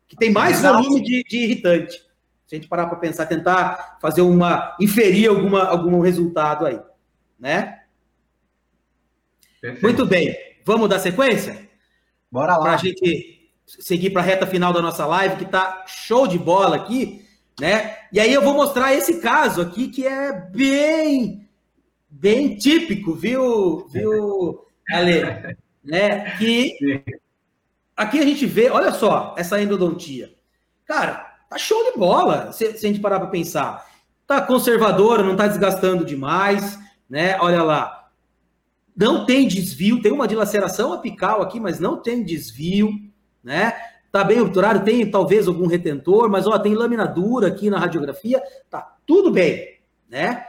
[0.06, 0.84] que tem mais Exato.
[0.84, 2.06] volume de, de irritante.
[2.45, 4.76] Se a gente parar para pensar, tentar fazer uma.
[4.81, 6.81] inferir alguma, algum resultado aí.
[7.39, 7.80] Né?
[9.61, 9.84] Perfeito.
[9.84, 10.35] Muito bem.
[10.65, 11.69] Vamos dar sequência?
[12.30, 12.64] Bora lá.
[12.64, 13.39] Para a gente
[13.80, 17.26] seguir para a reta final da nossa live, que está show de bola aqui,
[17.60, 17.98] né?
[18.12, 21.48] E aí eu vou mostrar esse caso aqui que é bem,
[22.10, 25.58] bem típico, viu, viu, Ale?
[25.84, 26.36] né?
[26.38, 27.04] Que
[27.96, 30.34] aqui a gente vê, olha só, essa endodontia.
[30.86, 33.88] Cara, tá show de bola, se, se a gente parar para pensar.
[34.26, 36.80] Tá conservadora, não tá desgastando demais,
[37.10, 37.38] né?
[37.40, 38.10] Olha lá.
[38.96, 43.09] Não tem desvio, tem uma dilaceração apical aqui, mas não tem desvio
[43.49, 43.73] né?
[44.11, 48.39] Tá bem obturado, tem talvez algum retentor, mas ó, tem laminadura aqui na radiografia,
[48.69, 50.45] tá tudo bem, né?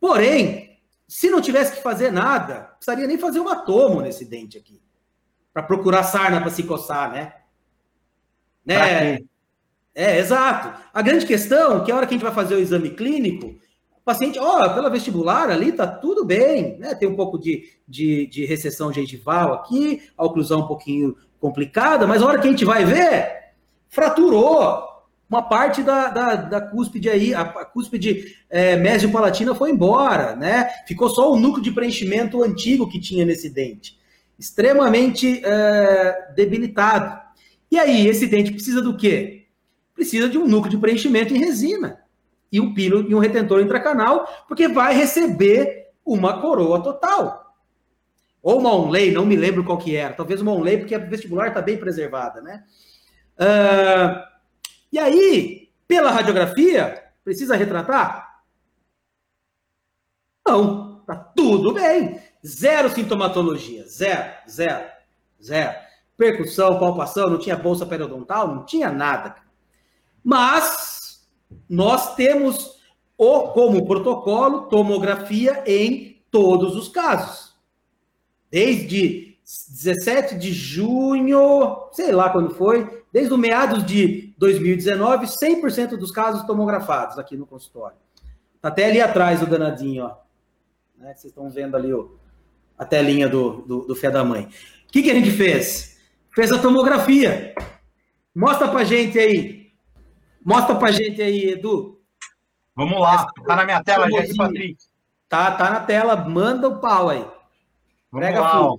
[0.00, 4.82] Porém, se não tivesse que fazer nada, precisaria nem fazer uma tomo nesse dente aqui,
[5.52, 7.34] para procurar sarna para se coçar, né?
[8.66, 9.18] Né?
[9.94, 10.82] É, exato.
[10.92, 13.46] A grande questão é que a hora que a gente vai fazer o exame clínico,
[13.96, 16.96] o paciente, ó, pela vestibular ali tá tudo bem, né?
[16.96, 21.14] Tem um pouco de, de, de recessão gengival aqui, a oclusão um pouquinho
[21.44, 23.50] complicada, mas a hora que a gente vai ver,
[23.90, 24.82] fraturou.
[25.28, 30.70] Uma parte da, da, da cúspide aí, a, a cúspide é, mesio-palatina foi embora, né?
[30.86, 33.98] Ficou só o núcleo de preenchimento antigo que tinha nesse dente.
[34.38, 37.20] Extremamente é, debilitado.
[37.70, 39.46] E aí, esse dente precisa do quê?
[39.94, 42.00] Precisa de um núcleo de preenchimento em resina.
[42.52, 47.43] E um pino e um retentor intracanal, porque vai receber uma coroa total.
[48.44, 50.12] Ou uma Onlay, não me lembro qual que era.
[50.12, 52.62] Talvez uma Onlay, porque a vestibular está bem preservada, né?
[53.38, 54.22] Uh,
[54.92, 58.42] e aí, pela radiografia, precisa retratar?
[60.46, 62.20] Não, tá tudo bem.
[62.46, 64.90] Zero sintomatologia, zero, zero,
[65.42, 65.78] zero.
[66.14, 69.36] Percussão, palpação, não tinha bolsa periodontal, não tinha nada.
[70.22, 71.26] Mas
[71.66, 72.78] nós temos
[73.16, 77.53] o como protocolo tomografia em todos os casos
[78.54, 86.12] desde 17 de junho, sei lá quando foi, desde o meados de 2019, 100% dos
[86.12, 87.96] casos tomografados aqui no consultório.
[88.62, 90.16] Tá até ali atrás o danadinho, ó.
[90.96, 91.12] Né?
[91.16, 92.16] Vocês estão vendo ali o,
[92.78, 94.44] a telinha do, do, do fé da mãe.
[94.88, 95.98] O que, que a gente fez?
[96.32, 97.56] Fez a tomografia.
[98.32, 99.72] Mostra pra gente aí.
[100.44, 102.00] Mostra pra gente aí, Edu.
[102.76, 103.26] Vamos lá.
[103.44, 104.76] Tá na minha tela, já, Patrick?
[105.28, 106.14] Tá, tá na tela.
[106.14, 107.33] Manda o pau aí.
[108.20, 108.78] Prega ó.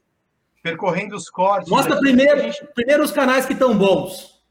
[0.61, 1.69] Percorrendo os cortes.
[1.69, 2.65] Mostra primeiro, gente...
[2.73, 4.41] primeiro os canais que estão bons.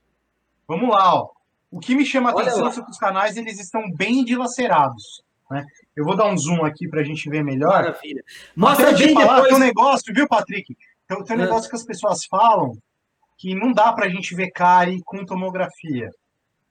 [0.66, 1.30] Vamos lá, ó.
[1.70, 5.24] O que me chama a atenção é que os canais eles estão bem dilacerados.
[5.50, 5.64] Né?
[5.96, 7.72] Eu vou dar um zoom aqui para a gente ver melhor.
[7.72, 8.22] Maravilha.
[8.54, 9.48] Mostra Até bem falar, depois...
[9.48, 10.76] Tem um negócio, viu, Patrick?
[11.08, 11.42] Tem, tem um é.
[11.44, 12.78] negócio que as pessoas falam
[13.36, 16.10] que não dá para a gente ver cárie com tomografia.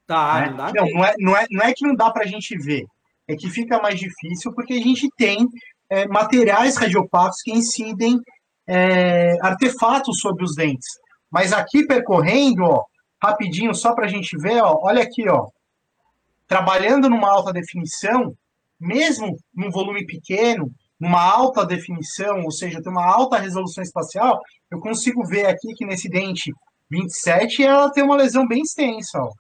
[0.08, 0.50] Tá, né?
[0.50, 0.72] não dá.
[0.74, 2.86] Não, não, é, não, é, não é que não dá para a gente ver.
[3.28, 5.48] É que fica mais difícil porque a gente tem
[5.94, 8.20] é, materiais radiopacos que incidem
[8.66, 10.88] é, artefatos sobre os dentes.
[11.30, 12.84] Mas aqui percorrendo, ó,
[13.22, 15.48] rapidinho, só para a gente ver, ó, olha aqui, ó,
[16.48, 18.34] trabalhando numa alta definição,
[18.80, 24.42] mesmo num volume pequeno, numa alta definição, ou seja, tem uma alta resolução espacial,
[24.72, 26.52] eu consigo ver aqui que nesse dente
[26.90, 29.32] 27 ela tem uma lesão bem extensa, ó.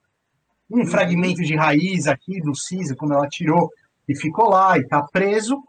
[0.70, 0.88] Um uhum.
[0.88, 3.70] fragmento de raiz aqui do siso, quando ela tirou
[4.08, 5.62] e ficou lá e está preso,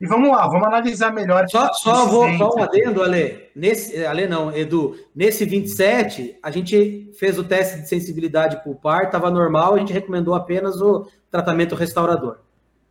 [0.00, 1.46] e vamos lá, vamos analisar melhor.
[1.48, 3.50] Só, só vou só um adendo, Ale.
[3.54, 4.96] Nesse, Ale não, Edu.
[5.14, 10.34] Nesse 27, a gente fez o teste de sensibilidade pulpar, estava normal, a gente recomendou
[10.34, 12.38] apenas o tratamento restaurador.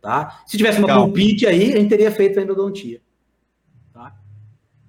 [0.00, 0.40] Tá?
[0.46, 3.00] Se tivesse uma pulpite aí, a gente teria feito a endodontia.
[3.92, 4.14] Tá?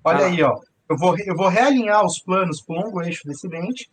[0.03, 0.25] Olha tá.
[0.25, 0.53] aí, ó.
[0.87, 3.89] Eu vou, eu vou realinhar os planos para o longo eixo desse dente.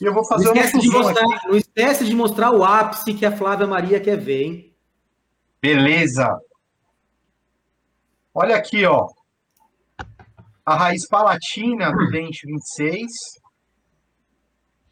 [0.00, 3.24] E eu vou fazer não esquece, de mostrar, não esquece de mostrar o ápice que
[3.24, 4.72] a Flávia Maria quer ver, hein?
[5.62, 6.40] Beleza.
[8.32, 9.08] Olha aqui, ó.
[10.64, 13.10] A raiz palatina do dente 26.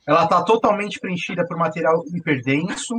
[0.06, 2.94] Ela está totalmente preenchida por material hiperdenso.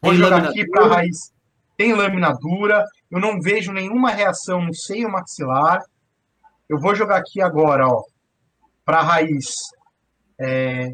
[0.00, 1.32] Vou Tem jogar aqui para a raiz.
[1.76, 2.84] Tem lâmina dura.
[3.10, 5.82] Eu não vejo nenhuma reação no seio maxilar.
[6.68, 8.02] Eu vou jogar aqui agora, ó,
[8.84, 9.52] para a raiz
[10.40, 10.88] é,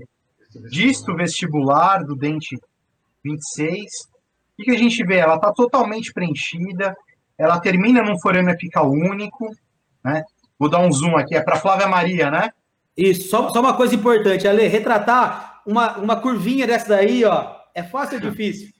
[0.70, 2.56] disto vestibular do dente
[3.22, 3.84] 26.
[4.58, 5.18] O que a gente vê?
[5.18, 6.96] Ela está totalmente preenchida
[7.38, 9.50] ela termina num forame apical único,
[10.04, 10.24] né?
[10.58, 12.50] Vou dar um zoom aqui, é para Flávia Maria, né?
[12.96, 17.82] Isso, só, só, uma coisa importante, Ale, retratar uma, uma curvinha dessa daí, ó, é
[17.82, 18.70] fácil ou difícil?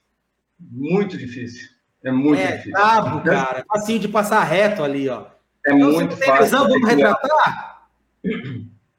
[0.59, 1.69] Muito difícil.
[2.03, 2.73] É muito é, difícil.
[2.73, 3.65] Brabo, cara.
[3.69, 5.27] Facinho de passar reto ali, ó.
[5.67, 6.45] É então, muito fácil.
[6.45, 7.89] Visão, vamos retratar?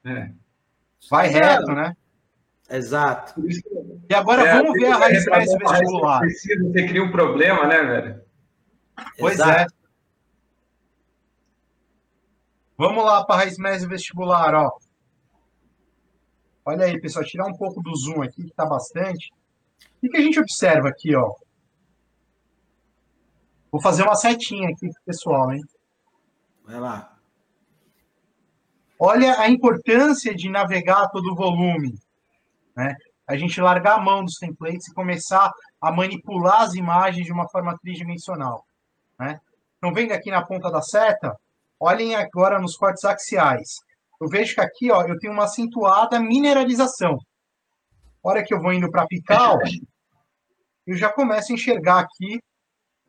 [0.06, 0.30] É.
[1.10, 1.96] Vai reto, né?
[2.70, 3.42] Exato.
[4.10, 6.20] E agora é, vamos ver a raiz mais vestibular.
[6.20, 8.22] Precisa, você cria um problema, né, velho?
[9.18, 9.44] Pois é.
[9.44, 9.74] Exato.
[9.74, 9.78] é.
[12.78, 14.78] Vamos lá para a raiz média vestibular, ó.
[16.64, 19.32] Olha aí, pessoal, tirar um pouco do zoom aqui, que está bastante.
[20.04, 21.34] O que a gente observa aqui, ó?
[23.72, 25.62] Vou fazer uma setinha aqui pro pessoal, hein?
[26.66, 27.18] Vai lá.
[29.00, 31.98] Olha a importância de navegar todo o volume,
[32.76, 32.96] né?
[33.26, 35.52] A gente largar a mão dos templates e começar
[35.82, 38.67] a manipular as imagens de uma forma tridimensional.
[39.20, 39.40] Né?
[39.78, 41.36] Então, vendo aqui na ponta da seta,
[41.80, 43.78] olhem agora nos cortes axiais.
[44.20, 47.18] Eu vejo que aqui ó, eu tenho uma acentuada mineralização.
[48.24, 49.60] A hora que eu vou indo para apical,
[50.86, 52.42] eu já começo a enxergar aqui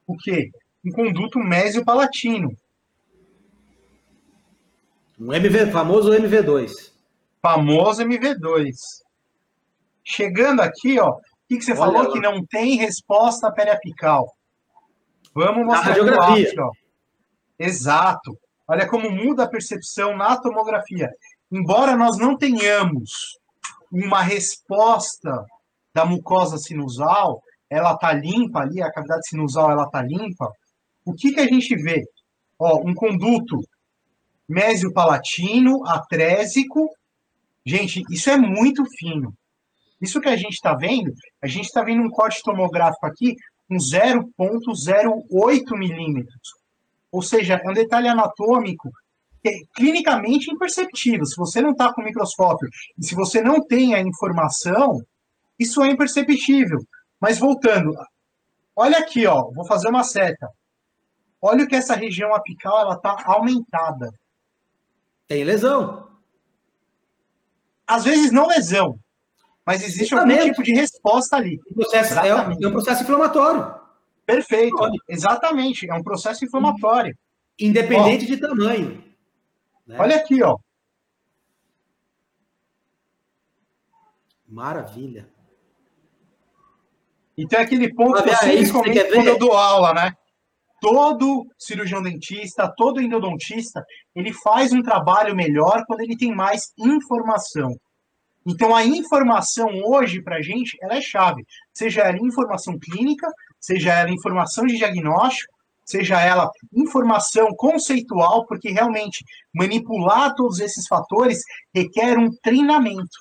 [0.07, 0.51] o quê?
[0.85, 2.51] Um conduto mésio-palatino.
[5.19, 6.93] Um MV, famoso MV2.
[7.43, 8.73] Famoso MV2.
[10.05, 12.13] Chegando aqui, ó, o que, que você Olha falou lá.
[12.13, 14.33] que não tem resposta periapical?
[15.35, 16.53] Vamos mostrar radiografia.
[16.59, 16.71] ó.
[17.59, 18.39] Exato.
[18.67, 21.11] Olha como muda a percepção na tomografia.
[21.51, 23.39] Embora nós não tenhamos
[23.91, 25.45] uma resposta
[25.95, 30.53] da mucosa sinusal, ela tá limpa ali, a cavidade sinusal ela tá limpa.
[31.05, 32.05] O que que a gente vê?
[32.59, 33.61] Ó, um conduto
[34.49, 36.89] mésio-palatino, atrésico.
[37.65, 39.35] Gente, isso é muito fino.
[40.01, 43.35] Isso que a gente está vendo, a gente está vendo um corte tomográfico aqui
[43.69, 46.55] com 0,08 milímetros.
[47.13, 48.91] Ou seja, é um detalhe anatômico
[49.43, 51.27] que é clinicamente imperceptível.
[51.27, 52.69] Se você não está com microscópio
[52.99, 55.01] e se você não tem a informação,
[55.59, 56.79] isso é imperceptível.
[57.21, 57.95] Mas voltando,
[58.75, 60.49] olha aqui, ó, vou fazer uma seta.
[61.41, 64.11] Olha que essa região apical ela está aumentada.
[65.27, 66.09] Tem lesão.
[67.87, 68.99] Às vezes não lesão,
[69.69, 71.61] mas existe algum tipo de resposta ali.
[71.75, 73.75] Processo, é, um, é, um, processo inflamatório.
[74.25, 75.91] Perfeito, exatamente.
[75.91, 77.15] É um processo inflamatório.
[77.61, 79.05] Independente ó, de tamanho.
[79.87, 79.99] Né?
[80.01, 80.57] Olha aqui, ó.
[84.49, 85.29] Maravilha.
[87.37, 90.15] E tem aquele ponto que eu sempre comento quando eu dou aula, né?
[90.81, 93.85] Todo cirurgião dentista, todo endodontista,
[94.17, 97.77] ele faz um trabalho melhor quando ele tem mais informação.
[98.47, 101.45] Então, a informação hoje, para a gente, ela é chave.
[101.73, 105.53] Seja ela informação clínica, seja ela informação de diagnóstico,
[105.85, 109.25] seja ela informação conceitual, porque realmente
[109.55, 111.43] manipular todos esses fatores
[111.75, 113.19] requer um treinamento.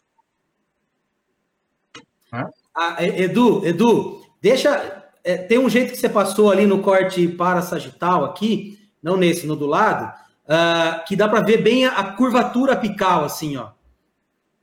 [2.76, 5.03] Ah, Edu, Edu, deixa.
[5.23, 9.48] É, tem um jeito que você passou ali no corte para sagital aqui, não nesse,
[9.48, 10.14] no do lado,
[10.45, 13.72] uh, que dá para ver bem a, a, curvatura apical, assim, ó.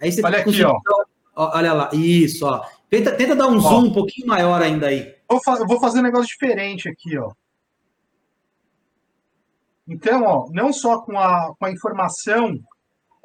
[0.04, 0.78] Aí você olha aqui, ó.
[1.34, 1.56] ó.
[1.56, 2.62] Olha lá, isso, ó.
[2.90, 3.60] Tenta, tenta dar um ó.
[3.60, 5.14] zoom um pouquinho maior ainda aí.
[5.30, 7.32] Eu vou fazer um negócio diferente aqui, ó.
[9.88, 12.58] Então, ó, não só com a, com a informação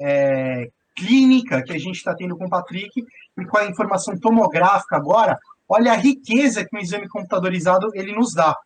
[0.00, 3.04] é, clínica que a gente está tendo com o Patrick
[3.38, 5.38] e com a informação tomográfica agora,
[5.68, 8.56] olha a riqueza que o exame computadorizado ele nos dá.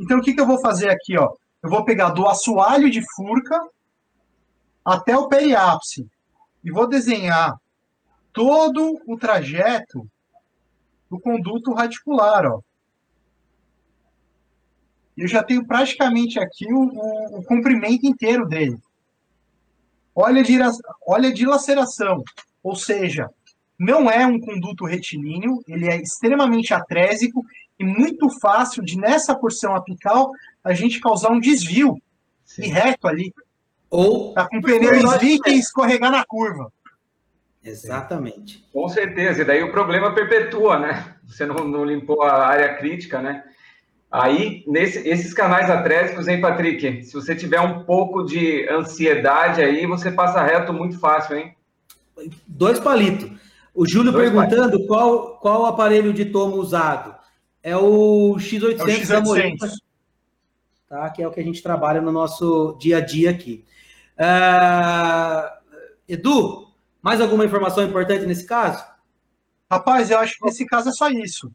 [0.00, 1.18] Então, o que, que eu vou fazer aqui?
[1.18, 1.32] Ó?
[1.62, 3.60] Eu vou pegar do assoalho de furca
[4.84, 6.06] até o periápice
[6.64, 7.54] e vou desenhar
[8.34, 10.06] todo o trajeto
[11.08, 12.44] do conduto radicular.
[12.44, 12.60] Ó.
[15.16, 18.76] Eu já tenho praticamente aqui o, o, o comprimento inteiro dele.
[20.14, 20.42] Olha,
[21.06, 22.22] olha a dilaceração,
[22.62, 23.30] ou seja,
[23.78, 27.44] não é um conduto retilíneo, ele é extremamente atrésico
[27.78, 30.30] e muito fácil de, nessa porção apical,
[30.62, 32.00] a gente causar um desvio
[32.44, 32.62] Sim.
[32.62, 33.32] e reto ali.
[33.90, 36.72] Ou tá com o pneu slick e escorregar na curva.
[37.64, 38.64] Exatamente.
[38.72, 41.14] Com certeza, e daí o problema perpetua, né?
[41.26, 43.42] Você não, não limpou a área crítica, né?
[44.10, 47.02] Aí, nesse, esses canais atrésicos, hein, Patrick?
[47.02, 51.56] Se você tiver um pouco de ansiedade aí, você passa reto muito fácil, hein?
[52.46, 53.28] Dois palitos.
[53.74, 57.12] O Júlio Dois perguntando qual, qual o aparelho de tomo usado.
[57.60, 59.08] É o X800, é o X800.
[59.08, 59.72] da Morita,
[60.88, 61.10] tá?
[61.10, 63.64] que é o que a gente trabalha no nosso dia a dia aqui.
[64.16, 65.50] Uh,
[66.08, 66.63] Edu,
[67.04, 68.82] mais alguma informação importante nesse caso?
[69.70, 71.52] Rapaz, eu acho que nesse caso é só isso.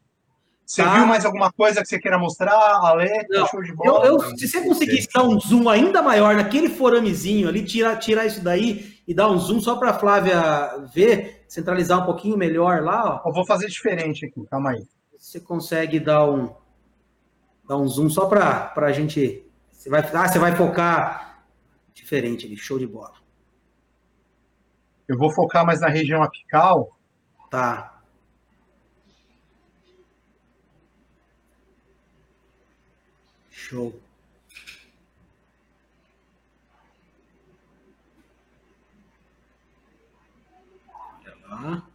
[0.64, 0.94] Você tá.
[0.94, 3.10] viu mais alguma coisa que você queira mostrar, Ale?
[3.28, 4.06] Não, show de bola.
[4.06, 8.26] Eu, eu, se você conseguisse dar um zoom ainda maior naquele foramezinho ali, tirar, tirar
[8.26, 12.82] isso daí e dar um zoom só para a Flávia ver, centralizar um pouquinho melhor
[12.84, 13.20] lá.
[13.24, 13.28] Ó.
[13.28, 14.86] Eu vou fazer diferente aqui, calma aí.
[15.18, 16.54] Você consegue dar um,
[17.68, 19.44] dar um zoom só para a gente.
[19.72, 21.42] Você vai, ah, você vai focar
[21.92, 23.19] diferente ali, show de bola.
[25.10, 26.96] Eu vou focar mais na região apical.
[27.50, 28.00] Tá.
[33.50, 33.92] Show.
[40.94, 41.86] Olha lá.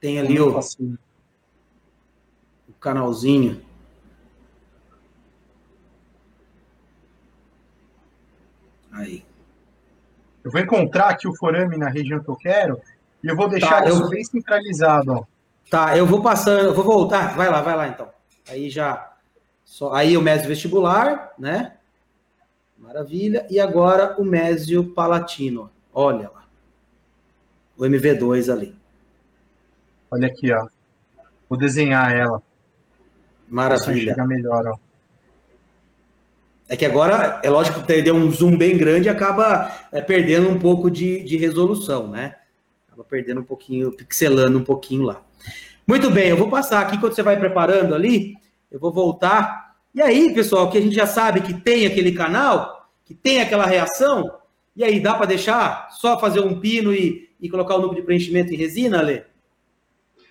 [0.00, 3.62] Tem ali o, o canalzinho.
[8.92, 9.24] Aí.
[10.41, 12.80] Eu vou encontrar aqui o forame na região que eu quero
[13.22, 14.08] e eu vou deixar tá, isso eu...
[14.08, 15.12] bem centralizado.
[15.12, 15.24] Ó.
[15.70, 17.34] Tá, eu vou passando, eu vou voltar.
[17.34, 18.08] Vai lá, vai lá então.
[18.48, 19.12] Aí já.
[19.64, 21.76] Só, aí o mésio vestibular, né?
[22.76, 23.46] Maravilha.
[23.48, 25.70] E agora o mésio palatino.
[25.94, 26.44] Olha lá.
[27.78, 28.76] O MV2 ali.
[30.10, 30.66] Olha aqui, ó.
[31.48, 32.42] Vou desenhar ela.
[33.48, 34.12] Maravilha.
[34.12, 34.91] Chegar melhor, ó.
[36.72, 40.48] É que agora, é lógico que deu um zoom bem grande e acaba é, perdendo
[40.48, 42.36] um pouco de, de resolução, né?
[42.88, 45.22] Acaba perdendo um pouquinho, pixelando um pouquinho lá.
[45.86, 48.38] Muito bem, eu vou passar aqui, quando você vai preparando ali,
[48.70, 49.76] eu vou voltar.
[49.94, 53.66] E aí, pessoal, que a gente já sabe que tem aquele canal, que tem aquela
[53.66, 54.32] reação,
[54.74, 58.06] e aí, dá para deixar só fazer um pino e, e colocar o núcleo de
[58.06, 59.24] preenchimento em resina, Ale?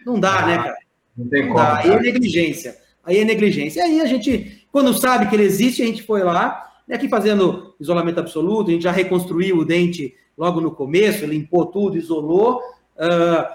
[0.04, 0.78] Não dá, ah, né, cara?
[1.16, 1.64] Não tem não como.
[1.64, 1.78] Dá.
[1.78, 2.78] Aí é negligência.
[3.04, 3.80] Aí é negligência.
[3.80, 7.10] E aí a gente, quando sabe que ele existe, a gente foi lá, e aqui
[7.10, 12.62] fazendo isolamento absoluto, a gente já reconstruiu o dente logo no começo, limpou tudo, isolou,
[12.98, 13.46] uh,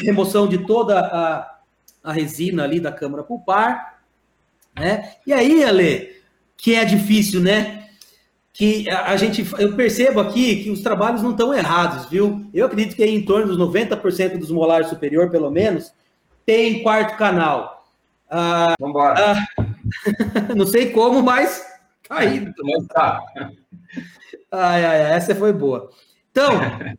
[0.04, 1.58] remoção de toda a,
[2.02, 4.00] a resina ali da câmara pulpar,
[4.76, 5.14] né?
[5.26, 6.16] E aí, Ale,
[6.56, 7.88] que é difícil, né?
[8.52, 12.46] Que a, a gente, eu percebo aqui que os trabalhos não estão errados, viu?
[12.52, 15.92] Eu acredito que em torno dos 90% dos molares superior, pelo menos,
[16.44, 17.84] tem quarto canal.
[18.78, 19.46] Vamos embora.
[20.56, 21.64] Não sei como, mas
[22.88, 23.20] tá.
[23.34, 23.50] Tá.
[24.50, 25.90] Ai, ai, ai, essa foi boa.
[26.30, 26.50] Então,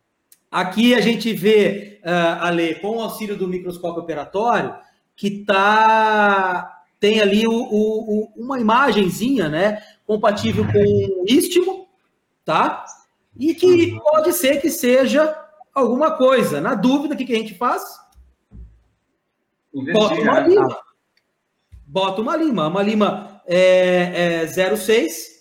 [0.50, 4.74] aqui a gente vê, uh, Ale, com o auxílio do microscópio operatório,
[5.14, 11.88] que tá, tem ali o, o, o, uma imagenzinha, né, compatível com o istmo,
[12.44, 12.84] tá?
[13.38, 15.34] E que pode ser que seja
[15.74, 16.60] alguma coisa.
[16.60, 17.82] Na dúvida, o que, que a gente faz?
[19.74, 20.81] Lima.
[21.92, 22.68] Bota uma lima.
[22.68, 25.32] Uma lima é, é 0,6,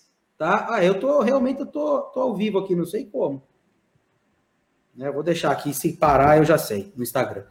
[0.42, 0.66] Tá?
[0.72, 3.44] Ah, eu tô realmente eu tô, tô ao vivo aqui, não sei como.
[4.96, 7.44] Né, vou deixar aqui, se parar eu já sei, no Instagram.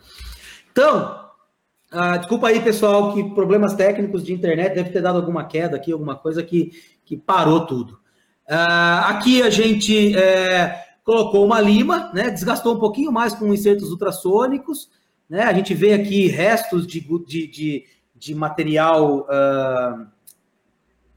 [0.72, 1.31] Então,
[1.93, 5.93] ah, desculpa aí, pessoal, que problemas técnicos de internet deve ter dado alguma queda aqui,
[5.93, 6.72] alguma coisa que,
[7.05, 8.01] que parou tudo.
[8.48, 12.28] Ah, aqui a gente é, colocou uma lima, né?
[12.28, 14.90] Desgastou um pouquinho mais com insertos ultrassônicos,
[15.28, 15.44] né?
[15.44, 17.85] A gente vê aqui restos de, de, de,
[18.21, 20.07] de material uh,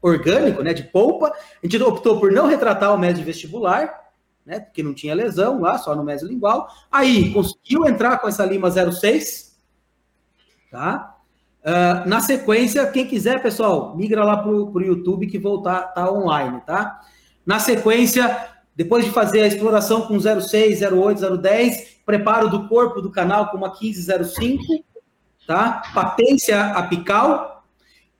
[0.00, 0.72] orgânico, né?
[0.72, 1.32] De polpa.
[1.62, 4.10] A gente optou por não retratar o médio vestibular,
[4.44, 4.58] né?
[4.58, 6.66] Porque não tinha lesão lá, só no mesolingual.
[6.90, 9.54] Aí conseguiu entrar com essa lima 06
[10.70, 11.18] tá?
[11.60, 16.60] Uh, na sequência, quem quiser, pessoal, migra lá para o YouTube que voltar tá online,
[16.66, 17.00] tá?
[17.46, 23.10] Na sequência, depois de fazer a exploração com 06, 08, 010, preparo do corpo do
[23.10, 24.84] canal com uma 1505,
[25.46, 25.82] tá?
[25.94, 27.64] Patência apical,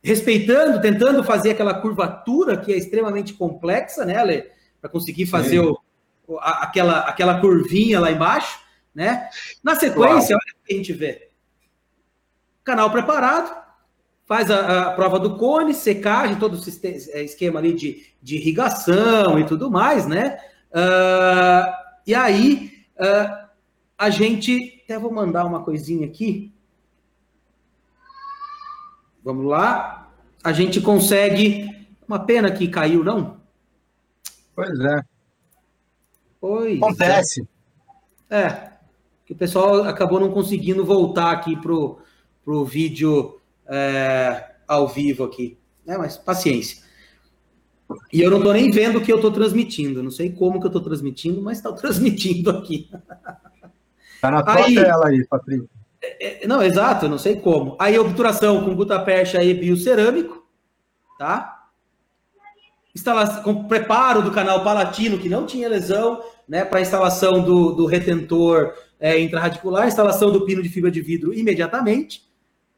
[0.02, 4.50] respeitando, tentando fazer aquela curvatura que é extremamente complexa, né, Ale?
[4.80, 5.78] Para conseguir fazer o,
[6.38, 8.60] a, aquela, aquela curvinha lá embaixo,
[8.94, 9.28] né?
[9.62, 10.42] Na sequência, Uau.
[10.42, 11.30] olha o que a gente vê.
[12.62, 13.54] Canal preparado,
[14.26, 18.36] faz a, a, prova do cone, secagem, todo o sistema, é, esquema ali de, de
[18.36, 20.38] irrigação e tudo mais, né?
[20.70, 21.72] Uh,
[22.06, 23.48] e aí, uh,
[23.96, 24.82] a gente.
[24.84, 26.53] Até vou mandar uma coisinha aqui.
[29.24, 30.12] Vamos lá.
[30.42, 31.72] A gente consegue.
[32.06, 33.38] Uma pena que caiu, não?
[34.54, 35.00] Pois é.
[36.38, 37.48] Pois Acontece.
[38.28, 38.40] É.
[38.40, 38.72] é.
[39.24, 41.98] Que o pessoal acabou não conseguindo voltar aqui pro
[42.44, 45.56] para o vídeo é, ao vivo aqui.
[45.84, 45.96] Né?
[45.96, 46.84] Mas paciência.
[48.12, 50.02] E eu não estou nem vendo o que eu estou transmitindo.
[50.02, 52.90] Não sei como que eu estou transmitindo, mas está transmitindo aqui.
[54.14, 55.68] Está na tua aí, tela aí, Patrícia.
[56.20, 57.76] É, não, exato, eu não sei como.
[57.78, 60.46] Aí, obturação com gutapercha e biocerâmico,
[61.18, 61.68] tá?
[62.94, 66.64] Instalação, com preparo do canal palatino, que não tinha lesão, né?
[66.64, 72.24] Para instalação do, do retentor é, intraradicular, instalação do pino de fibra de vidro imediatamente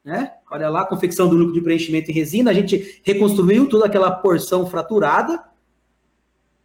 [0.06, 0.34] né?
[0.48, 4.64] Olha lá, confecção do núcleo de preenchimento em resina, a gente reconstruiu toda aquela porção
[4.64, 5.42] fraturada,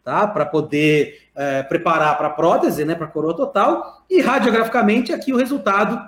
[0.03, 0.27] tá?
[0.27, 2.93] Para poder é, preparar para prótese, né?
[2.93, 5.99] Para coroa total, e radiograficamente aqui o resultado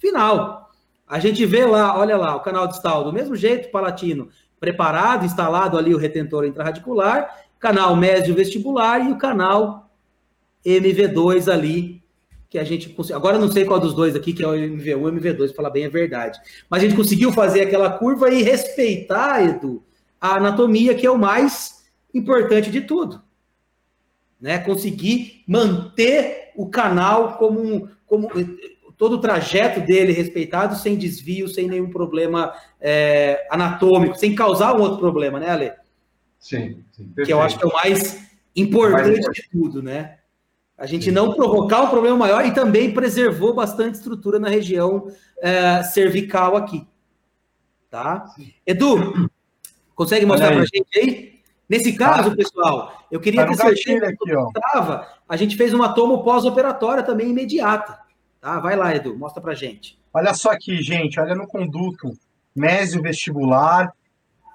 [0.00, 0.70] final.
[1.06, 4.28] A gente vê lá, olha lá, o canal distal do mesmo jeito, palatino,
[4.58, 9.90] preparado, instalado ali o retentor intraradicular, canal mésio vestibular e o canal
[10.64, 12.00] MV2 ali
[12.48, 13.16] que a gente conseguiu.
[13.16, 15.86] Agora não sei qual dos dois aqui, que é o MV1 ou MV2, falar bem
[15.86, 16.38] a verdade.
[16.68, 19.84] Mas a gente conseguiu fazer aquela curva e respeitar, Edu,
[20.20, 23.22] a anatomia, que é o mais importante de tudo.
[24.40, 24.58] Né?
[24.58, 28.28] Conseguir manter o canal como, um, como
[29.00, 34.82] todo o trajeto dele respeitado, sem desvio, sem nenhum problema é, anatômico, sem causar um
[34.82, 35.72] outro problema, né, Ale?
[36.38, 39.42] Sim, sim Que eu acho que é o mais importante, mais importante.
[39.42, 40.18] de tudo, né?
[40.76, 45.82] A gente não provocar um problema maior e também preservou bastante estrutura na região é,
[45.82, 46.86] cervical aqui.
[47.88, 48.26] Tá?
[48.66, 49.30] Edu,
[49.94, 51.40] consegue mostrar para a gente aí?
[51.66, 52.36] Nesse caso, tá.
[52.36, 55.08] pessoal, eu queria tá ter certeza aqui, que estava.
[55.26, 57.99] A gente fez uma tomo pós-operatória também imediata.
[58.40, 58.58] Tá?
[58.58, 59.98] Vai lá, Edu, mostra para gente.
[60.12, 62.12] Olha só aqui, gente, olha no conduto
[62.54, 63.92] mésio vestibular,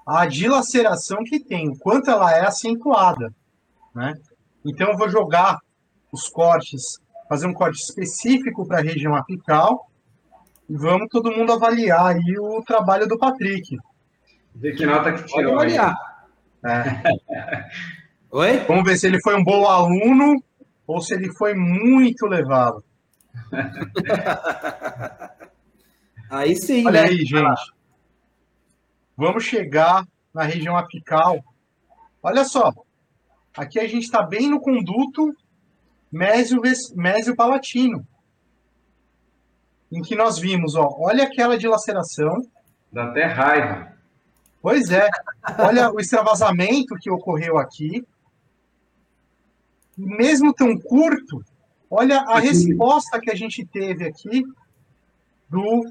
[0.06, 3.32] a dilaceração que tem, o quanto ela é acentuada,
[3.94, 4.14] né?
[4.64, 5.58] Então eu vou jogar
[6.12, 9.90] os cortes, fazer um corte específico para a região apical
[10.68, 13.76] e vamos todo mundo avaliar aí o trabalho do Patrick.
[14.54, 15.56] Ver que nota que tirou.
[15.56, 16.26] Pode avaliar.
[16.64, 17.68] É.
[18.30, 18.58] Oi?
[18.66, 20.42] Vamos ver se ele foi um bom aluno
[20.86, 22.84] ou se ele foi muito levado.
[26.30, 27.08] Aí sim, Olha né?
[27.08, 27.72] aí, gente.
[29.16, 31.42] Vamos chegar na região apical.
[32.22, 32.72] Olha só.
[33.56, 35.34] Aqui a gente está bem no conduto
[36.12, 36.60] Mésio,
[36.94, 38.06] Mésio Palatino,
[39.90, 42.46] em que nós vimos, ó, olha aquela dilaceração.
[42.92, 43.92] Dá até raiva.
[44.60, 45.08] Pois é,
[45.58, 48.06] olha o extravasamento que ocorreu aqui.
[49.96, 51.42] Mesmo tão curto,
[51.96, 54.44] olha a resposta que a gente teve aqui
[55.48, 55.82] do,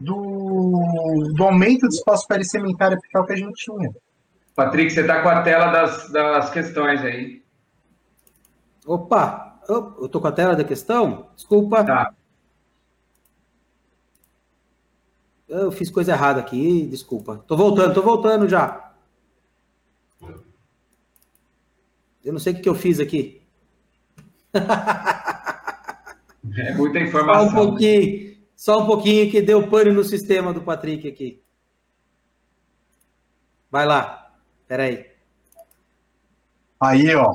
[0.00, 3.92] do, do aumento do espaço pericementário apical que a gente tinha.
[4.54, 7.42] Patrick, você está com a tela das, das questões aí.
[8.86, 11.30] Opa, eu estou com a tela da questão?
[11.34, 11.82] Desculpa.
[11.82, 12.14] Tá.
[15.48, 17.40] Eu fiz coisa errada aqui, desculpa.
[17.42, 18.92] Estou voltando, estou voltando já.
[22.24, 23.43] Eu não sei o que, que eu fiz aqui.
[26.56, 27.50] É muita informação.
[27.50, 31.42] Só um pouquinho, só um pouquinho que deu pane no sistema do Patrick aqui.
[33.70, 34.32] Vai lá.
[34.68, 35.06] Peraí.
[36.80, 37.34] Aí, ó.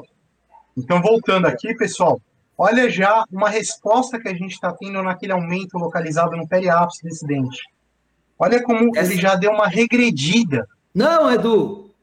[0.78, 2.22] Então, voltando aqui, pessoal,
[2.58, 7.26] olha já uma resposta que a gente está tendo naquele aumento localizado no periápice desse
[7.28, 7.60] dente.
[8.38, 9.12] Olha como Essa...
[9.12, 10.66] ele já deu uma regredida.
[10.96, 11.94] Não, Edu.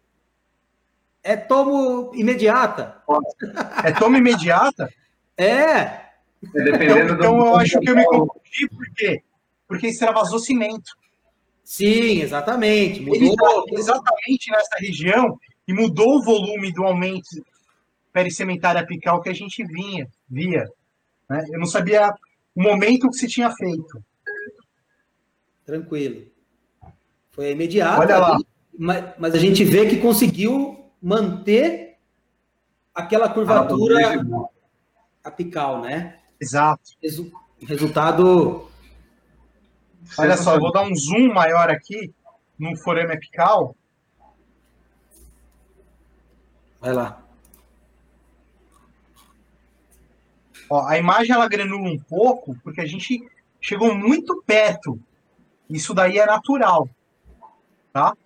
[1.23, 3.03] É tomo imediata.
[3.83, 4.89] É tomo imediata?
[5.37, 5.51] É.
[5.51, 6.07] é
[6.43, 9.23] então, então eu acho que eu me confundi, por quê?
[9.67, 10.93] Porque extravasou cimento.
[11.65, 13.01] Sim, exatamente.
[13.01, 13.65] Mudou.
[13.69, 17.45] Ele exatamente nessa região e mudou o volume do aumento
[18.13, 20.65] perissementário apical que a gente vinha, via.
[21.29, 21.45] Né?
[21.51, 22.15] Eu não sabia
[22.55, 24.03] o momento que se tinha feito.
[25.65, 26.25] Tranquilo.
[27.33, 28.01] Foi imediato.
[28.01, 28.39] Olha lá.
[28.79, 31.97] Mas, mas a gente vê que conseguiu manter
[32.95, 34.49] aquela curvatura ah,
[35.27, 36.19] apical, né?
[36.41, 36.83] Exato.
[37.03, 38.69] Resu resultado.
[40.19, 42.15] Olha só, eu vou dar um zoom maior aqui
[42.59, 43.75] no forame apical.
[46.81, 47.23] Vai lá.
[50.71, 53.27] Ó, a imagem ela granula um pouco porque a gente
[53.61, 54.99] chegou muito perto.
[55.69, 56.89] Isso daí é natural,
[57.93, 58.17] tá?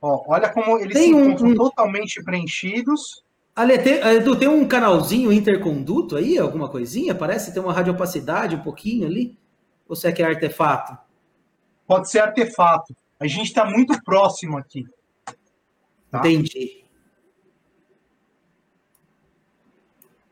[0.00, 1.54] Ó, olha como eles tem se um, um...
[1.54, 3.23] totalmente preenchidos.
[3.54, 7.14] Ale, tem, Edu, tem um canalzinho interconduto aí, alguma coisinha?
[7.14, 9.38] Parece ter uma radiopacidade um pouquinho ali.
[9.88, 10.98] Ou será que é artefato?
[11.86, 12.94] Pode ser artefato.
[13.20, 14.84] A gente está muito próximo aqui.
[16.10, 16.18] Tá?
[16.18, 16.84] Entendi.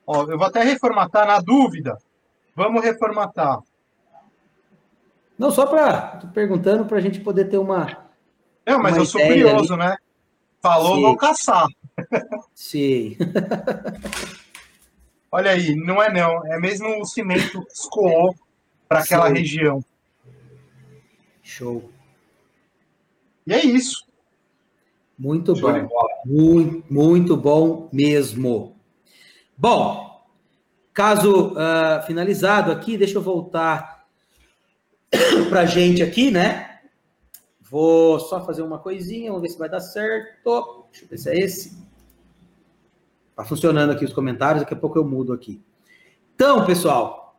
[0.07, 1.97] Ó, eu vou até reformatar na dúvida.
[2.57, 3.61] Vamos reformatar.
[5.39, 6.17] Não, só para.
[6.19, 8.09] Tô perguntando para a gente poder ter uma.
[8.67, 9.85] Não, mas eu sou curioso, ali.
[9.85, 9.97] né?
[10.61, 11.03] Falou, Sim.
[11.03, 11.67] vou caçar.
[12.55, 13.17] Sim.
[15.31, 16.47] Olha aí, não é não.
[16.47, 18.35] É mesmo o cimento que escoou
[18.89, 19.35] para aquela Sim.
[19.35, 19.85] região.
[21.43, 21.91] Show.
[23.47, 24.07] E é isso.
[25.19, 25.89] Muito Show bom.
[26.27, 28.77] Muito, muito bom mesmo.
[29.57, 30.23] Bom,
[30.93, 34.07] caso uh, finalizado aqui, deixa eu voltar
[35.49, 36.81] para a gente aqui, né?
[37.61, 40.87] Vou só fazer uma coisinha, vamos ver se vai dar certo.
[40.91, 41.82] Deixa eu ver se é esse.
[43.35, 45.61] Tá funcionando aqui os comentários, daqui a pouco eu mudo aqui.
[46.35, 47.39] Então, pessoal,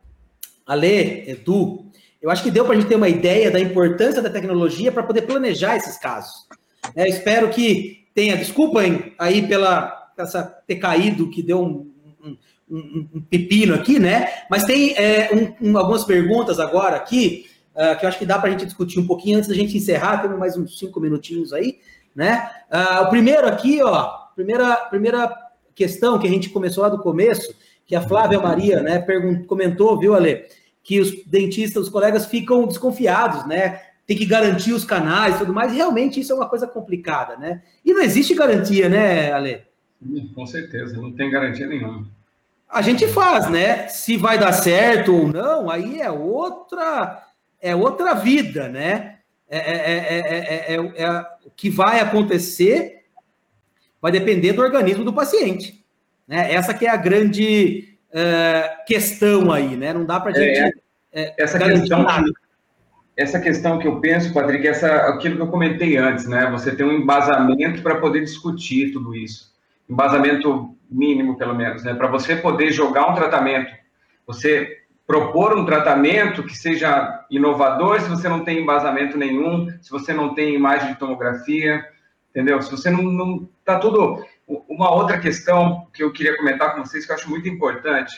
[0.66, 1.86] Ale, Edu,
[2.20, 5.02] eu acho que deu para a gente ter uma ideia da importância da tecnologia para
[5.02, 6.48] poder planejar esses casos.
[6.96, 11.92] É, espero que tenha, desculpem aí pela essa ter caído, que deu um,
[12.24, 12.36] um,
[12.70, 14.28] um, um pepino aqui, né?
[14.48, 15.30] Mas tem é,
[15.60, 19.00] um, algumas perguntas agora aqui uh, que eu acho que dá para a gente discutir
[19.00, 20.22] um pouquinho antes da gente encerrar.
[20.22, 21.78] Temos mais uns cinco minutinhos aí,
[22.14, 22.48] né?
[22.70, 25.43] Uh, o primeiro aqui, ó, primeira, primeira
[25.74, 27.54] questão que a gente começou lá do começo,
[27.86, 29.04] que a Flávia Maria, né,
[29.46, 30.44] comentou, viu, Ale,
[30.82, 33.80] que os dentistas, os colegas ficam desconfiados, né?
[34.06, 35.72] Tem que garantir os canais e tudo mais.
[35.72, 37.62] E realmente isso é uma coisa complicada, né?
[37.84, 39.62] E não existe garantia, né, Ale?
[40.34, 42.06] Com certeza, não tem garantia nenhuma.
[42.68, 43.88] A gente faz, né?
[43.88, 47.22] Se vai dar certo ou não, aí é outra
[47.64, 49.16] é outra vida, né?
[49.48, 53.03] É, é, é, é, o que vai acontecer
[54.04, 55.82] vai depender do organismo do paciente.
[56.28, 56.52] Né?
[56.52, 57.96] Essa que é a grande
[58.86, 59.94] questão aí, né?
[59.94, 60.74] Não dá para a gente
[61.10, 62.30] essa questão nada.
[63.16, 66.50] Essa questão que eu penso, Patrick, essa, aquilo que eu comentei antes, né?
[66.50, 69.54] Você tem um embasamento para poder discutir tudo isso
[69.88, 71.94] embasamento mínimo, pelo menos, né?
[71.94, 73.72] Para você poder jogar um tratamento,
[74.26, 80.12] você propor um tratamento que seja inovador, se você não tem embasamento nenhum, se você
[80.12, 81.82] não tem imagem de tomografia,
[82.30, 82.60] entendeu?
[82.60, 84.24] Se você não, não tá tudo
[84.68, 88.14] uma outra questão que eu queria comentar com vocês que eu acho muito importante.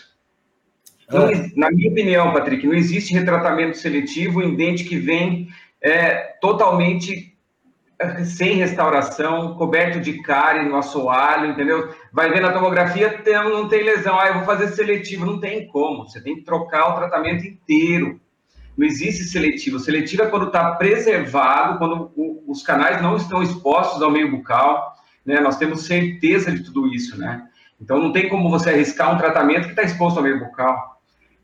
[1.08, 5.48] Não, na minha opinião, Patrick, não existe retratamento seletivo em dente que vem
[5.80, 7.36] é, totalmente
[8.24, 11.94] sem restauração, coberto de cárie no assoalho, entendeu?
[12.12, 14.18] Vai ver na tomografia, tem, não tem lesão.
[14.18, 15.24] Ah, eu vou fazer seletivo.
[15.24, 16.06] Não tem como.
[16.06, 18.20] Você tem que trocar o tratamento inteiro.
[18.76, 19.78] Não existe seletivo.
[19.78, 24.94] Seletivo é quando está preservado, quando o, os canais não estão expostos ao meio bucal.
[25.26, 25.40] Né?
[25.40, 27.46] Nós temos certeza de tudo isso, né?
[27.80, 31.00] Então não tem como você arriscar um tratamento que está exposto ao meio bucal.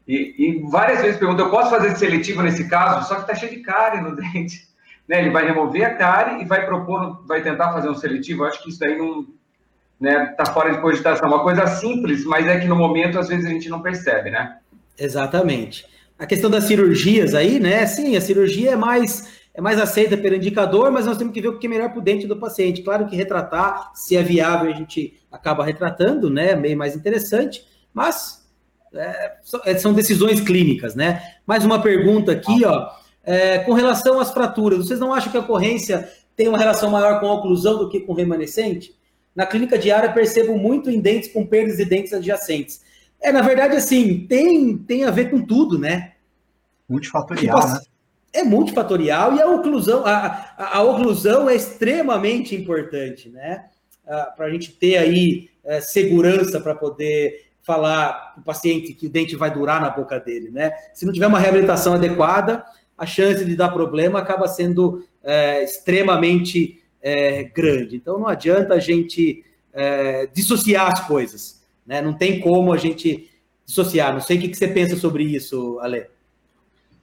[0.08, 3.08] E, e várias vezes perguntam, eu posso fazer seletivo nesse caso?
[3.08, 4.72] Só que está cheio de cárie no dente
[5.08, 8.42] né, ele vai remover a cárie e vai propor, vai tentar fazer um seletivo.
[8.42, 9.26] Eu acho que isso daí não
[10.00, 11.28] né, tá fora de cogitação.
[11.28, 14.56] Uma coisa simples, mas é que no momento às vezes a gente não percebe, né?
[14.98, 15.86] Exatamente.
[16.18, 17.84] A questão das cirurgias aí, né?
[17.86, 21.48] Sim, a cirurgia é mais é mais aceita pelo indicador, mas nós temos que ver
[21.48, 22.82] o que é melhor para o dente do paciente.
[22.82, 26.54] Claro que retratar, se é viável, a gente acaba retratando, né?
[26.54, 28.48] Meio mais interessante, mas
[28.94, 31.22] é, são decisões clínicas, né?
[31.46, 32.90] Mais uma pergunta aqui, ó.
[33.24, 37.20] É, com relação às fraturas, vocês não acham que a ocorrência tem uma relação maior
[37.20, 38.94] com a oclusão do que com o remanescente?
[39.34, 42.82] Na clínica diária, percebo muito em dentes com perdas de dentes adjacentes.
[43.20, 46.12] É, na verdade, assim, tem, tem a ver com tudo, né?
[46.88, 47.80] Multifatorial, tipo, né?
[48.32, 53.66] É multifatorial e a oclusão, a, a, a oclusão é extremamente importante, né?
[54.06, 59.06] Ah, para a gente ter aí é, segurança para poder falar para o paciente que
[59.06, 60.72] o dente vai durar na boca dele, né?
[60.92, 62.64] Se não tiver uma reabilitação adequada,
[62.98, 67.96] a chance de dar problema acaba sendo é, extremamente é, grande.
[67.96, 69.44] Então não adianta a gente
[70.34, 72.02] dissociar as coisas, né?
[72.02, 73.30] Não tem como a gente
[73.64, 74.12] dissociar.
[74.12, 76.06] Não sei o que, você pensa sobre isso, Ale.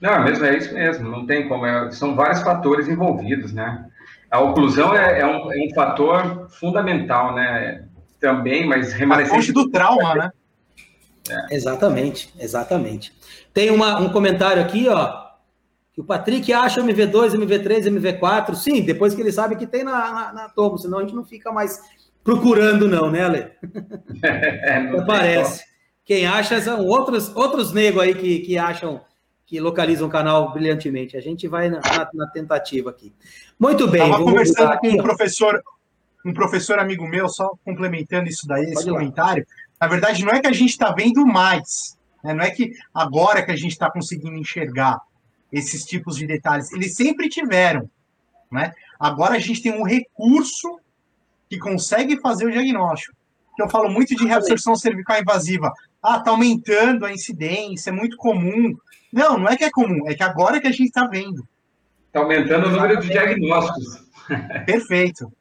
[0.02, 1.66] Não, é mesmo, é isso mesmo, não tem como.
[1.66, 3.86] É, são vários fatores envolvidos, né?
[4.32, 7.86] A oclusão é, é, um, é um fator fundamental, né?
[8.20, 9.52] Também, mas remanescente.
[9.52, 10.32] do trauma, né?
[11.30, 11.56] É.
[11.56, 13.14] Exatamente, exatamente.
[13.54, 15.30] Tem uma, um comentário aqui, ó,
[15.94, 18.56] que o Patrick acha MV2, MV3, MV4.
[18.56, 21.26] Sim, depois que ele sabe que tem na, na, na Tomo, senão a gente não
[21.26, 21.80] fica mais
[22.24, 23.48] procurando, não, né, Ale?
[24.24, 25.66] É, não Parece.
[26.06, 29.02] Quem acha são outros, outros negros aí que, que acham
[29.50, 31.18] que localizam o canal brilhantemente.
[31.18, 33.12] A gente vai na, na, na tentativa aqui.
[33.60, 34.04] Muito bem.
[34.04, 35.64] Estava conversando com um professor,
[36.24, 39.44] um professor amigo meu, só complementando isso daí, esse comentário.
[39.82, 42.36] Na verdade, não é que a gente está vendo mais, né?
[42.36, 45.00] não é que agora que a gente está conseguindo enxergar
[45.52, 46.72] esses tipos de detalhes.
[46.72, 47.90] Eles sempre tiveram,
[48.52, 48.72] né?
[49.00, 50.80] Agora a gente tem um recurso
[51.50, 53.18] que consegue fazer o diagnóstico.
[53.58, 55.74] Eu falo muito de reabsorção cervical invasiva.
[56.04, 58.78] Ah, tá aumentando a incidência, é muito comum.
[59.12, 61.48] Não, não é que é comum, é que agora que a gente está vendo.
[62.08, 64.08] Está aumentando o número de diagnósticos.
[64.66, 65.32] Perfeito.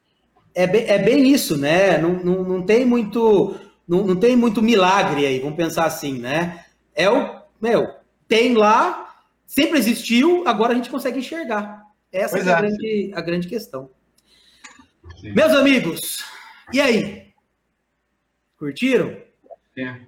[0.55, 1.99] É bem, é bem isso, né?
[1.99, 3.59] Não, não, não tem muito
[3.89, 6.67] não, não tem muito milagre aí, vamos pensar assim, né?
[6.95, 7.89] É o, meu,
[8.29, 11.87] tem lá, sempre existiu, agora a gente consegue enxergar.
[12.13, 13.91] Essa é, a, grande, a grande questão.
[15.19, 15.33] Sim.
[15.33, 16.23] Meus amigos,
[16.73, 17.33] e aí?
[18.59, 19.17] Curtiram?
[19.77, 20.01] É.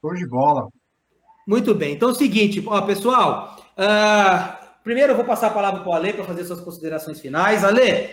[0.00, 0.68] Show de bola.
[1.50, 1.94] Muito bem.
[1.94, 3.56] Então é o seguinte, ó, pessoal.
[3.76, 7.64] Uh, primeiro eu vou passar a palavra para o Ale para fazer suas considerações finais.
[7.64, 8.08] Ale,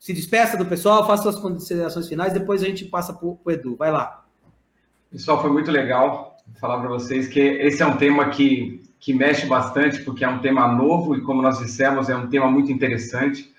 [0.00, 3.76] se despeça do pessoal, faça suas considerações finais, depois a gente passa para o Edu.
[3.76, 4.24] Vai lá.
[5.12, 9.46] Pessoal, foi muito legal falar para vocês que esse é um tema que, que mexe
[9.46, 13.54] bastante, porque é um tema novo e, como nós dissemos, é um tema muito interessante.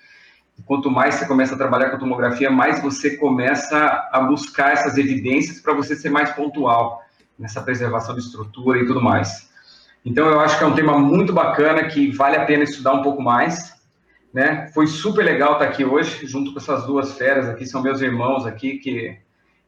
[0.66, 5.62] Quanto mais você começa a trabalhar com tomografia, mais você começa a buscar essas evidências
[5.62, 7.07] para você ser mais pontual
[7.38, 9.48] nessa preservação de estrutura e tudo mais.
[10.04, 13.02] Então, eu acho que é um tema muito bacana, que vale a pena estudar um
[13.02, 13.76] pouco mais.
[14.32, 14.68] Né?
[14.74, 18.46] Foi super legal estar aqui hoje, junto com essas duas feras aqui, são meus irmãos
[18.46, 19.18] aqui, que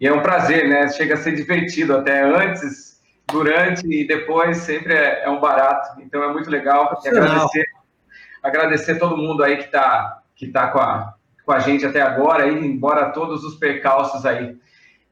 [0.01, 0.89] e é um prazer, né?
[0.89, 2.99] Chega a ser divertido até antes,
[3.31, 6.01] durante e depois, sempre é, é um barato.
[6.01, 6.99] Então é muito legal.
[7.05, 7.67] E agradecer,
[8.43, 11.13] agradecer todo mundo aí que está que tá com, a,
[11.45, 14.57] com a gente até agora, aí, embora todos os percalços aí.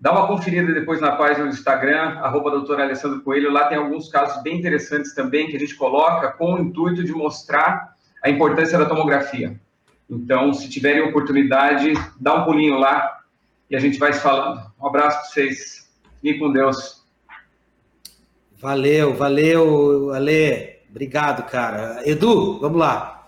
[0.01, 3.51] Dá uma conferida depois na página do Instagram, arroba doutor Alessandro Coelho.
[3.51, 7.13] Lá tem alguns casos bem interessantes também que a gente coloca com o intuito de
[7.13, 9.61] mostrar a importância da tomografia.
[10.09, 13.19] Então, se tiverem oportunidade, dá um pulinho lá,
[13.71, 14.63] e a gente vai se falando.
[14.81, 15.91] Um abraço para vocês.
[16.17, 17.05] Fiquem com Deus.
[18.61, 20.79] Valeu, valeu, Ale.
[20.91, 22.03] Obrigado, cara.
[22.09, 23.27] Edu, vamos lá.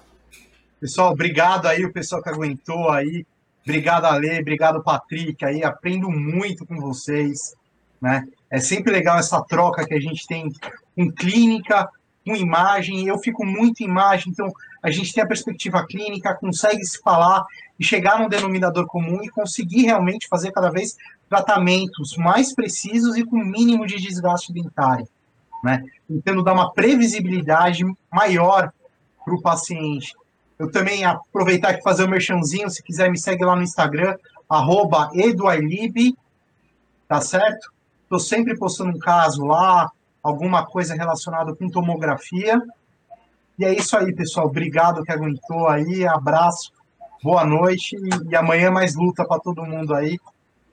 [0.80, 3.26] Pessoal, obrigado aí, o pessoal que aguentou aí.
[3.70, 4.40] Obrigado, Ale.
[4.40, 5.44] Obrigado, Patrick.
[5.44, 7.54] Aí aprendo muito com vocês.
[8.00, 8.26] Né?
[8.50, 10.50] É sempre legal essa troca que a gente tem
[10.96, 11.88] com clínica,
[12.26, 13.06] com imagem.
[13.06, 14.52] Eu fico muito em imagem, então
[14.82, 17.44] a gente tem a perspectiva clínica, consegue se falar
[17.78, 20.96] e chegar num denominador comum e conseguir realmente fazer cada vez
[21.28, 25.06] tratamentos mais precisos e com mínimo de desgaste dentário,
[25.62, 25.84] né?
[26.08, 28.72] Tentando dar uma previsibilidade maior
[29.24, 30.12] para o paciente.
[30.60, 34.14] Eu também aproveitar aqui fazer o um merchanzinho, se quiser me segue lá no Instagram,
[34.46, 36.14] arroba eduailib,
[37.08, 37.72] tá certo?
[38.02, 39.90] Estou sempre postando um caso lá,
[40.22, 42.60] alguma coisa relacionada com tomografia.
[43.58, 44.48] E é isso aí, pessoal.
[44.48, 46.06] Obrigado que aguentou aí.
[46.06, 46.70] Abraço,
[47.22, 47.96] boa noite
[48.28, 50.18] e, amanhã mais luta para todo mundo aí.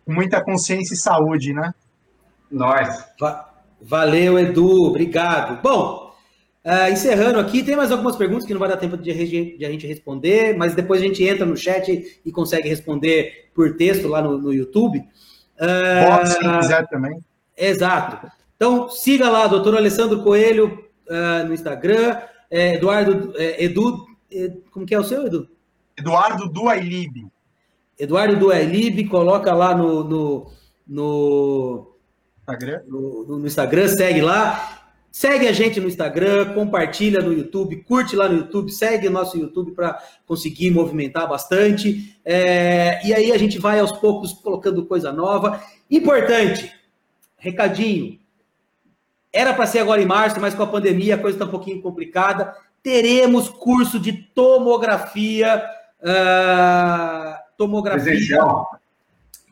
[0.05, 1.73] Com muita consciência e saúde, né?
[2.51, 3.05] Nós.
[3.81, 4.89] Valeu, Edu.
[4.89, 5.61] Obrigado.
[5.61, 6.06] Bom,
[6.67, 9.69] uh, encerrando aqui, tem mais algumas perguntas que não vai dar tempo de, de, a
[9.69, 14.21] gente responder, mas depois a gente entra no chat e consegue responder por texto lá
[14.21, 14.99] no, no YouTube.
[14.99, 17.17] Uh, Pode, se quiser também.
[17.57, 18.29] Exato.
[18.55, 22.19] Então, siga lá, doutor Alessandro Coelho, uh, no Instagram.
[22.49, 25.47] É, Eduardo, é, Edu, é, como que é o seu, Edu?
[25.97, 27.27] Eduardo Duailib.
[27.99, 30.51] Eduardo Duailib, coloca lá no, no,
[30.87, 31.95] no,
[32.39, 32.81] Instagram.
[32.87, 34.76] No, no, Instagram, segue lá.
[35.17, 39.35] Segue a gente no Instagram, compartilha no YouTube, curte lá no YouTube, segue o nosso
[39.35, 42.15] YouTube para conseguir movimentar bastante.
[42.23, 45.59] É, e aí a gente vai aos poucos colocando coisa nova.
[45.89, 46.71] Importante,
[47.35, 48.19] recadinho.
[49.33, 51.81] Era para ser agora em março, mas com a pandemia a coisa está um pouquinho
[51.81, 52.55] complicada.
[52.83, 55.65] Teremos curso de tomografia.
[55.99, 58.69] Uh, tomografia presencial.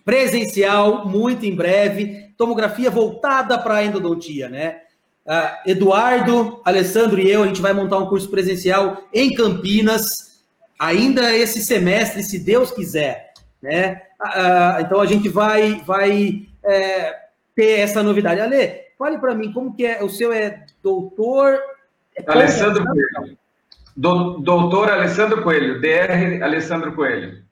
[0.06, 2.32] presencial, muito em breve.
[2.38, 4.85] Tomografia voltada para a endodontia, né?
[5.26, 10.44] Uh, Eduardo, Alessandro e eu, a gente vai montar um curso presencial em Campinas,
[10.78, 13.34] ainda esse semestre, se Deus quiser.
[13.62, 14.04] Né?
[14.22, 17.16] Uh, então a gente vai, vai é,
[17.56, 18.40] ter essa novidade.
[18.40, 20.04] Ale, fale para mim, como que é?
[20.04, 21.60] O seu é doutor.
[22.16, 23.38] É Alessandro Coelho.
[23.98, 27.44] Do, doutor Alessandro Coelho, DR Alessandro Coelho.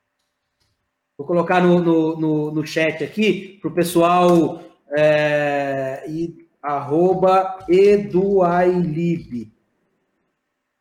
[1.18, 4.62] Vou colocar no, no, no, no chat aqui para o pessoal.
[4.96, 9.52] É, e arroba eduailib.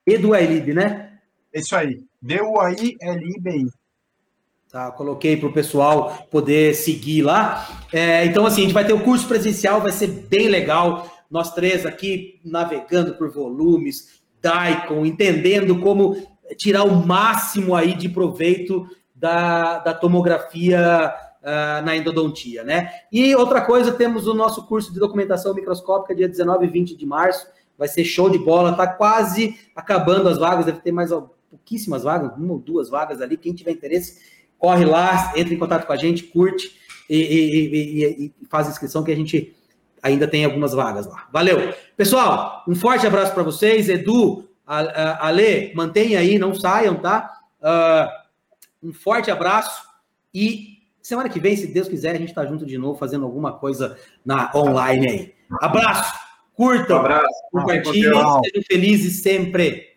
[0.07, 1.19] Eduailib, né?
[1.53, 2.01] Isso aí.
[2.21, 3.67] D-U-A-I-L-I-B-I.
[4.71, 7.85] Tá, coloquei para o pessoal poder seguir lá.
[7.93, 11.11] É, então, assim, a gente vai ter o curso presencial, vai ser bem legal.
[11.31, 16.17] Nós três aqui navegando por volumes, Daikon, entendendo como
[16.57, 22.91] tirar o máximo aí de proveito da, da tomografia uh, na endodontia, né?
[23.11, 27.07] E outra coisa, temos o nosso curso de documentação microscópica, dia 19 e 20 de
[27.07, 27.47] março,
[27.77, 31.11] vai ser show de bola, tá quase acabando as vagas, deve ter mais
[31.51, 34.21] pouquíssimas vagas, uma ou duas vagas ali, quem tiver interesse,
[34.59, 36.77] corre lá, entra em contato com a gente, curte
[37.11, 39.55] e, e, e, e faz inscrição que a gente
[40.03, 41.29] ainda tem algumas vagas lá.
[41.33, 41.73] Valeu!
[41.97, 47.31] Pessoal, um forte abraço para vocês, Edu, Ale, mantenha aí, não saiam, tá?
[47.61, 49.87] Uh, um forte abraço
[50.35, 50.72] e
[51.03, 53.99] Semana que vem, se Deus quiser, a gente está junto de novo fazendo alguma coisa
[54.25, 55.35] na online aí.
[55.61, 56.15] Abraço,
[56.55, 59.92] curtam, um abraço, compartilhem, sejam felizes sempre.